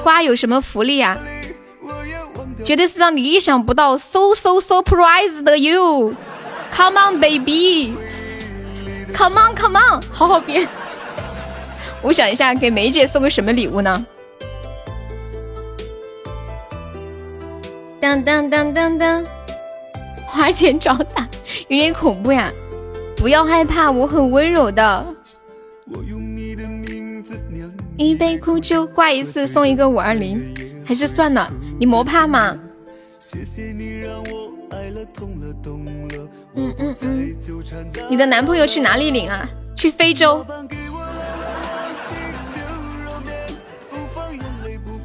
[0.04, 1.18] 刮有什么福利呀？
[2.64, 7.94] 绝对是让你意想不到，so so surprised 的 you，come on baby，come
[9.38, 10.68] on come on， 好好编。
[12.02, 14.06] 我想一下，给梅姐送个什么礼物呢？
[18.00, 19.24] 当当当当当，
[20.26, 21.28] 花钱找打，
[21.68, 22.50] 有点恐怖呀！
[23.16, 25.04] 不要害怕，我很温柔的。
[27.98, 30.42] 一杯苦酒，挂一次送一个五二零，
[30.86, 32.54] 还是算了，你莫怕嘛。
[36.54, 37.36] 嗯嗯嗯，
[38.10, 39.48] 你的男朋友去哪里领啊？
[39.74, 40.44] 去非洲。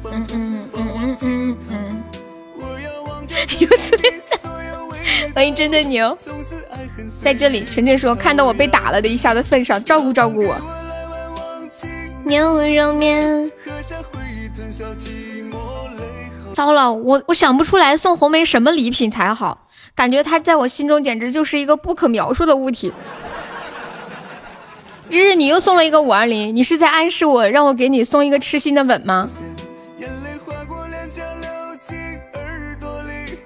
[0.04, 2.02] 嗯嗯嗯嗯嗯嗯。
[3.58, 3.98] 有罪！
[5.34, 6.14] 欢迎真的牛，
[7.22, 10.54] 在这里，晨晨说看到我被打了的一下的份上，照顾照顾我。
[12.24, 13.50] 牛肉面。
[16.56, 22.94] 糟了，我我想不出来送红梅什么礼品才好，感觉她在我心中简直就是一个不可描述的物体。
[25.10, 29.28] 日日，你又送了一个五二零，你是在暗示我让我给你送一个痴心的吻吗？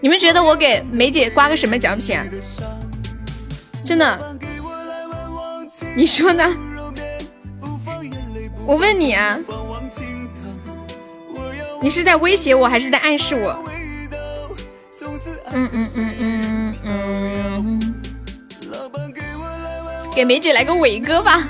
[0.01, 2.25] 你们觉得我给梅姐刮个什么奖品啊？
[3.85, 4.37] 真的，
[5.97, 6.49] 你说呢？
[8.65, 9.37] 我问你啊，
[11.81, 13.59] 你是在威胁我还是在暗示我？
[15.53, 17.81] 嗯嗯嗯嗯嗯，
[20.15, 21.43] 给梅姐来个伟哥吧，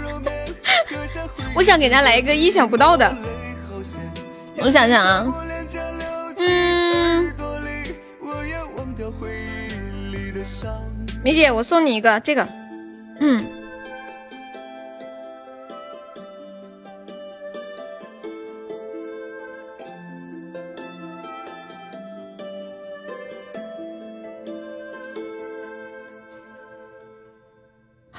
[1.55, 3.15] 我想给她来一个意想不到的。
[4.59, 5.27] 我想想啊，
[6.37, 7.33] 嗯。
[11.23, 12.47] 梅姐，我送你一个这个，
[13.19, 13.45] 嗯，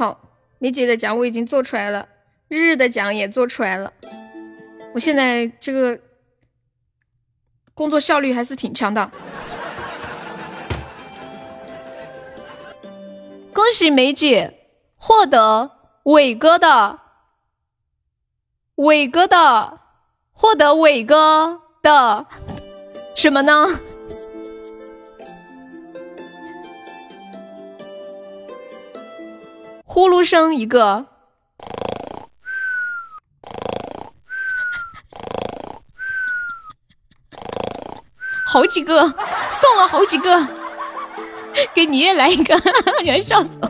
[0.02, 0.20] 好，
[0.58, 2.10] 梅姐的奖我已经做出来了，
[2.48, 3.94] 日日的奖也做出来了，
[4.96, 6.00] 我现在这个
[7.76, 9.12] 工作效率还是挺强的。
[13.54, 15.70] 恭喜梅姐获得
[16.06, 17.00] 伟哥的
[18.78, 19.82] 伟哥的
[20.32, 22.26] 获得伟哥的
[23.14, 23.68] 什么呢？
[29.94, 31.06] 呼噜声一个，
[38.46, 40.48] 好几个送了好几个。
[41.74, 42.56] 给你也来一个，
[43.04, 43.70] 你要笑死我！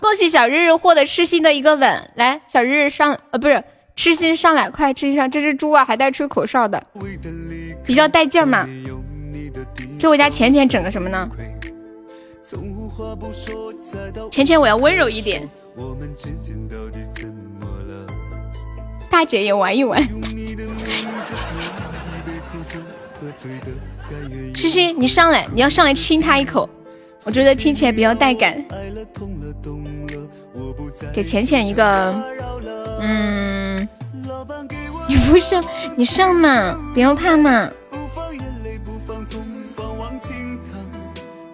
[0.00, 3.62] 恭喜小日日获得痴心的一个吻，来，小日日上，呃，不是
[3.94, 5.30] 痴心上来，快痴心上！
[5.30, 6.82] 这只猪啊，还带吹口哨的，
[7.84, 8.66] 比较带劲嘛。
[9.98, 11.28] 这我家浅浅整的什么呢？
[14.30, 15.48] 浅浅，我要温柔一点。
[19.10, 20.02] 大姐也玩一玩。
[24.54, 26.68] 痴心，你上来，你要上来亲他一口，
[27.24, 28.64] 我觉得听起来比较带感。
[31.14, 32.14] 给浅浅一个，
[33.00, 33.88] 嗯，
[35.08, 35.62] 你不上，
[35.96, 37.70] 你上嘛，不要怕嘛。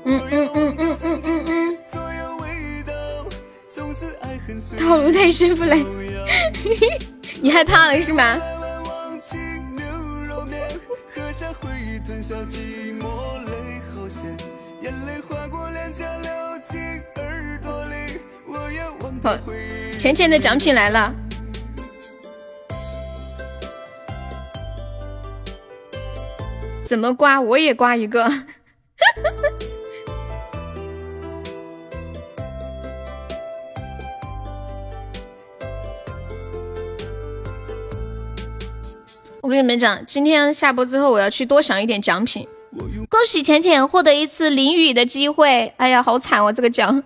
[0.09, 1.69] 嗯嗯嗯嗯嗯嗯嗯。
[4.79, 5.77] 套路太深不来，
[7.43, 8.39] 你害怕了是吗？
[19.23, 19.37] 好，
[19.99, 21.15] 浅浅的奖品来了，
[26.85, 27.39] 怎么刮？
[27.41, 28.27] 我也刮一个。
[39.41, 42.47] 我跟你们讲，今天下播之后，我要去多想一点奖品。
[43.09, 45.73] 恭喜浅浅获得一次淋雨的机会。
[45.77, 47.01] 哎呀，好惨哦，这个奖。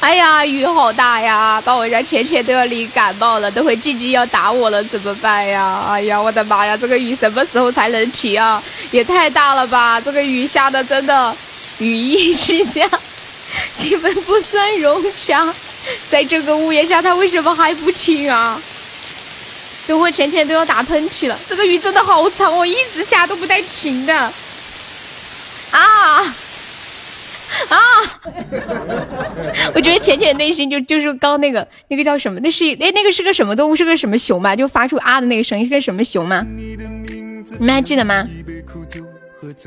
[0.00, 5.86] 哎呀，雨好大呀，把我家浅浅都要淋感冒了，等会静静要打我了，怎么办呀？
[5.88, 8.62] 哎呀，我的妈呀，这个雨什么时候才能停啊？
[8.90, 9.98] 也太大了吧！
[9.98, 11.34] 这个雨下的真的，
[11.78, 12.86] 雨一直下，
[13.72, 15.54] 气氛不算融洽。
[16.10, 18.60] 在这个屋檐下，它为什么还不停啊？
[19.86, 24.32] 等会浅浅都要打喷嚏了，这个雨真的好长，我一直下都不带停的。
[25.70, 26.34] 啊
[27.68, 27.78] 啊！
[29.74, 32.40] 我觉得浅浅内心就就是刚那个那个叫什么？
[32.40, 33.76] 那是哎那个是个什么动物？
[33.76, 34.56] 是个什么熊吧？
[34.56, 36.44] 就发出啊的那个声音是个什么熊吗？
[36.56, 38.26] 你们还记得吗？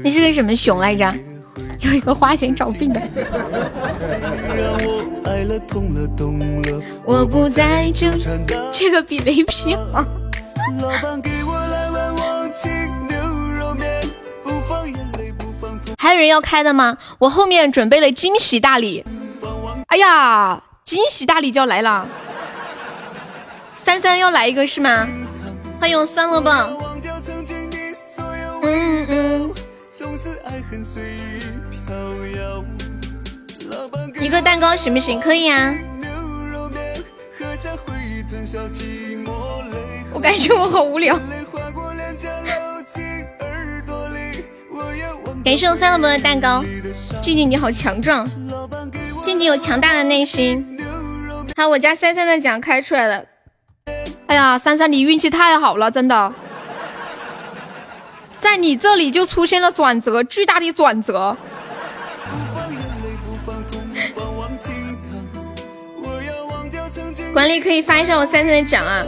[0.03, 1.13] 那是个什么熊来着？
[1.79, 3.01] 有一个花钱找病的。
[7.03, 8.39] 我不再纠缠。
[8.71, 10.05] 这个比雷劈好。
[15.97, 16.97] 还有人要开的吗？
[17.19, 19.03] 我后面准备了惊喜大礼。
[19.87, 22.07] 哎呀，惊喜大礼就要来了。
[23.75, 25.07] 三三要来一个是吗？
[25.79, 26.49] 欢迎酸萝卜。
[28.63, 29.51] 嗯嗯。
[34.19, 35.19] 一个蛋糕行不行？
[35.19, 35.73] 可以啊。
[40.13, 41.19] 我感觉我好无聊。
[45.43, 46.63] 感谢我酸萝卜的蛋糕。
[47.21, 48.27] 静静你好强壮，
[49.21, 50.77] 静静有强大的内心。
[51.55, 53.23] 好，我家三三的奖开出来了。
[54.27, 56.33] 哎呀，三三你运气太好了，真的。
[58.39, 61.37] 在你这里就出现了转折，巨大的转折。
[67.37, 69.05] 管理可以发一下我三三的奖啊！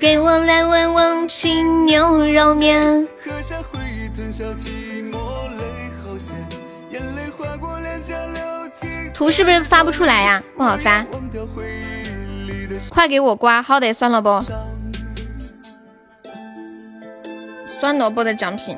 [0.00, 3.06] 给我来碗忘情牛肉面。
[9.14, 10.42] 图是不是发不出来呀？
[10.56, 11.06] 不好发。
[12.88, 14.44] 快给我刮，好的，酸萝卜，
[17.64, 18.76] 酸萝卜的奖品。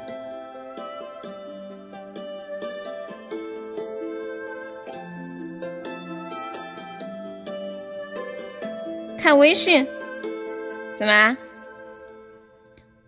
[9.27, 9.85] 看微信，
[10.97, 11.37] 怎么？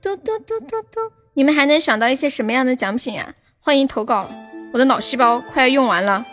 [0.03, 3.35] 嘟嘟嘟嘟嘟，你们还能想到一些什么样的奖品啊？
[3.61, 4.29] 欢迎投稿，
[4.73, 6.27] 我的脑细胞快要用完了。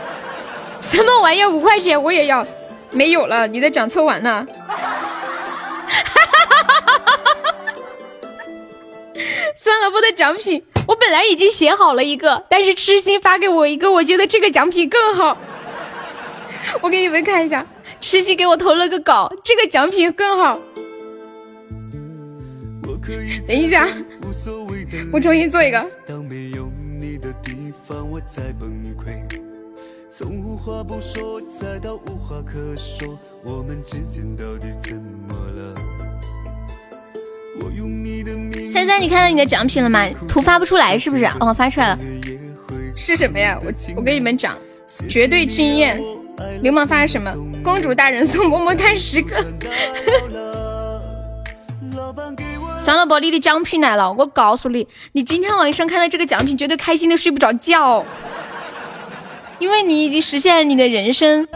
[0.80, 1.50] 什么玩意儿？
[1.50, 2.46] 五块钱我也要。
[2.92, 4.46] 没有了，你的奖抽完了。
[9.54, 15.36] 酸萝卜的奖品，我本来已经写好了一个，但是痴心发给我一个，我觉得这个奖品更好。
[16.80, 17.66] 我给你们看一下，
[18.04, 20.60] 痴心给我投了个稿，这个奖品更好。
[23.48, 23.88] 等一下，
[25.10, 25.90] 我重新做一个。
[30.10, 35.74] 从无话不说，再到无话可说，我们之间到底怎么了？
[37.62, 40.06] 我用你的名三三，你看到你的奖品了吗？
[40.28, 41.24] 图发不出来是不是？
[41.40, 41.98] 哦，发出来了。
[42.94, 43.58] 是什么呀？
[43.64, 44.54] 我我跟你们讲，
[45.08, 45.98] 绝对惊艳。
[46.60, 47.32] 流氓发什么？
[47.64, 49.42] 公主大人送么么哒十个。
[52.84, 54.12] 酸萝卜，你的奖品来了！
[54.12, 58.04] 我告诉你，你今天晚上看到这个奖品，绝对开心的睡不着觉。
[59.58, 61.48] 因为你已经实现了你的人生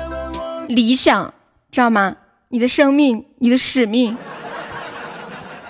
[0.69, 1.35] 理想，
[1.71, 2.17] 知道吗？
[2.49, 4.17] 你的生命，你的使命，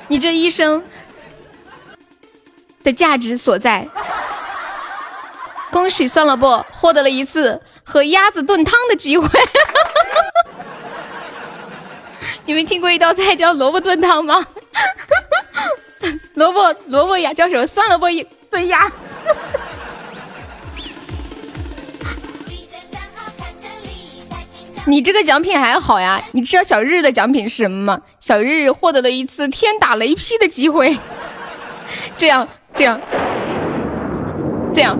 [0.06, 0.84] 你这一生
[2.84, 3.88] 的价值所在。
[5.78, 9.28] 恭喜酸萝卜获得了一次和鸭子炖汤的机会。
[12.46, 14.44] 你们听过一道菜叫萝卜炖汤吗？
[16.34, 17.64] 萝卜萝卜鸭叫什么？
[17.64, 18.08] 酸萝卜
[18.50, 18.90] 炖鸭。
[24.84, 26.20] 你这个奖品还好呀？
[26.32, 28.00] 你知道小日的奖品是什么吗？
[28.18, 30.98] 小日获得了一次天打雷劈的机会。
[32.16, 33.00] 这样，这样，
[34.74, 34.98] 这样，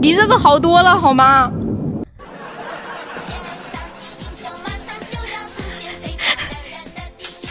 [0.00, 1.50] 你这个好多了好吗？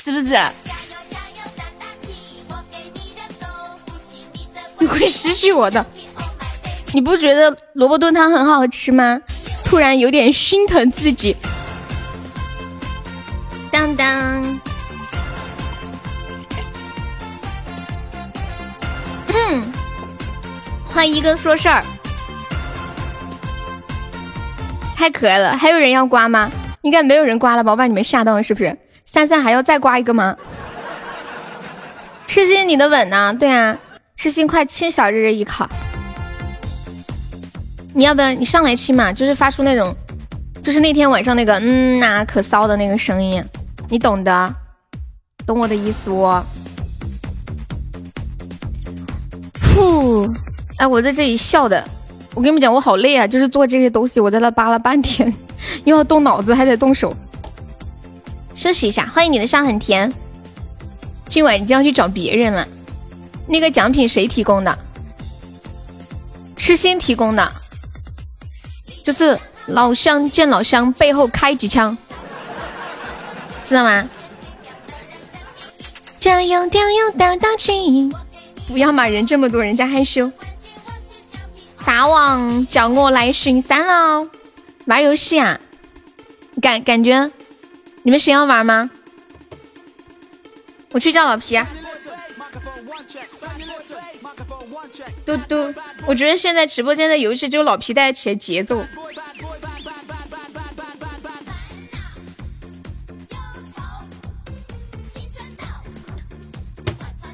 [0.02, 0.38] 是不是？
[4.80, 5.86] 你会失去我的。
[6.94, 9.20] 你不觉得萝卜炖汤很好吃吗？
[9.64, 11.36] 突然有点心疼自己。
[13.72, 14.42] 当当，
[19.34, 19.74] 嗯，
[20.88, 21.84] 欢迎一哥说事儿，
[24.96, 25.58] 太可爱了。
[25.58, 26.50] 还有人要刮吗？
[26.82, 27.72] 应该没有人刮了吧？
[27.72, 28.78] 我把你们吓到了是不是？
[29.06, 30.36] 三三还要再刮一个吗？
[32.28, 33.34] 痴心，你的吻呢？
[33.40, 33.78] 对啊，
[34.16, 35.66] 痴心快亲小日日一口。
[37.94, 39.12] 你要不要你上来亲嘛？
[39.14, 39.96] 就是发出那种，
[40.62, 43.44] 就是那天晚上那个嗯呐可骚的那个声音，
[43.90, 44.54] 你懂的，
[45.46, 46.44] 懂我的意思哦。
[49.76, 50.28] 呼，
[50.78, 51.84] 哎，我在这里笑的，
[52.36, 55.34] 我跟你们讲，我好累啊，就是做这些东西，我在那扒了半天，
[55.86, 57.16] 又要动脑子，还得动手。
[58.54, 60.12] 休息一下，欢迎你的笑很甜。
[61.30, 62.68] 今晚你就要去找别人了。
[63.48, 64.78] 那个奖品谁提供的？
[66.58, 67.52] 痴心提供的。
[69.02, 69.38] 就是
[69.68, 71.98] 老乡见老乡，背后开几枪。
[73.64, 74.08] 知道吗？
[76.20, 78.12] 加油，加油，大大气！
[78.68, 80.30] 不要骂人，这么多人家害羞。
[81.86, 84.28] 大王叫我来巡山了，
[84.86, 85.60] 玩游戏啊？
[86.62, 87.32] 感感觉
[88.04, 88.90] 你们谁要玩吗？
[90.92, 91.60] 我去叫老皮。
[95.26, 95.74] 嘟嘟，
[96.08, 98.84] 我觉得现在直播间的游戏就老皮带起节奏。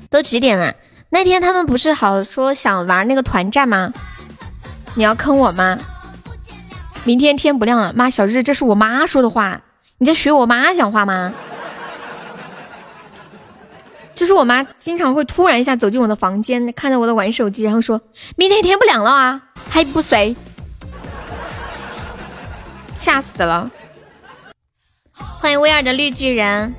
[0.10, 0.76] 都几点了？
[1.10, 3.94] 那天他们不是好说想玩那个团战吗？
[4.96, 5.78] 你要坑我吗？
[7.04, 9.62] 明天天不亮了，妈小日，这是我妈说的话，
[9.98, 11.34] 你在学我妈讲话吗？
[14.14, 18.02] 就是我妈经常会突然一下走进我的房间，看着我在玩手机，然后说
[18.36, 20.36] 明天天不亮了啊，还不睡，
[22.98, 23.72] 吓死了！
[25.40, 26.76] 欢迎威尔的绿巨人，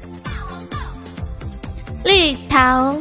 [2.04, 2.96] 绿桃。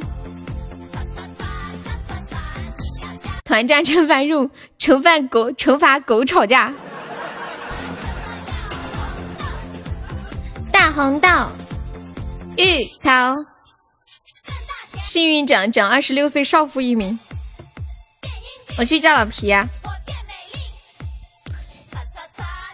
[3.43, 4.49] 团战惩罚入
[4.79, 6.73] 惩罚狗惩罚狗吵架，
[10.71, 11.27] 大红豆
[12.57, 13.45] 芋头，
[15.01, 17.19] 幸运奖奖二十六岁少妇一名。
[18.77, 19.67] 我去叫老皮呀！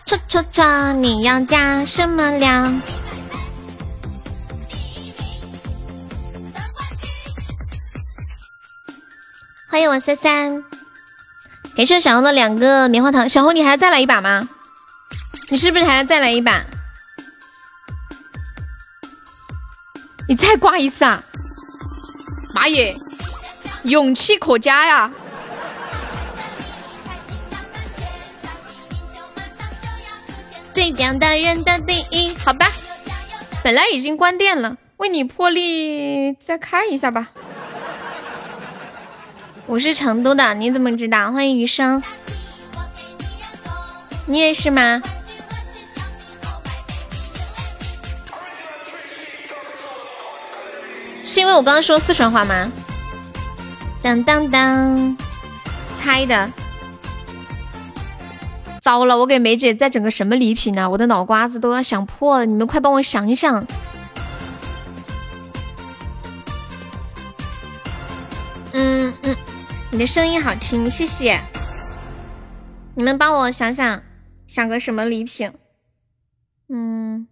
[0.06, 2.72] 搓搓搓，你要加什么料？
[9.78, 10.64] 欢迎我三三，
[11.76, 13.30] 感谢小红的两个棉花糖。
[13.30, 14.50] 小红，你还要再来一把吗？
[15.50, 16.64] 你是不是还要再来一把？
[20.28, 21.24] 你再挂一次啊！
[22.56, 22.96] 妈耶，
[23.84, 25.12] 勇气可嘉呀！
[30.72, 32.72] 最强的人的第一，好吧，
[33.64, 37.28] 本来已经关店了，为你破例再开一下吧。
[39.68, 41.30] 我是成都的，你怎么知道？
[41.34, 42.02] 欢迎余生，
[44.26, 45.02] 你也是吗？
[51.26, 52.72] 是因为我刚刚说四川话吗？
[54.02, 55.18] 当当当，
[56.00, 56.50] 猜的。
[58.82, 60.90] 糟了，我给梅姐再整个什么礼品呢？
[60.90, 63.68] 我的脑瓜子都要想破了，你们快帮我想一想。
[69.98, 71.42] 你的声音好听，谢谢。
[72.96, 74.04] 你们帮我想想，
[74.46, 75.52] 想个什么礼品？
[76.70, 77.28] 嗯，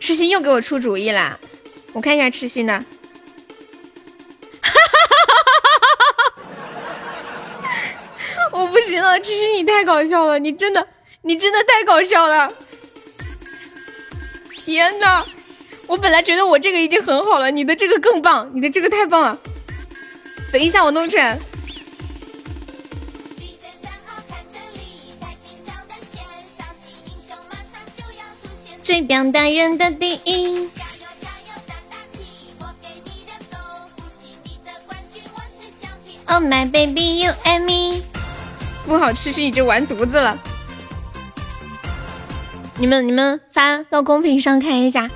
[0.00, 1.38] 痴心又给我出主意啦！
[1.92, 2.74] 我看一下痴心的。
[8.50, 10.88] 我不行了，痴心你太搞笑了，你真的，
[11.22, 12.52] 你真的太搞笑了！
[14.56, 15.24] 天呐！
[15.86, 19.38] 我本来觉得我这个已经很好了，你的这个更棒，你的这个太棒了。
[20.52, 21.38] 等一下，我弄出来。
[28.82, 30.68] 最表达人的第一。
[36.26, 38.02] Oh my baby, you and me。
[38.86, 40.38] 不好吃，是你就完犊子了。
[42.76, 45.08] 你们你们发到公屏上看一下。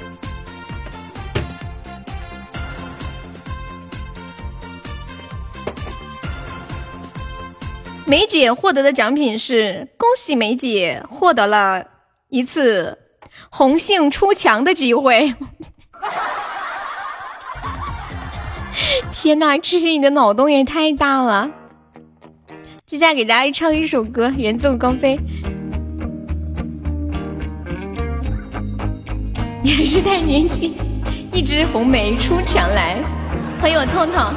[8.09, 11.85] 梅姐获得的奖品是：恭喜梅姐获得了
[12.30, 12.98] 一次
[13.51, 15.32] 红杏出墙的机会。
[19.12, 21.51] 天呐，痴心你的脑洞也太大了！
[22.86, 25.20] 接下来给大家唱一首歌，远走高飞。
[29.62, 30.74] 你还是太年轻，
[31.30, 32.97] 一枝红梅出墙来。
[33.60, 34.32] 欢迎我痛痛。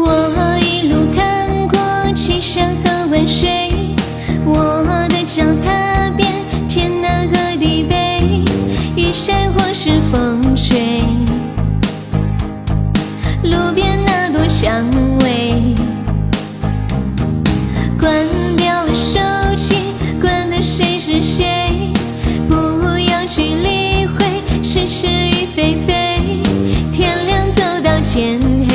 [0.00, 1.76] 我一路看过
[2.14, 3.96] 千山和万水，
[4.44, 6.32] 我的脚踏遍
[6.68, 8.44] 天南和地北，
[8.94, 11.02] 雨晒或是风吹，
[13.42, 14.88] 路边那朵蔷
[15.22, 15.74] 薇，
[17.98, 18.24] 关
[18.56, 19.18] 掉了手
[19.56, 19.74] 机，
[20.20, 21.92] 管他谁是谁，
[22.48, 22.54] 不
[23.00, 24.24] 要去理会
[24.62, 26.40] 是是与非非，
[26.92, 28.67] 天亮走到天黑。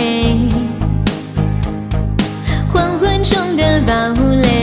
[3.64, 4.63] 的堡垒，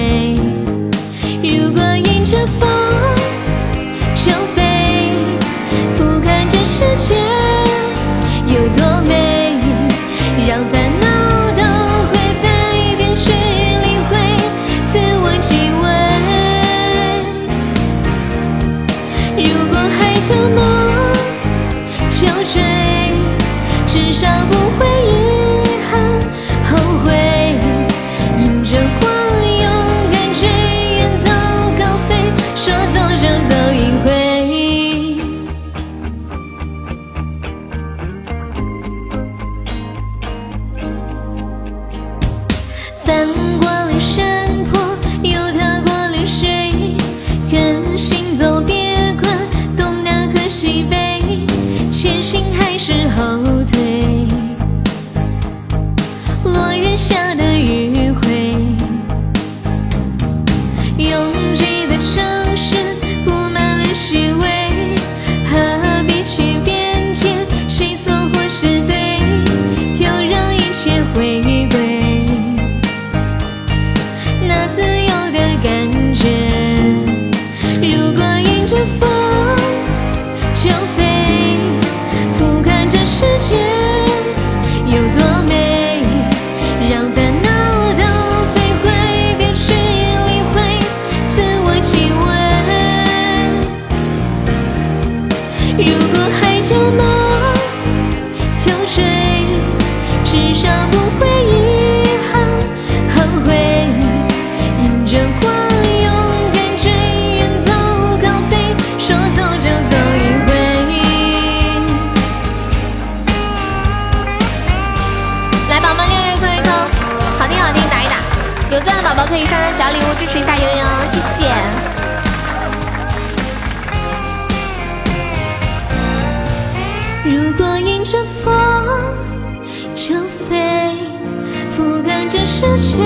[132.60, 132.98] 世界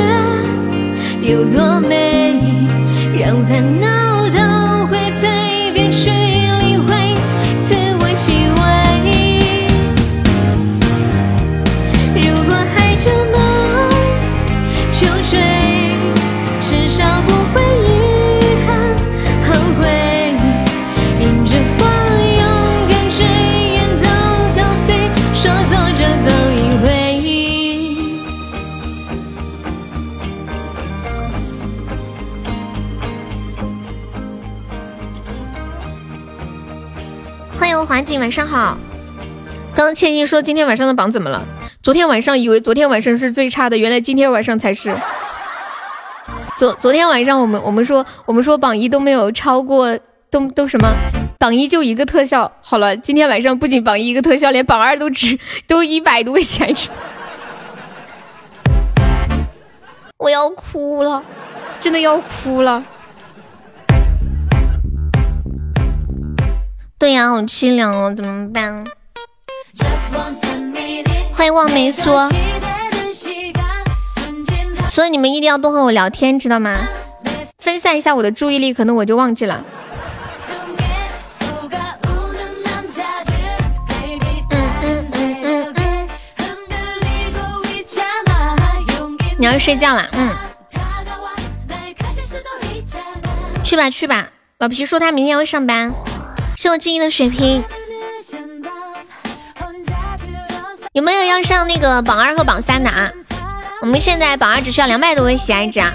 [1.31, 2.35] 有多美
[3.16, 3.94] 让烦恼
[39.95, 41.45] 倩倩说：“今天晚上的榜怎么了？
[41.83, 44.97] 昨天晚上以为昨天晚上是最差的，原来今天晚上才是。
[46.57, 49.99] 昨昨天晚上我们我们说我们说榜一都没有超过，
[50.31, 50.89] 都都什么？
[51.39, 52.51] 榜一就一个特效。
[52.62, 55.39] 好了，今天晚上不仅榜一一个特效，连榜二都值
[55.69, 56.75] 都一百多块钱。
[60.19, 61.23] 我要哭了，
[61.81, 62.83] 真的要哭了。
[66.99, 68.85] 对呀，好凄凉哦，怎么办？”
[71.33, 72.29] 欢迎望梅说，
[74.91, 76.87] 所以你们一定要多和我聊天，知道吗？
[77.59, 79.65] 分散一下我的注意力，可能我就忘记了。
[84.51, 86.09] 嗯嗯嗯嗯嗯。
[89.37, 90.35] 你要睡觉了，嗯。
[93.65, 95.93] 去吧去吧，老皮说他明天要上班，
[96.56, 97.64] 谢我静怡的水瓶。
[100.93, 103.10] 有没有要上那个榜二和榜三的啊？
[103.82, 105.93] 我们现在榜二只需要两百多个喜爱值啊，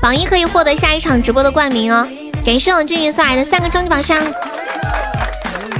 [0.00, 2.06] 榜一可以获得下一场直播的冠名哦。
[2.44, 4.18] 感谢我俊逸送来的三个终极宝箱。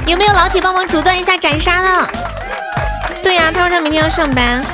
[0.06, 2.08] 有没有老铁帮忙阻断一下斩杀的？
[3.22, 4.64] 对呀，他说他明天要上班，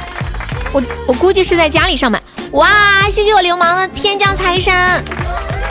[0.73, 2.23] 我我估计是在家里上班。
[2.53, 2.69] 哇，
[3.11, 4.73] 谢谢我流氓的天降财神，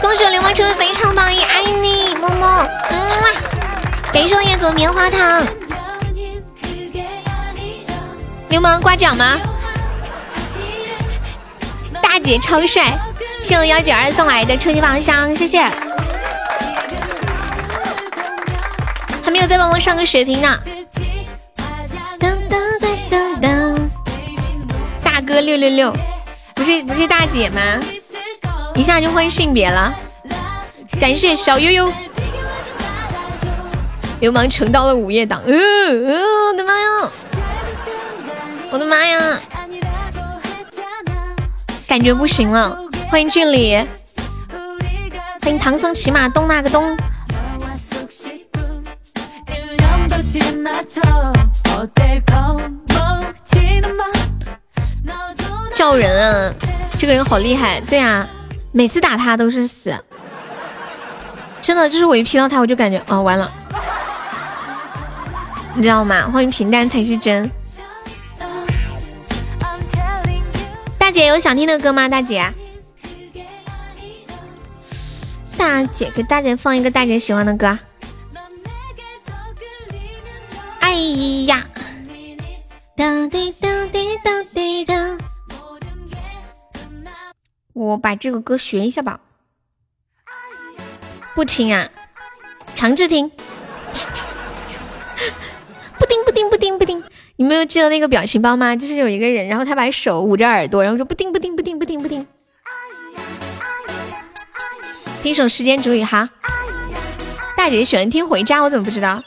[0.02, 3.00] 恭喜我流氓成为非常榜一，爱你，么么，嗯
[4.12, 5.44] 感谢我叶总棉花糖。
[8.50, 9.38] 流氓刮奖吗？
[12.02, 12.98] 大姐超帅，
[13.42, 15.62] 谢我幺九二送来的初级宝箱，谢谢。
[19.24, 20.60] 还没有再帮我上个血瓶呢。
[22.20, 23.90] 噔噔噔噔噔，
[25.02, 25.96] 大哥六六六，
[26.54, 27.62] 不是不是大姐吗？
[28.76, 29.94] 一下就换性别了。
[31.00, 31.94] 感谢小悠悠，
[34.22, 35.42] 流氓成到了午夜档。
[35.46, 35.58] 嗯
[36.08, 36.22] 嗯，
[36.52, 37.10] 我的妈呀！
[38.72, 39.40] 我的妈呀，
[41.88, 42.78] 感觉不行了！
[43.10, 43.76] 欢迎俊礼，
[45.42, 46.96] 欢迎唐僧骑马咚那个咚。
[55.74, 56.54] 叫人啊，
[57.00, 57.82] 这个人好厉害！
[57.90, 58.28] 对啊，
[58.72, 59.98] 每次打他都是死，
[61.60, 63.52] 真的就是我一劈到他，我就感觉哦完了，
[65.76, 66.30] 你知道吗？
[66.30, 67.50] 欢迎平淡才是真。
[70.98, 72.08] 大姐有想听的歌吗？
[72.08, 72.54] 大姐，
[75.58, 77.78] 大姐给大姐放一个大姐喜欢的歌。
[80.80, 80.94] 哎
[81.46, 81.66] 呀，
[82.96, 85.18] 哒滴哒滴哒滴哒，
[87.74, 89.20] 我把这个歌学一下吧。
[91.34, 91.90] 不听啊，
[92.74, 93.32] 强制听。
[96.62, 97.12] 听不听不听。
[97.38, 98.76] 你们有记得那个表情包吗？
[98.76, 102.26] 就是有一个人，然后他把手捂着耳朵，然后说不听不听不听不听不听。
[105.24, 106.30] 听首时间煮雨哈。
[107.58, 109.22] 大姐姐喜欢听回家，我怎么不知道？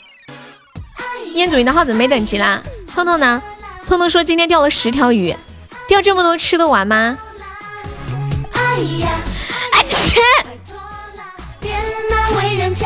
[1.34, 2.62] 烟祖云的号怎么没等级啦？
[2.94, 3.42] 痛痛呢？
[3.86, 5.34] 痛痛说今天钓了十条鱼，
[5.88, 7.18] 钓这么多吃得完吗？
[8.52, 10.20] 哎切！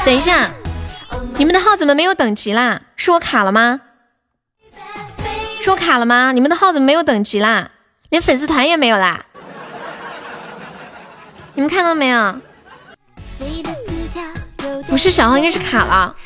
[0.04, 0.50] 等一下，
[1.36, 2.80] 你们的号怎么没有等级啦？
[2.96, 3.80] 是我卡了吗？
[5.68, 6.32] 是我卡了吗？
[6.32, 7.72] 你们的号怎么没有等级啦？
[8.08, 9.26] 连粉丝团也没有啦？
[11.52, 12.40] 你们看到没有？
[14.88, 16.16] 不是小号，应该是卡了。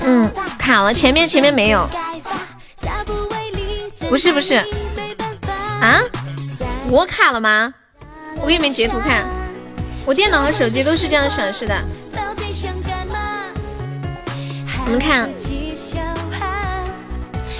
[0.00, 1.86] 嗯，卡了，前面前面没有。
[4.08, 4.54] 不是不是，
[5.82, 6.00] 啊？
[6.88, 7.74] 我卡了吗？
[8.40, 9.26] 我给你们截图看，
[10.06, 11.74] 我电脑和手机都是这样显示的。
[14.84, 15.30] 你们看，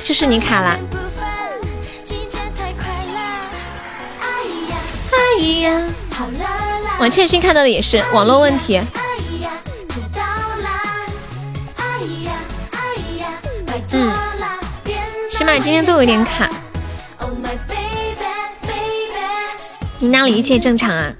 [0.02, 0.78] 就是你卡了。
[5.12, 5.86] 哎呀，
[6.98, 8.80] 王倩欣看到的也是网络问题。
[13.92, 14.12] 嗯，
[15.30, 16.50] 起码今天都有点卡。
[19.98, 21.12] 你那里一切正常啊？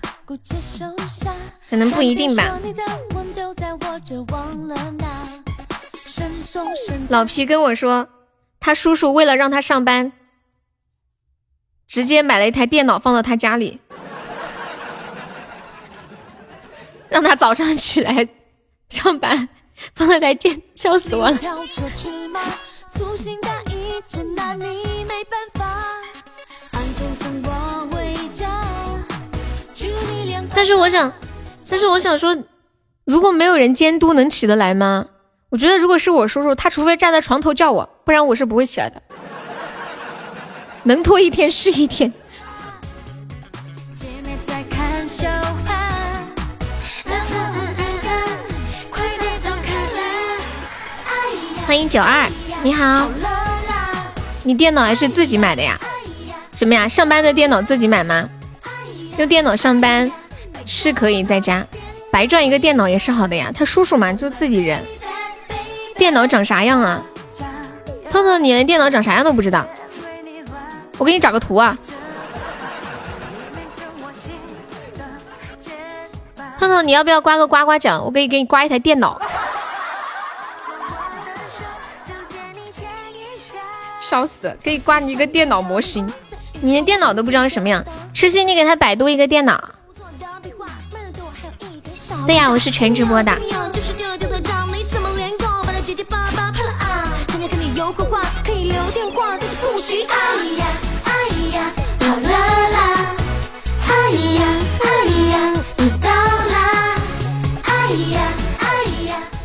[1.68, 2.59] 可能不一定吧。
[7.09, 8.09] 老皮跟我说，
[8.59, 10.12] 他叔叔为了让他上班。
[11.86, 13.81] 直接买了一台电脑放到他家里，
[17.10, 18.28] 让他早上起来
[18.89, 19.48] 上班，
[19.97, 21.36] 放了台电，笑死我了。
[30.55, 31.12] 但是我想，
[31.68, 32.36] 但是我想说，
[33.05, 35.06] 如果没有人监督，能起得来吗？
[35.51, 39.02] 我觉得如果是我叔叔，他除非站在床头叫我，不然我是不会起来的。
[40.85, 42.12] 能拖一天是一天。
[51.66, 52.28] 欢迎九二，
[52.62, 53.10] 你好。
[54.44, 55.77] 你电脑还是自己买的呀？
[56.52, 56.86] 什么呀？
[56.86, 58.28] 上班的电脑自己买吗？
[59.16, 60.09] 用电脑上班
[60.64, 61.66] 是可以在家
[62.12, 63.51] 白赚一个电脑也是好的呀。
[63.52, 64.81] 他叔叔嘛，就是自己人。
[66.01, 67.02] 电脑长啥样啊？
[68.09, 69.66] 彤彤，你连电脑长啥样都不知道？
[70.97, 71.77] 我给你找个图啊，
[76.59, 78.02] 胖胖，你要不要刮个刮刮奖？
[78.02, 79.20] 我可以给你刮一台电脑。
[84.01, 86.10] 笑死，可以刮你一个电脑模型，
[86.62, 87.85] 你连电脑都不知道是什么样。
[88.14, 89.62] 痴心，你给他百度一个电脑。
[92.27, 93.39] 对呀，我是全直播的。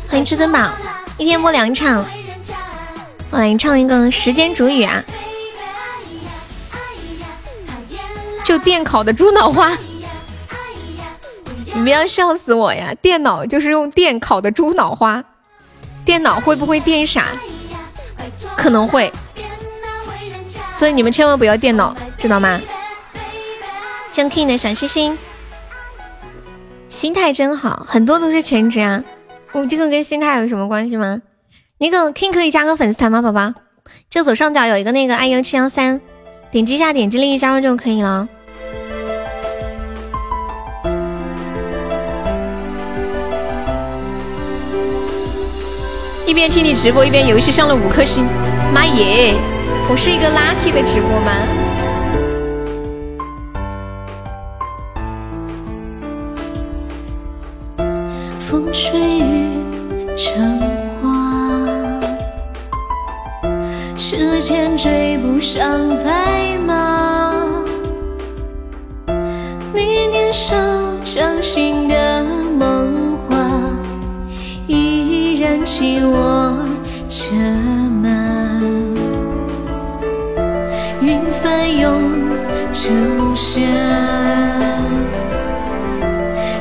[0.08, 0.72] 欢迎至尊宝，
[1.18, 2.04] 一天播两场，
[3.30, 5.04] 我来唱一个时间煮雨啊！
[8.42, 9.76] 就电烤的猪脑花，
[11.74, 12.92] 你们要笑死我呀！
[13.00, 15.22] 电脑就是用电烤的猪脑花，
[16.04, 17.26] 电脑会不会电傻？
[18.56, 19.12] 可能会，
[20.74, 22.60] 所以你们千万不要电脑，知道吗？
[24.10, 25.18] 江 king 的小星星，
[26.88, 29.04] 心态真好，很多都是全职啊。
[29.52, 31.20] 我这个跟心态有什么关系吗？
[31.78, 33.52] 那个 king 可以加个粉丝团吗，宝宝？
[34.10, 36.00] 就左上角有一个那个 iu 七幺三，
[36.50, 38.28] 点击一下，点击另一张就可以了。
[46.26, 48.26] 一边听你直播，一边游戏上了五颗星，
[48.74, 49.36] 妈耶！
[49.88, 51.30] 我是一个 lucky 的直播吗？
[58.40, 59.54] 风吹雨
[60.16, 60.60] 成
[61.00, 61.06] 花，
[63.96, 67.34] 时间追不上白马。
[69.72, 70.56] 你年少
[71.04, 72.15] 掌心的
[75.96, 76.18] 然紧握
[77.08, 77.32] 着
[77.90, 78.08] 吗？
[81.00, 81.90] 云翻涌
[82.72, 83.60] 成沙，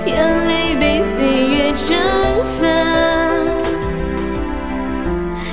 [0.06, 1.66] 眼泪被岁月。
[1.76, 1.98] 蒸
[2.46, 2.66] 发，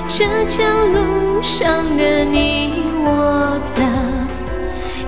[0.07, 3.83] 这条路上的你我他，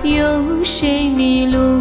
[0.03, 1.74] 有谁迷路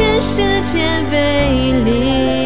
[0.00, 0.78] 全世界
[1.10, 2.39] 背离，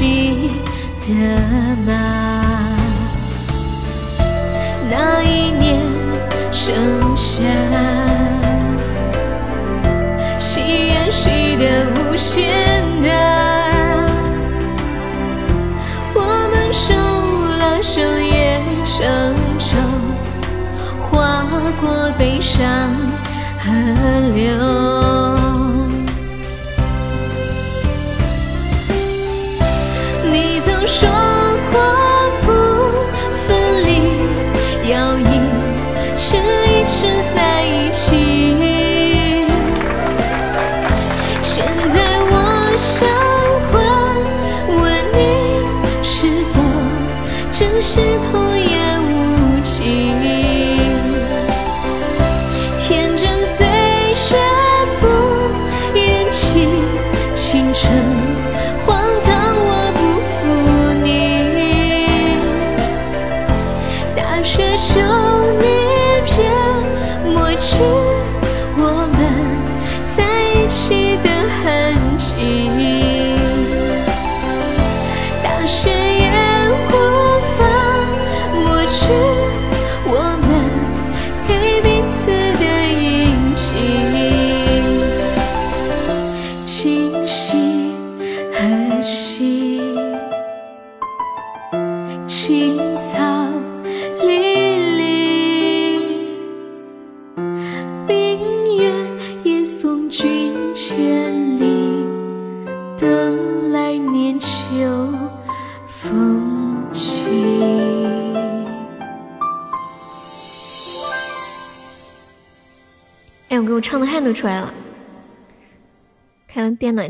[0.00, 0.50] 记
[1.06, 2.19] 得吗？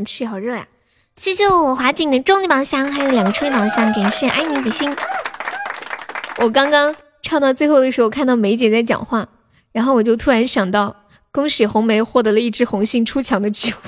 [0.01, 0.67] 暖气，好热呀！
[1.15, 4.95] 谢谢我华锦的终极宝箱，还有两个超级宝箱，感谢爱你比心。
[6.37, 9.27] 我刚刚唱到最后的时候，看到梅姐在讲话，
[9.71, 10.95] 然后我就突然想到，
[11.31, 13.79] 恭喜红梅获得了一支红杏出墙的机会，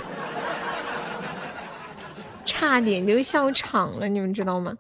[2.46, 4.76] 差点就笑场了，你们知道吗？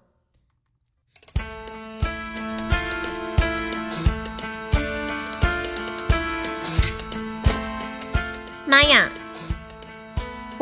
[8.68, 9.10] 妈呀！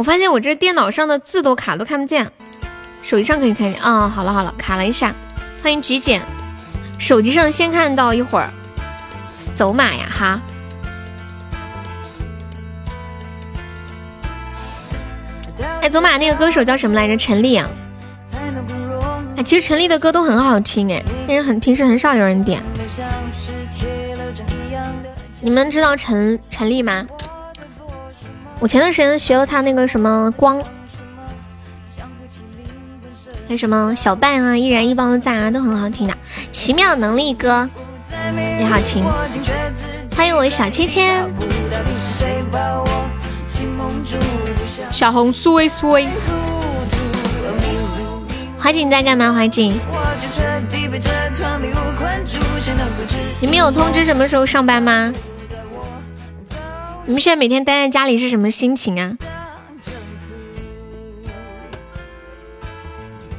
[0.02, 2.28] 我发现我这电脑上的字都卡，都看不见。
[3.04, 4.10] 手机上可以看见啊！
[4.10, 5.14] 好了好了，卡了一下。
[5.62, 6.20] 欢迎极简，
[6.98, 8.50] 手机上先看到一会儿。
[9.56, 10.42] 走马呀哈！
[15.82, 17.16] 哎，走马那个歌手叫什么来着？
[17.16, 17.70] 陈粒啊。
[19.38, 22.60] 哎，其实陈粒的歌都很好听哎，但是很平时很少有人点。
[25.42, 27.06] 你们知道陈陈粒吗？
[28.62, 30.66] 我前段时间学了他那个什么光，还
[33.48, 36.14] 有什么小半啊，一人一包赞啊，都很好听的。
[36.52, 37.68] 奇妙能力歌
[38.60, 39.04] 也好听。
[40.16, 41.28] 欢迎我小芊芊，
[44.92, 46.08] 小红苏威苏威。
[48.60, 49.34] 怀瑾在干嘛？
[49.34, 49.74] 怀瑾，
[53.40, 55.12] 你们有通知什么时候上班吗？
[57.12, 59.18] 你们现在每天待在家里是什么心情啊？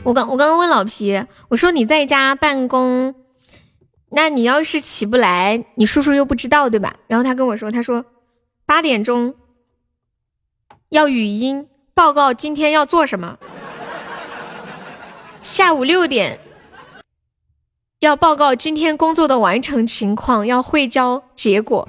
[0.02, 3.14] 我刚我刚刚问老皮，我说你在家办公，
[4.10, 6.96] 那你要是起不来，你叔叔又不知道对吧？
[7.06, 8.04] 然后他跟我说，他说
[8.66, 9.34] 八点钟
[10.90, 13.38] 要语音报告今天要做什么，
[15.40, 16.40] 下午六点
[18.00, 21.88] 要报告今天工作的完成情况，要汇交结果。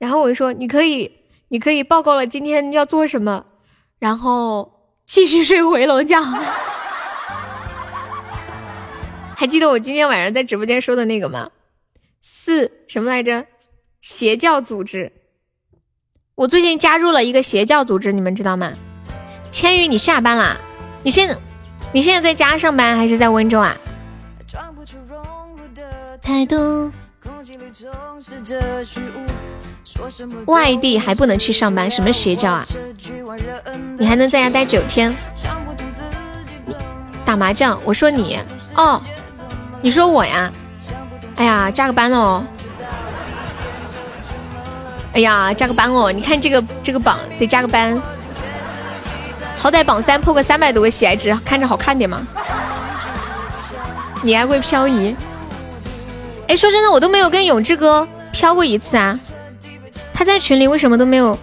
[0.00, 1.10] 然后我就说，你可以，
[1.48, 3.44] 你可以报告了今天要做什么，
[3.98, 4.72] 然后
[5.06, 6.20] 继续睡回笼觉。
[9.36, 11.50] 还记得我今天晚上在直播间说的那个吗？
[12.20, 13.46] 四什么来着？
[14.00, 15.12] 邪教组织。
[16.34, 18.72] 我最近加入了一个邪教组织，你们知道吗？
[19.50, 20.56] 千羽，你下班啦？
[21.02, 21.36] 你现在，
[21.92, 23.76] 你现在在家上班还是在温州啊？
[26.20, 26.90] 态度。
[30.46, 32.64] 外地还不能去上班，什么邪教啊？
[33.98, 35.14] 你还能在家待九天？
[37.24, 37.78] 打麻将？
[37.84, 38.38] 我说你
[38.74, 39.00] 哦，
[39.82, 40.52] 你说我呀？
[41.36, 42.44] 哎呀，加个班哦！
[45.12, 46.12] 哎呀，加个班哦！
[46.12, 48.00] 你看这个这个榜得加个班，
[49.56, 52.26] 好歹榜三破个三百多个喜爱值，看着好看点嘛。
[54.22, 55.14] 你还会漂移？
[56.48, 59.18] 哎，说真的，我都没有跟永志哥飘过一次啊。
[60.14, 61.38] 他在群里为什么都没有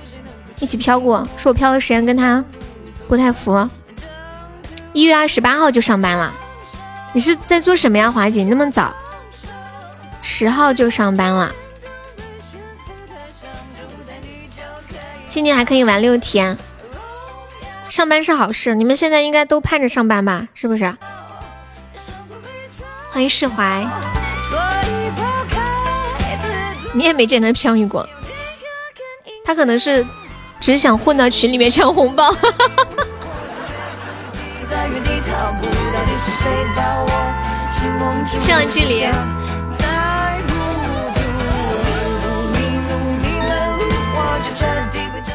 [0.59, 1.27] 一起飘过？
[1.37, 2.43] 说我飘的时间跟他
[3.07, 3.69] 不太符。
[4.93, 6.31] 一月二十八号就上班了，
[7.13, 8.43] 你是在做什么呀，华姐？
[8.43, 8.93] 那么早？
[10.21, 11.53] 十号就上班了，
[15.27, 16.57] 今年还可以玩六天。
[17.89, 20.47] 上班是好事，你们现在应该都盼着上班吧？
[20.53, 20.95] 是不是？
[23.11, 23.85] 欢迎释怀。
[26.93, 28.07] 你也没见他飘逸过，
[29.43, 30.05] 他可能是
[30.59, 32.33] 只想混到群里面抢红包。
[38.39, 39.05] 上了距离，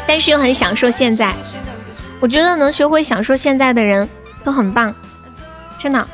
[0.07, 1.35] 但是又很享受现在。
[2.21, 4.09] 我觉得能学会享受现在的人
[4.43, 4.95] 都很棒，
[5.79, 6.09] 真的。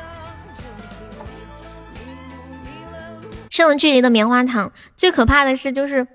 [3.55, 6.05] 上了距离的棉花糖，最可怕的是就是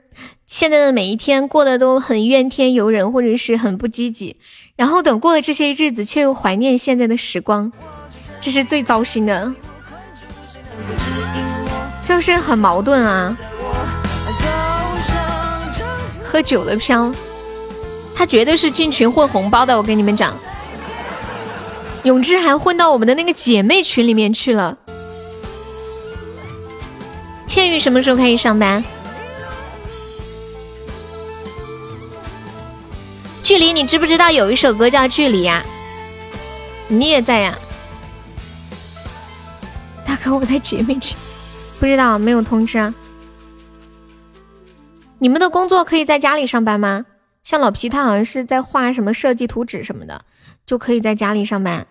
[0.46, 4.36] 现在的每一天过得都很怨天尤人，或者是很不积极，
[4.76, 7.72] 然后等过了这些日子，却又怀念现在的时光，
[8.42, 9.50] 这是最糟心的，
[12.04, 13.34] 就是很矛盾啊。
[16.22, 17.10] 喝酒的飘，
[18.14, 20.36] 他绝对是进群混红包的，我跟你们讲，
[22.02, 24.76] 永志还混到我们的那个姐妹群里面去了。
[27.50, 28.80] 倩玉什么时候开始上班？
[33.42, 35.60] 距离，你知不知道有一首歌叫《距离》呀？
[36.86, 37.58] 你也在呀？
[40.06, 41.18] 大哥，我在姐妹群，
[41.80, 42.94] 不知道，没有通知啊。
[45.18, 47.04] 你们的工作可以在家里上班吗？
[47.42, 50.24] 像老皮，他好像是在画什么设计图纸什么的，
[50.64, 51.84] 就可以在家里上班。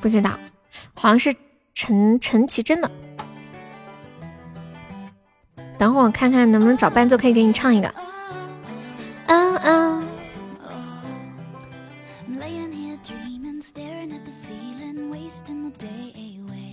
[0.00, 0.38] 不知道，
[0.94, 1.34] 好像是
[1.74, 2.88] 陈陈绮贞的。
[5.78, 7.92] 等会儿我看看能不能找伴奏，可以给你唱一个。
[9.26, 10.04] 嗯嗯。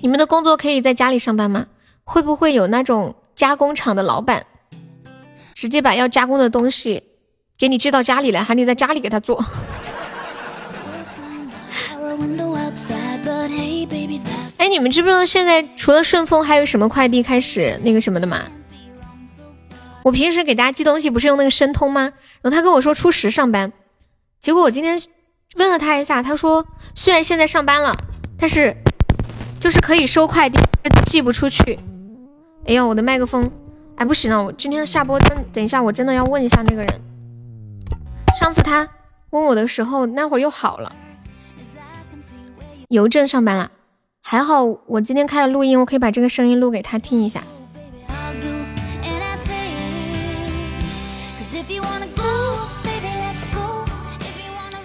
[0.01, 1.67] 你们的工作可以在家里上班吗？
[2.03, 4.45] 会不会有那种加工厂的老板，
[5.53, 7.03] 直接把要加工的东西
[7.57, 9.43] 给你寄到家里来，喊你在家里给他做？
[14.57, 18.41] 哎，你们知不知道现在除了顺丰，还有什么快递开始那个什么的吗？
[20.03, 22.13] 我平时给大家寄东西不是用那个申通吗？
[22.41, 23.71] 然后他跟我说初十上班，
[24.39, 25.01] 结果我今天
[25.55, 26.65] 问了他一下，他说
[26.95, 27.95] 虽然现在上班了，
[28.37, 28.75] 但是
[29.59, 30.59] 就是可以收快递，
[31.05, 31.77] 寄不出去。
[32.65, 33.51] 哎呀，我的麦克风，
[33.95, 37.01] 哎不行了，我今天下播真，等一下我真的要问一下那个人。
[38.39, 38.87] 上次他
[39.29, 40.95] 问我的时候，那会儿又好了。
[42.89, 43.71] 邮政上班了，
[44.21, 47.43] 还好我今天开了录音，我可以把这个声音录给他听一下。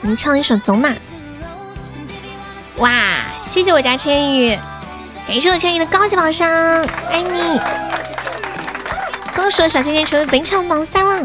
[0.07, 0.89] 们唱一首《走马》。
[2.79, 2.91] 哇，
[3.43, 4.57] 谢谢我家千羽，
[5.27, 6.49] 感谢我千羽的高级宝箱，
[7.11, 7.61] 爱你！
[9.35, 11.25] 恭喜我小仙仙成为本场榜三了。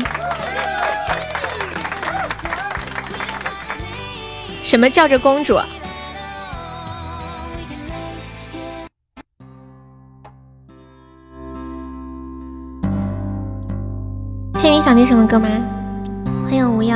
[4.63, 5.59] 什么叫着公主？
[14.57, 15.49] 千羽想听什么歌吗？
[16.45, 16.95] 欢迎无忧。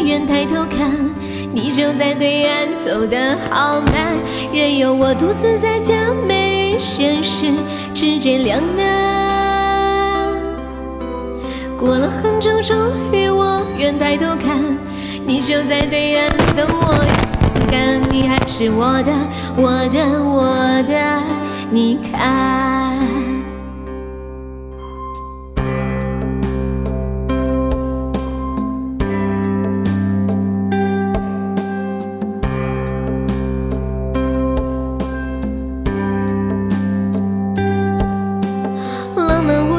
[0.00, 0.90] 愿抬头看，
[1.52, 4.16] 你就在对岸，走得好慢，
[4.52, 5.94] 任由我独自在假
[6.28, 7.52] 寐与现实
[7.92, 10.32] 之间两难。
[11.76, 12.76] 过了很久，终
[13.12, 14.58] 于我愿抬头看，
[15.26, 17.04] 你就在对岸等我，
[17.70, 19.12] 敢你还是我的，
[19.56, 21.22] 我的，我的，
[21.70, 23.27] 你看。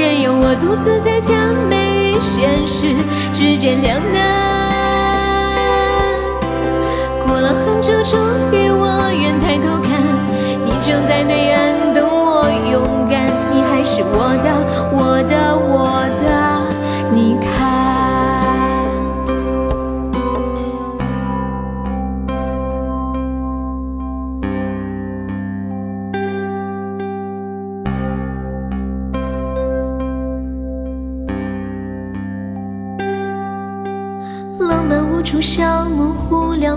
[0.00, 1.34] 任由我独自在假
[1.68, 2.96] 寐与现实
[3.34, 4.20] 之间两难。
[7.28, 8.18] 过了很久，终
[8.50, 10.00] 于我愿抬头看，
[10.64, 14.48] 你正在对岸等我勇敢，你还是我的，
[14.90, 16.26] 我的，我的，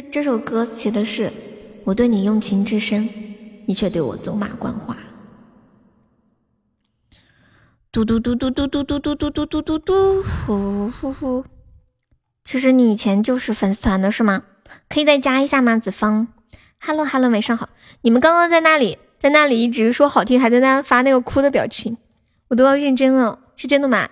[0.00, 1.32] 这首歌写的是
[1.84, 3.08] 我对你用情至深，
[3.66, 4.96] 你却对我走马观花。
[7.90, 11.44] 嘟嘟嘟嘟嘟嘟嘟嘟嘟嘟嘟嘟嘟，呼呼呼。
[12.44, 14.42] 其实你以前就是粉丝团的是吗？
[14.88, 15.78] 可以再加一下吗？
[15.78, 16.28] 子枫
[16.78, 17.70] ，Hello Hello，晚上好。
[18.02, 21.96] 你们刚刚在那里，在那里一直说好听，还在那发那个哭的表情，
[22.48, 24.08] 我都要认真了，是真的吗？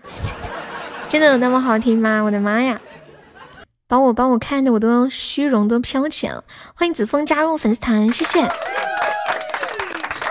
[1.08, 2.22] 真的有那么好听吗？
[2.22, 2.80] 我的妈呀！
[3.88, 6.42] 把我把我看的我都虚荣都飘起来了，
[6.74, 8.42] 欢迎子枫加入粉丝团，谢谢。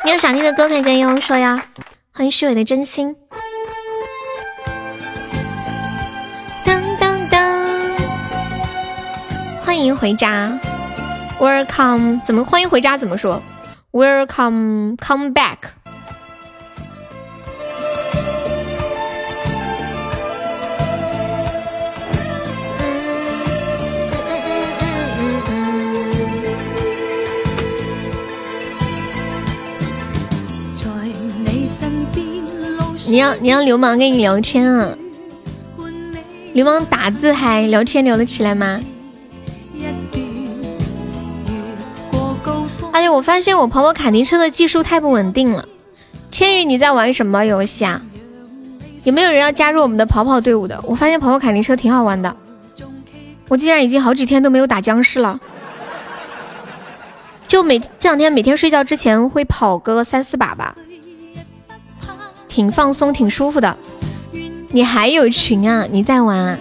[0.04, 1.66] 你有想听的歌可以跟悠悠说呀。
[2.14, 3.16] 欢迎虚伪的真心。
[6.66, 7.96] 当当当，
[9.62, 10.60] 欢迎回家
[11.40, 13.42] ，Welcome，怎么欢迎回家怎么说
[13.92, 15.58] ？Welcome，come back。
[33.08, 34.96] 你让你让流氓跟你聊天啊？
[36.54, 38.82] 流氓打字还聊天聊得起来吗？
[42.94, 45.68] 哎呀，我发现我跑跑卡丁车的技术太不稳定了。
[46.32, 48.02] 千羽，你在玩什么游戏啊？
[49.04, 50.82] 有没有人要加入我们的跑跑队伍的？
[50.84, 52.36] 我发现跑跑卡丁车挺好玩的。
[53.48, 55.40] 我竟然已经好几天都没有打僵尸了，
[57.48, 60.76] 就每这两天每天睡觉之前会跑个三四把吧。
[62.56, 63.78] 挺放松、挺舒服的。
[64.70, 65.86] 你还有群啊？
[65.92, 66.58] 你在玩、啊？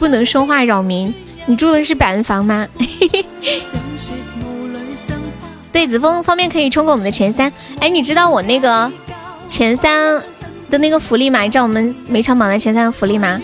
[0.00, 1.14] 不能说话扰民。
[1.46, 2.66] 你住的是板房吗？
[5.72, 7.52] 对，子枫方便可以冲个我们的前三。
[7.78, 8.90] 哎，你知道我那个
[9.46, 10.20] 前三
[10.68, 11.42] 的那个福利吗？
[11.42, 13.40] 你知道我们每场榜的前三的福利吗？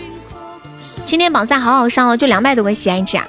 [1.05, 3.25] 今天榜三好好上哦，就两百多个喜爱值啊。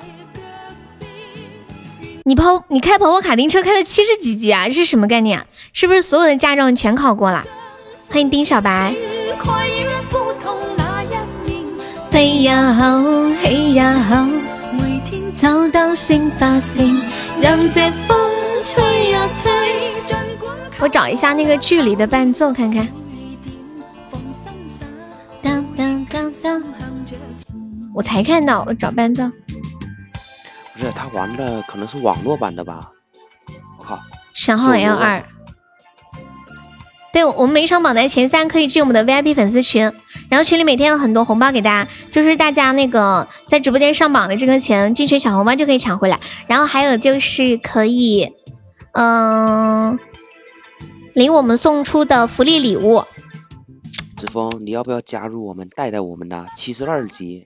[2.26, 4.66] 你跑，你开跑跑卡丁车开了七十几级啊？
[4.66, 5.44] 这是什么概念啊？
[5.74, 7.44] 是不是所有的驾照你全考过了？
[8.08, 8.94] 欢迎丁小白。
[12.10, 14.24] 嘿呀吼，嘿呀吼，
[14.72, 16.98] 每天找到新发现，
[17.42, 18.30] 让这风
[18.64, 19.92] 吹呀吹。
[20.78, 22.88] 我找一下那个剧里的伴奏看看。
[25.42, 26.64] 当当当当，
[27.94, 29.24] 我才看到，我找伴奏。
[30.74, 32.90] 不是他玩的可能是网络版的吧？
[33.78, 33.98] 我靠！
[34.32, 35.24] 小号 L 二，
[37.12, 39.82] 对我们每场榜单前三可以进我们的 VIP 粉丝群，
[40.28, 48.32] 然后群里每天有很多红包给大家，就是大家那个在直播间上榜的这个钱进群抢红包就可以抢回来，然后还有就是可以，
[48.94, 49.96] 嗯，
[51.14, 53.04] 领我们送出的福利礼物。
[54.16, 57.44] 子枫，你要不要加入我们带带我们的七十二级？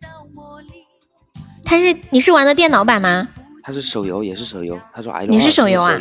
[1.69, 3.29] 他是你是玩的电脑版吗？
[3.63, 4.81] 他是手游，也是手游。
[4.95, 6.01] 他说：“哎，你是手游啊？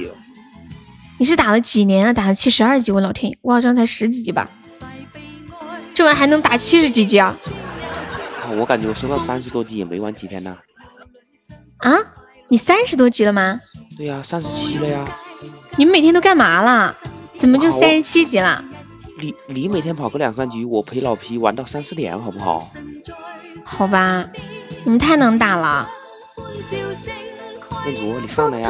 [1.18, 2.14] 你是打了几年啊？
[2.14, 4.50] 打了七十二级，我老天爷，我好像才十几级吧？
[5.94, 7.38] 这玩意还能打七十几级啊？
[8.58, 10.58] 我感觉我升到三十多级也没玩几天呢。
[11.80, 11.94] 啊？
[12.48, 13.60] 你三十多级了吗？
[13.98, 15.06] 对呀，三十七了呀。
[15.76, 16.96] 你们每天都干嘛了？
[17.38, 18.64] 怎么就三十七级了？
[19.20, 22.64] 你你每天跑个两三局，我陪老皮玩到三四点，好不好？
[23.66, 24.26] 好吧。
[24.90, 25.86] 你太能打了，
[27.86, 28.70] 彦祖，你上来呀！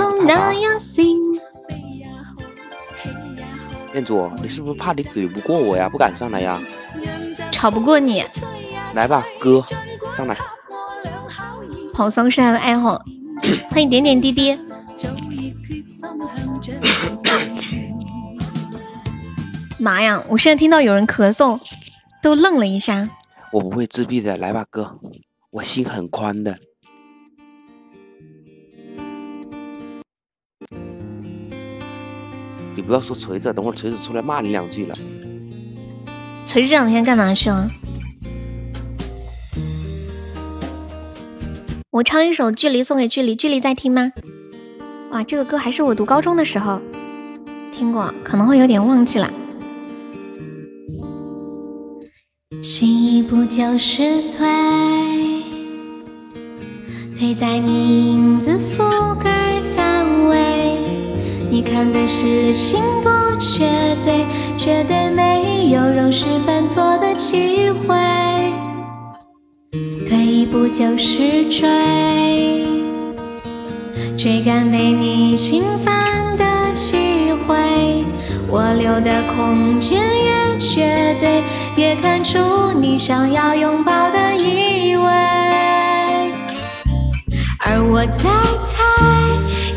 [3.93, 5.87] 彦祖，你是不是怕你怼不过我呀？
[5.87, 6.59] 不敢上来呀？
[7.51, 8.23] 吵不过你，
[8.95, 9.63] 来吧，哥，
[10.15, 10.35] 上来。
[11.93, 12.99] 跑丧尸的爱好，
[13.69, 14.57] 欢迎点点滴滴。
[19.77, 20.23] 妈呀！
[20.27, 21.59] 我现在听到有人咳嗽，
[22.23, 23.07] 都愣了一下。
[23.51, 24.97] 我不会自闭的，来吧，哥。
[25.51, 26.57] 我心很宽的，
[32.75, 34.95] 你不要说锤子，等会锤子出来骂你两句了。
[36.45, 37.69] 锤子这两天干嘛去了？
[41.89, 44.11] 我唱一首《距离》送给距离，距离在听吗？
[45.11, 46.79] 哇，这个歌还是我读高中的时候
[47.73, 49.33] 听过，可能会有点忘记了。
[52.61, 55.36] 心一步就是退。
[57.19, 59.31] 推在你影子覆盖
[59.75, 60.37] 范围，
[61.49, 63.67] 你看的是心多绝
[64.05, 64.23] 对，
[64.55, 67.95] 绝对没有容许犯错的机会。
[70.05, 72.63] 退一步就是追，
[74.15, 78.05] 追赶被你侵犯的机会。
[78.47, 81.41] 我留的空间越绝对，
[81.77, 82.37] 越看出
[82.79, 85.36] 你想要拥抱的意味。
[87.77, 88.27] 而我在
[88.65, 88.81] 猜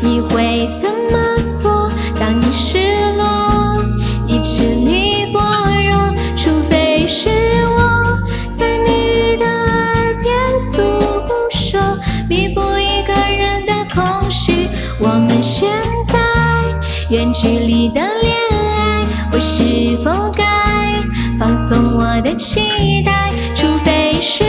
[0.01, 1.87] 你会怎么做，
[2.19, 2.79] 当你失
[3.15, 3.77] 落，
[4.25, 7.29] 一支离薄弱，除非是
[7.67, 8.19] 我
[8.55, 10.81] 在你的耳边诉
[11.51, 11.79] 说，
[12.27, 14.67] 弥补一个人的空虚。
[14.99, 15.69] 我们现
[16.07, 16.17] 在
[17.11, 18.35] 远距离的恋
[18.79, 20.43] 爱，我是否该
[21.37, 23.29] 放松我的期待？
[23.53, 24.43] 除非是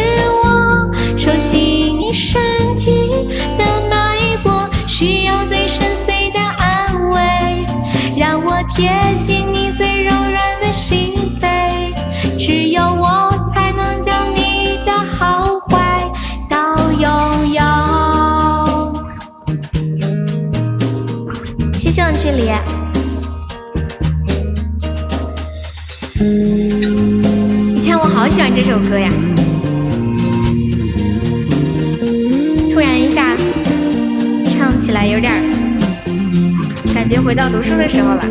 [28.65, 29.11] 这首歌呀。
[32.71, 33.37] 突然一下
[34.45, 35.33] 唱起来有点
[36.95, 38.23] 感觉回到读书的时候了。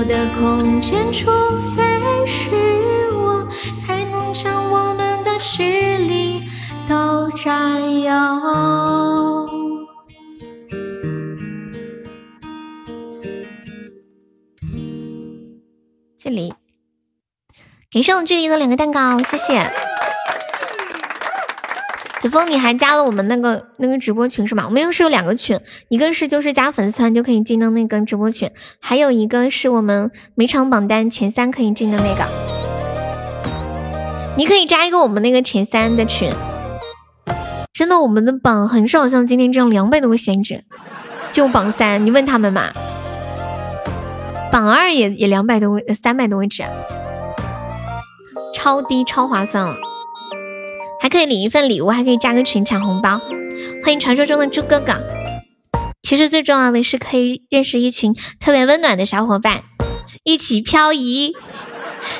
[0.00, 1.30] 我的空间，除
[1.76, 3.46] 非是我，
[3.78, 6.40] 才能将我们的距离
[6.88, 8.10] 都占有。
[16.16, 16.54] 这里，
[17.92, 19.70] 感谢我距离的两个蛋糕，谢谢。
[22.20, 24.64] 子枫，你还加了我们那个那个直播群是吗？
[24.66, 25.58] 我们又是有两个群，
[25.88, 32.26] 一个是就是加粉丝团就可以进的那个直播群，还有一个是我们每场榜单前三可以进的那个。
[34.36, 36.30] 你可以加一个我们那个前三的群。
[37.72, 40.64] 真的，我们的榜很少像今天这样两百多个闲置，
[41.32, 42.70] 就榜三，你问他们嘛。
[44.52, 46.64] 榜二也也两百多位，三百多位置，
[48.52, 49.74] 超低超划算了，
[51.00, 53.20] 还可以领一份礼物，还可以加个群抢红包。
[53.82, 54.92] 欢迎传说中的猪哥哥。
[56.02, 59.62] 其实最重要的是可以认识一群特别温暖的小伙伴，
[60.24, 61.32] 一起漂移，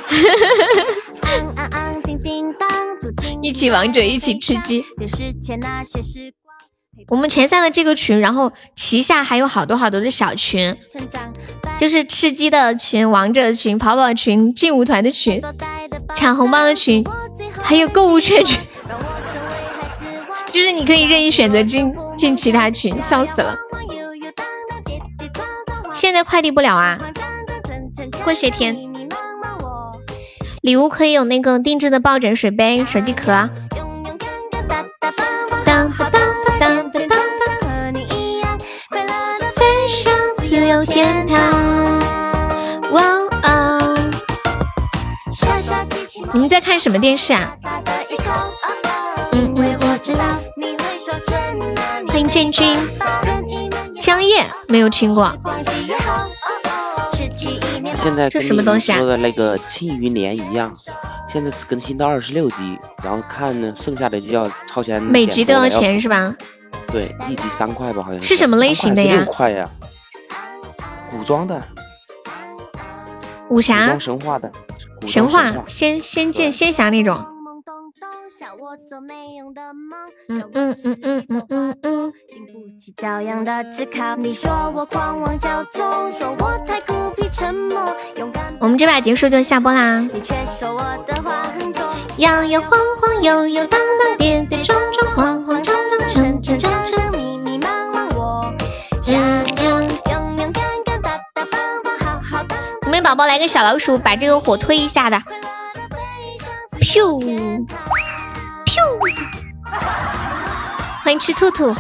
[3.42, 4.84] 一起王者，一起吃鸡。
[7.08, 10.76] 我们前三的这个群，然后旗下还有好多好多的小群，
[11.78, 15.42] 就是吃鸡的群、王者群、跑跑群、劲舞团的群、
[16.14, 17.04] 抢红包的群，
[17.62, 18.60] 还有购物券群，
[20.52, 23.56] 就是你可以任意选择进进其他群，笑死了。
[25.92, 26.98] 现在快递不了啊，
[28.24, 28.76] 过些天。
[30.62, 33.48] 礼物可以有那个定制的抱枕、水杯、手机壳。
[35.64, 36.10] 当当当
[36.58, 37.18] 当当当，
[37.60, 38.58] 和你一样
[38.90, 41.38] 快乐的飞向自由天堂。
[42.90, 43.02] 哇
[43.44, 43.96] 哦！
[46.32, 47.56] 你们在看什么电视啊？
[49.32, 49.89] 嗯嗯嗯。
[52.08, 52.74] 欢迎建军。
[54.00, 55.30] 江夜没有听过。
[57.94, 58.98] 现在这什么东西啊？
[58.98, 60.72] 说的那个《庆余年》一样，
[61.28, 65.02] 现在只更新到二十六集，然后看呢，剩下的就要超前。
[65.02, 66.34] 每集都要钱是吧？
[66.90, 68.28] 对，一集三块吧，好像是。
[68.28, 69.16] 是什么类型的呀？
[69.16, 69.68] 六块呀。
[71.10, 71.62] 古装的，
[73.50, 74.50] 武侠、神话的，
[75.06, 77.22] 神话、仙仙剑、仙侠那种。
[80.28, 82.12] 嗯嗯嗯嗯嗯嗯嗯。
[88.60, 90.08] 我们这把结束就下播啦。
[92.16, 92.70] 摇摇晃
[93.00, 98.54] 晃，悠悠荡荡，跌跌撞撞，慌慌张张，沉沉沉沉，迷迷茫茫，我。
[103.02, 105.20] 宝宝来个小老鼠，把这个火推一下的，
[106.80, 107.66] 咻咻！
[111.02, 111.74] 欢迎吃兔兔，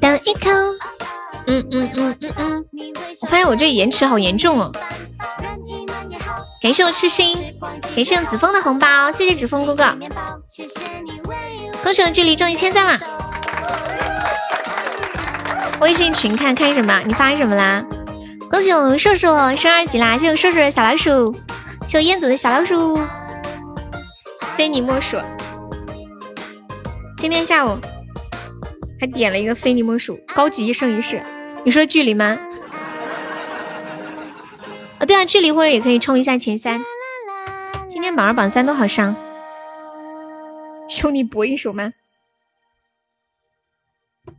[0.00, 0.50] 等一口，
[1.46, 2.64] 嗯嗯嗯嗯嗯。
[3.20, 4.72] 我发现我这延迟好严重哦。
[6.60, 7.36] 感谢我痴心，
[7.94, 9.96] 感谢我子枫的红包，谢谢子枫哥哥。
[11.82, 13.00] 恭喜我距离中一千赞啦！
[15.80, 17.00] 微信群看看什么？
[17.06, 17.84] 你发什么啦？
[18.50, 20.18] 恭喜我硕硕升二级啦！
[20.18, 21.34] 谢谢硕硕的小老鼠，
[21.86, 23.00] 谢我彦祖的小老鼠，
[24.56, 25.16] 非你莫属。
[27.18, 27.78] 今天下午
[29.00, 31.22] 还点了一个非你莫属高级一生一世，
[31.64, 32.38] 你说距离吗？
[34.98, 36.84] 啊，对啊，距离或者也可以冲一下前三。
[37.88, 39.14] 今天榜二榜三都好上，
[40.88, 41.92] 兄弟搏一手吗？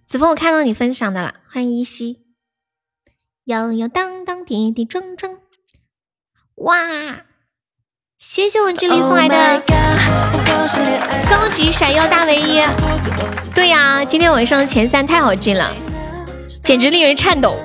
[0.05, 2.23] 子枫，我看到你分享的了，欢迎依稀。
[3.45, 5.39] 摇摇荡荡，跌跌撞撞，
[6.55, 7.25] 哇！
[8.25, 9.61] 谢谢我这里送来的
[11.29, 12.61] 高级闪耀大唯一。
[13.53, 15.69] 对呀，今天晚上前三太好进了，
[16.63, 17.59] 简直令人颤抖。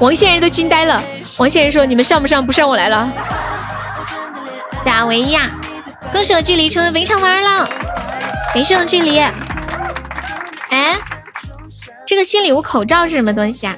[0.00, 1.00] 王先生都惊呆了。
[1.38, 2.44] 王先生说：“你们上不上？
[2.44, 3.08] 不上我来了。”
[4.84, 5.48] 大唯一呀！
[6.12, 7.70] 恭喜我距离成为围场玩了。
[8.52, 9.16] 感谢我距离。
[10.70, 10.98] 哎，
[12.04, 13.76] 这个新礼物口罩是什么东西啊？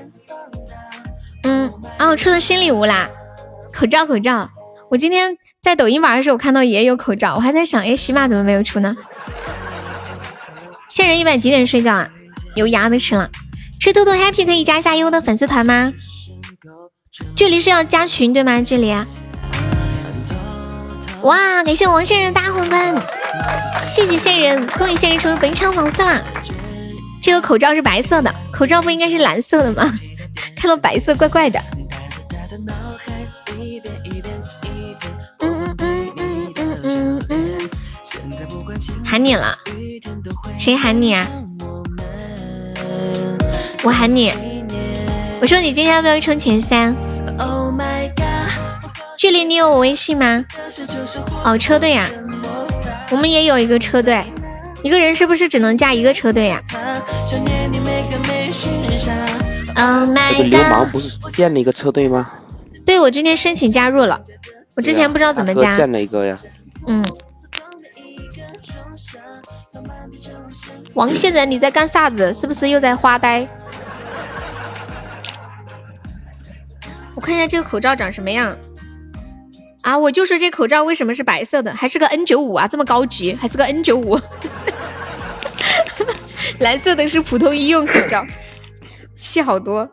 [1.42, 3.06] 嗯，哦，出了新礼物啦，
[3.70, 4.48] 口罩口罩。
[4.90, 8.96] 我今天在抖音玩的时候，我看到也有口罩，我还在想，哎，喜马怎么没有出呢？
[10.88, 12.08] 仙人一般几点睡觉啊？
[12.54, 13.28] 有鸭子吃了。
[13.80, 15.92] 吃兔兔 happy 可以加一下优的粉丝团吗？
[17.34, 18.62] 距离是要加群对吗？
[18.62, 18.92] 距离。
[21.22, 22.94] 哇，感谢王仙人大皇冠，
[23.82, 26.22] 谢谢仙人，恭喜仙人成为本场粉丝啦。
[27.20, 29.92] 这个口罩是白色的，口罩不应该是蓝色的吗？
[30.56, 31.60] 看到白色怪怪的。
[39.08, 39.56] 喊你了，
[40.58, 41.26] 谁喊你啊？
[43.82, 44.30] 我喊你，
[45.40, 46.94] 我说你今天要不要冲前三？
[49.16, 50.44] 距离你有我微信吗？
[51.42, 52.06] 哦，车队呀，
[53.10, 54.22] 我们也有一个车队，
[54.82, 56.62] 一个人是不是只能加一个车队呀？
[60.12, 62.30] 那个流氓不是建了一个车队吗？
[62.84, 64.20] 对，我今天申请加入了，
[64.76, 65.78] 我之前不知道怎么加。
[65.78, 66.36] 建了一个呀。
[66.86, 67.02] 嗯。
[70.98, 72.34] 王仙人，你在干啥子？
[72.34, 73.46] 是不是又在发呆？
[77.14, 78.58] 我看一下这个口罩长什么样。
[79.82, 84.18] 啊，我就说这口罩为什么是白色的，还是个 N 九五啊，这么高级，还是个 N 九五。
[86.58, 88.26] 蓝色的是普通医用口罩，
[89.16, 89.88] 气好多。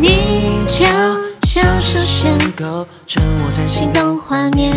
[0.00, 0.97] 你悄悄
[1.80, 2.38] 出现，
[3.68, 4.74] 心动画面。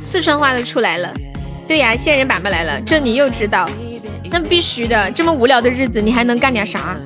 [0.00, 1.14] 四川话都出来了，
[1.68, 3.68] 对呀，仙人板板来了，这你又知道？
[4.30, 6.96] 那必须的，这么无聊的日子，你还能干点啥？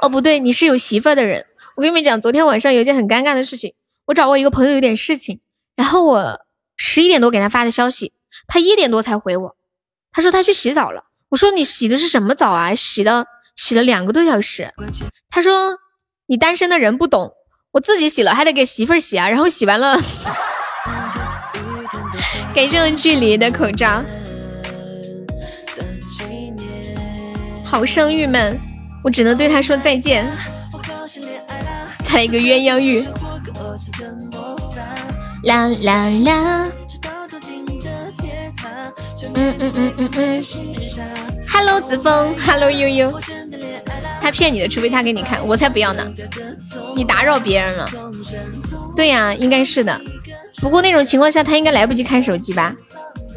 [0.00, 1.44] 哦，不对，你是有媳妇的人。
[1.76, 3.74] 我跟你们讲，昨天晚上有件很尴尬的事情，
[4.06, 5.40] 我找我一个朋友有点事情，
[5.76, 6.40] 然后我
[6.82, 8.14] 十一点多给他发的消息，
[8.48, 9.54] 他一点多才回我，
[10.12, 11.04] 他说他去洗澡了。
[11.28, 12.74] 我说你洗的是什么澡啊？
[12.74, 14.72] 洗了洗了两个多小时。
[15.28, 15.76] 他说
[16.26, 17.32] 你单身的人不懂。
[17.72, 20.00] 我自己洗了，还得给媳妇儿洗啊，然后洗完了，
[22.54, 24.02] 给这种距离的口罩，
[27.62, 28.58] 好生郁闷，
[29.04, 30.26] 我只能对他说再见。
[32.12, 33.06] 来一个鸳鸯浴，
[35.44, 36.66] 啦啦啦，
[39.34, 40.44] 嗯嗯嗯嗯嗯
[41.48, 43.20] ，Hello 子枫，Hello 悠悠，
[44.20, 46.06] 他骗你的，除非他给你看，我才不要呢。
[46.94, 47.88] 你打扰别人了，
[48.94, 49.98] 对呀，应该是的。
[50.60, 52.74] 不过那种情况下，他应该来不及看手机吧？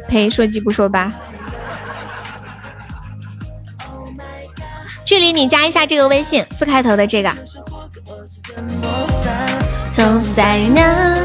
[0.06, 1.12] 呸，说鸡不说吧。
[5.06, 7.34] 距离你加一下这个微信，四开头的这个。
[9.88, 11.24] 走在那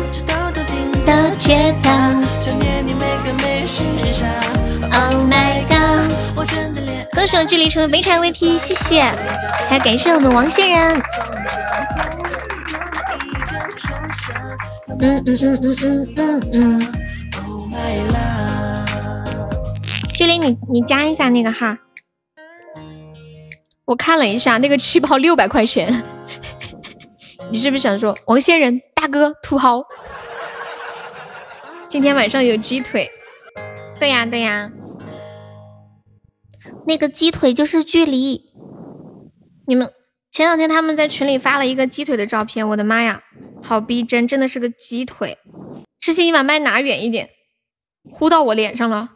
[1.10, 1.90] 的街道。
[4.92, 6.14] Oh my god！
[7.12, 9.02] 歌手距离成为非常 VP，谢谢，
[9.68, 11.02] 还要感谢我们王仙人。
[15.00, 16.94] 嗯嗯嗯嗯嗯嗯嗯。
[20.14, 21.76] 距离你你加一下那个号，
[23.86, 26.04] 我看了一下那个气泡六百块钱，
[27.50, 29.84] 你是不是想说王仙人大哥土豪？
[31.90, 33.10] 今天晚上有鸡腿，
[34.00, 34.72] 对呀对呀，
[36.86, 38.44] 那个鸡腿就是距离。
[39.66, 39.92] 你们
[40.32, 43.24] 前两天他们在群里发了一个鸡腿的照片，我的妈呀！
[43.64, 45.40] 好逼真，真的是个鸡腿。
[46.00, 47.28] 痴心，你把麦拿远一点，
[48.12, 49.10] 呼到我脸上了。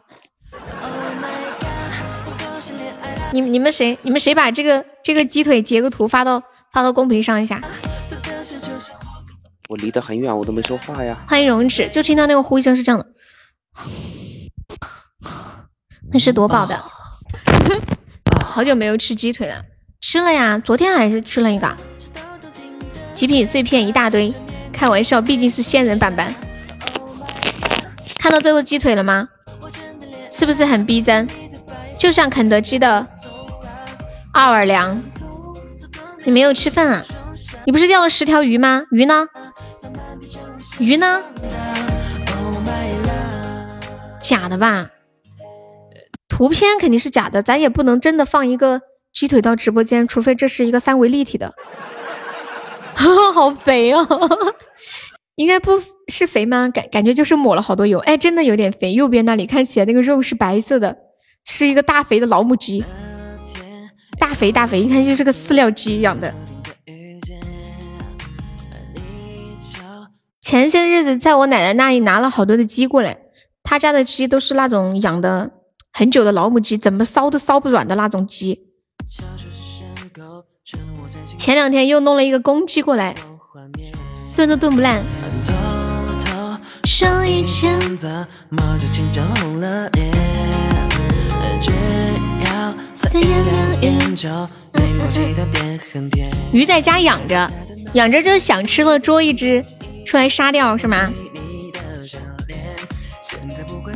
[3.32, 3.96] 你你们谁？
[4.02, 7.62] 你们谁把这个这个鸡腿截个图发到发到公屏上一下？
[9.68, 11.16] 我离得很远，我都没说话呀。
[11.26, 13.06] 欢迎荣止，就听到那个呼一声是这样的。
[16.12, 16.82] 那是夺宝的。
[18.44, 19.62] 好久没有吃鸡腿了，
[20.00, 21.74] 吃了呀，昨天还是吃了一个。
[23.14, 24.32] 极品碎片一大堆，
[24.72, 26.34] 开玩笑，毕竟是仙人板板。
[28.18, 29.28] 看到这个鸡腿了吗？
[30.30, 31.26] 是不是很逼真？
[31.98, 33.06] 就像肯德基的
[34.32, 35.02] 奥尔良。
[36.24, 37.04] 你没有吃饭啊？
[37.66, 38.82] 你不是钓了十条鱼吗？
[38.90, 39.26] 鱼呢？
[40.78, 41.22] 鱼呢？
[44.20, 44.90] 假的吧？
[46.28, 48.80] 图片肯定是假的，咱也不能真的放一个
[49.12, 51.54] 鸡腿到直播间，除非这是一个三维立体的。
[52.94, 54.06] 哈 哈好肥哦，
[55.36, 56.68] 应该不是肥吗？
[56.68, 58.94] 感感觉就是抹了好多油，哎，真的有点肥。
[58.94, 60.96] 右边那里看起来那个肉是白色的，
[61.44, 62.84] 是一个大肥的老母鸡，
[64.18, 66.34] 大肥大肥，一看就是个饲料鸡养的。
[70.44, 73.16] 前些日子在我奶奶那里拿了好多的鸡过来，
[73.62, 75.50] 他家的鸡都是那种养的
[75.90, 78.60] 很久的老母鸡，怎么烧都烧不软的那种鸡。
[81.38, 83.14] 前两天又弄了一个公鸡过来，
[84.36, 85.02] 炖都炖不烂。
[96.52, 97.50] 鱼在家养着，
[97.94, 99.64] 养着就想吃了捉一只
[100.04, 101.12] 出来杀掉是吗？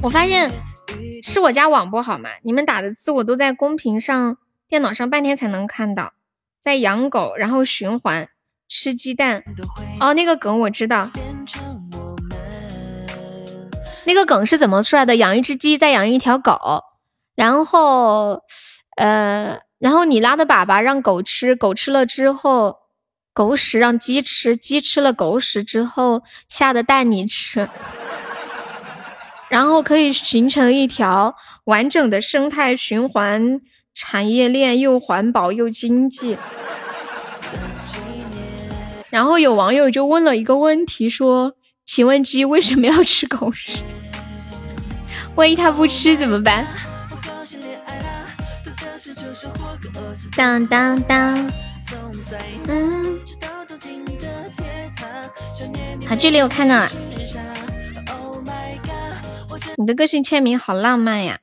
[0.03, 0.51] 我发现
[1.23, 2.31] 是我家网不好嘛？
[2.43, 4.39] 你们打的字我都在公屏上、
[4.69, 6.13] 电脑上半天才能看到。
[6.61, 8.29] 在养狗，然后循环
[8.69, 9.45] 吃鸡蛋。
[10.01, 11.11] 哦，那个梗我知道。
[14.05, 15.17] 那个梗是怎么出来的？
[15.17, 16.83] 养一只鸡，再养一条狗，
[17.35, 18.43] 然后，
[18.97, 22.77] 呃，然后你拉的粑粑让狗吃，狗吃了之后，
[23.39, 27.69] 狗屎让鸡吃，鸡吃了狗屎之后下的蛋你吃，
[29.49, 33.61] 然后可以形成一条完整的生态循环
[33.95, 36.37] 产业链，又环保又经济。
[39.09, 41.55] 然后有网友就问了一个问题，说
[41.87, 43.85] ：“请问鸡为什么要吃狗屎？”
[45.37, 46.67] 万一它不吃怎么办？
[50.37, 51.49] 当当当，
[52.67, 53.19] 嗯，
[56.07, 56.91] 好，这里我看到了，
[59.77, 61.39] 你的个性签名好浪漫呀！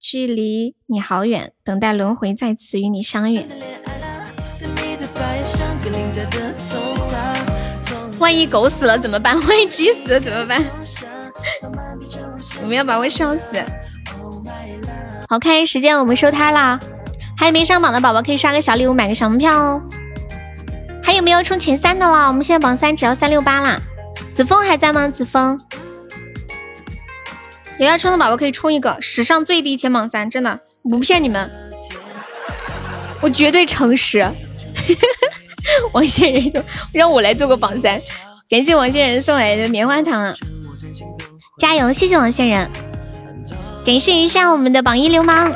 [0.00, 3.46] 距离你好远，等待轮回再次与你相遇。
[8.18, 9.38] 万一狗死了怎么办？
[9.46, 10.62] 万一鸡死了怎么办？
[12.60, 13.62] 我们要把我烧死！
[15.28, 16.80] 好，看时间，我们收摊啦。
[17.36, 19.82] 还有没上榜的宝宝可以刷个小礼物，买个小门票哦。
[21.02, 22.28] 还有没有冲前三的啦？
[22.28, 23.80] 我们现在榜三只要三六八啦。
[24.32, 25.06] 子枫还在吗？
[25.08, 25.58] 子枫，
[27.78, 31.50] 有要冲的宝宝可以冲一个史上最低前榜三，真的不骗你们，
[33.20, 34.26] 我绝对诚实。
[35.92, 36.52] 王仙人
[36.92, 38.00] 让我来做个榜三，
[38.48, 40.34] 感谢王仙人送来的棉花糖。
[41.58, 41.92] 加油！
[41.92, 42.68] 谢谢王仙人，
[43.84, 45.52] 感谢一下我们的榜一流氓。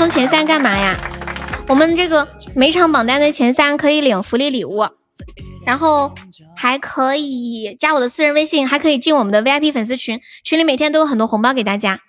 [0.00, 0.98] 冲前三干嘛呀？
[1.68, 4.88] 我们这个每场榜单的前三可以领福利礼物，
[5.66, 6.14] 然后
[6.56, 12.00] 还可以加我的私人微信，还可以进我们的 VIP 粉丝群，群里每天都有很多红包给大家，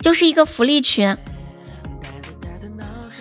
[0.00, 1.18] 就是一个福利群。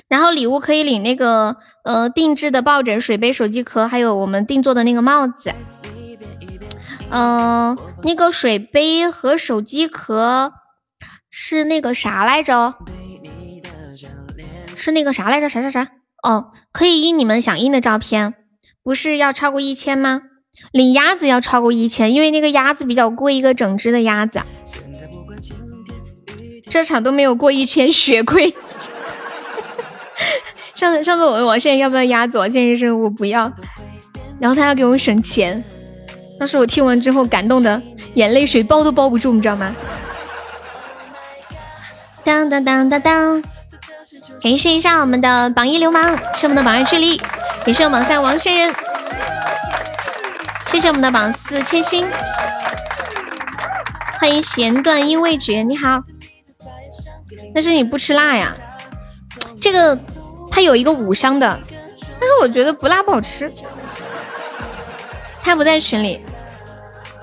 [0.07, 5.53] 然后礼物可以领那个呃定制的抱枕、水杯、手机壳，还有我们定做的那个帽子。
[7.09, 10.53] 嗯，那个水杯和手机壳
[11.29, 12.75] 是那个啥来着？
[14.77, 15.49] 是那个啥来着？
[15.49, 15.87] 啥啥啥？
[16.23, 18.35] 哦，可以印你们想印的照片，
[18.83, 20.21] 不是要超过一千吗？
[20.71, 24.41] 领鸭子要超过一千，因为那个鸭子比较贵，一个整只的鸭子。
[26.69, 28.55] 这场都没有过一千，血亏。
[30.75, 33.51] 上次上次我问王现在要不要鸭子，王现在说我不要，
[34.39, 35.63] 然后他要给我省钱。
[36.39, 37.81] 当时我听完之后感动的
[38.13, 39.75] 眼泪水包都包不住，你知道吗？
[42.23, 43.43] 当当当当当！
[44.41, 47.21] 感谢一下我们的榜一流氓，是我们的榜二智力，
[47.65, 48.75] 也是我们榜三王仙人。
[50.67, 52.07] 谢谢我们的榜四千心，
[54.19, 56.01] 欢迎弦断音未绝，你好。
[57.53, 58.53] 但是你不吃辣呀？
[59.59, 59.97] 这个
[60.51, 61.59] 它有一个五香的，
[62.19, 63.51] 但是我觉得不辣不好吃。
[65.41, 66.23] 他不在群里，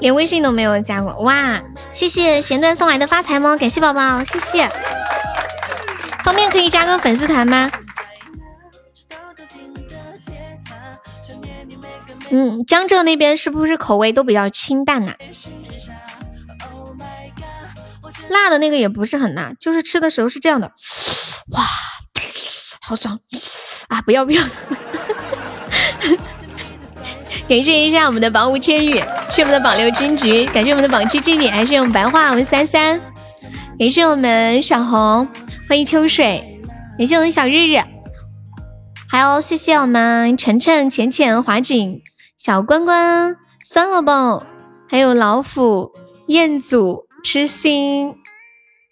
[0.01, 1.15] 连微信都没有加过。
[1.23, 1.63] 哇，
[1.93, 4.69] 谢谢弦断送来的发财猫，感谢宝宝，谢谢。
[6.25, 7.71] 方便可以加个粉丝团吗？
[12.31, 15.13] 嗯，江浙那边是不是口味都比较清淡呐？
[18.31, 20.73] 辣的那个也不是很辣，就是吃的时候是这样的。
[21.51, 21.63] 哇，
[22.81, 23.21] 好爽
[23.89, 24.01] 啊！
[24.03, 24.43] 不要不要。
[27.47, 28.95] 感谢一下我们的榜五千羽，
[29.29, 32.99] 谢我们的榜六金桔，感谢我们的榜七经理，还是我们白话我们三三，
[33.79, 35.29] 感谢我们小红，
[35.67, 36.61] 欢迎秋水，
[36.99, 37.83] 感谢我们小日日，
[39.09, 42.03] 还有谢谢我们晨晨、浅浅、华锦、
[42.37, 44.45] 小关关、酸萝卜，
[44.91, 45.91] 还有老虎、
[46.27, 48.15] 彦祖、痴心、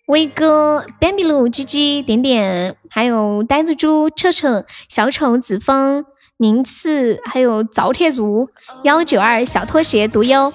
[0.06, 6.06] 威哥、bambi 路、鸡鸡、点点，还有呆子猪、彻彻、小丑、子枫。
[6.38, 8.48] 宁次还有早铁族
[8.82, 10.52] 幺九二小拖鞋独优，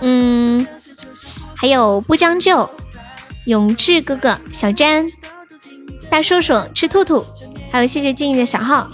[0.00, 0.66] 嗯，
[1.54, 2.68] 还有不将就
[3.46, 5.06] 永志哥哥小詹。
[6.12, 7.24] 大叔叔吃兔兔，
[7.70, 8.86] 还有谢谢静怡的小号，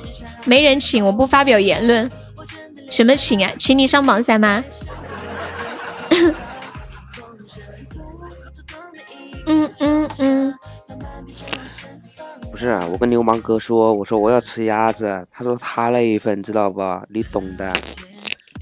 [0.44, 2.08] 没人请我不发表言论，
[2.88, 3.50] 什么请啊？
[3.58, 4.62] 请你上榜三吗？
[9.46, 10.54] 嗯嗯嗯。
[12.52, 16.80] 不是，我跟流氓哥说，我说我要吃鸭子，他说他那一份知道不？
[17.08, 17.72] 你懂的。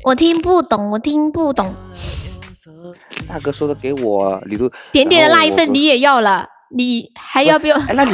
[0.02, 1.74] 我听不懂，我听不懂。
[3.28, 7.76] 大哥说的给我，你都点点的那一份你也要了，你还要不要？
[7.80, 8.12] 哎，那你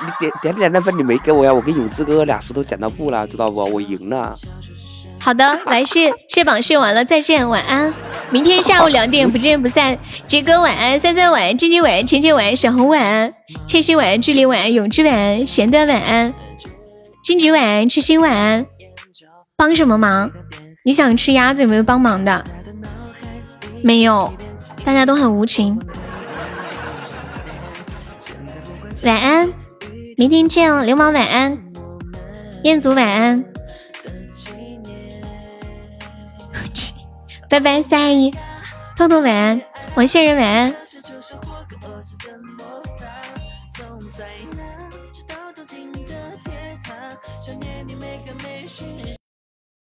[0.00, 1.52] 你点点点那份你没给我呀？
[1.52, 3.64] 我跟永志哥哥俩石头剪刀布了，知道不？
[3.64, 4.34] 我赢了。
[5.20, 7.92] 好的，来谢谢榜谢完了，再见，晚安。
[8.30, 9.98] 明天下午两点不见不散。
[10.26, 13.34] 杰哥晚安，三三晚安，静静晚安，浅浅晚安，小红晚安，
[13.66, 16.32] 千玺晚安，距离晚安，永志晚安，咸端晚安，
[17.24, 18.64] 金菊晚安，痴心晚安。
[19.56, 20.30] 帮什么忙？
[20.84, 22.44] 你想吃鸭子有没有帮忙的？
[23.82, 24.32] 没有，
[24.84, 25.80] 大家都很无情。
[29.02, 29.48] 晚安，
[30.18, 31.56] 明天见哦，流氓晚安，
[32.64, 33.42] 彦祖晚安，
[37.48, 38.34] 拜拜三二一，
[38.96, 39.62] 兔兔晚安，
[39.94, 40.74] 王仙人晚安。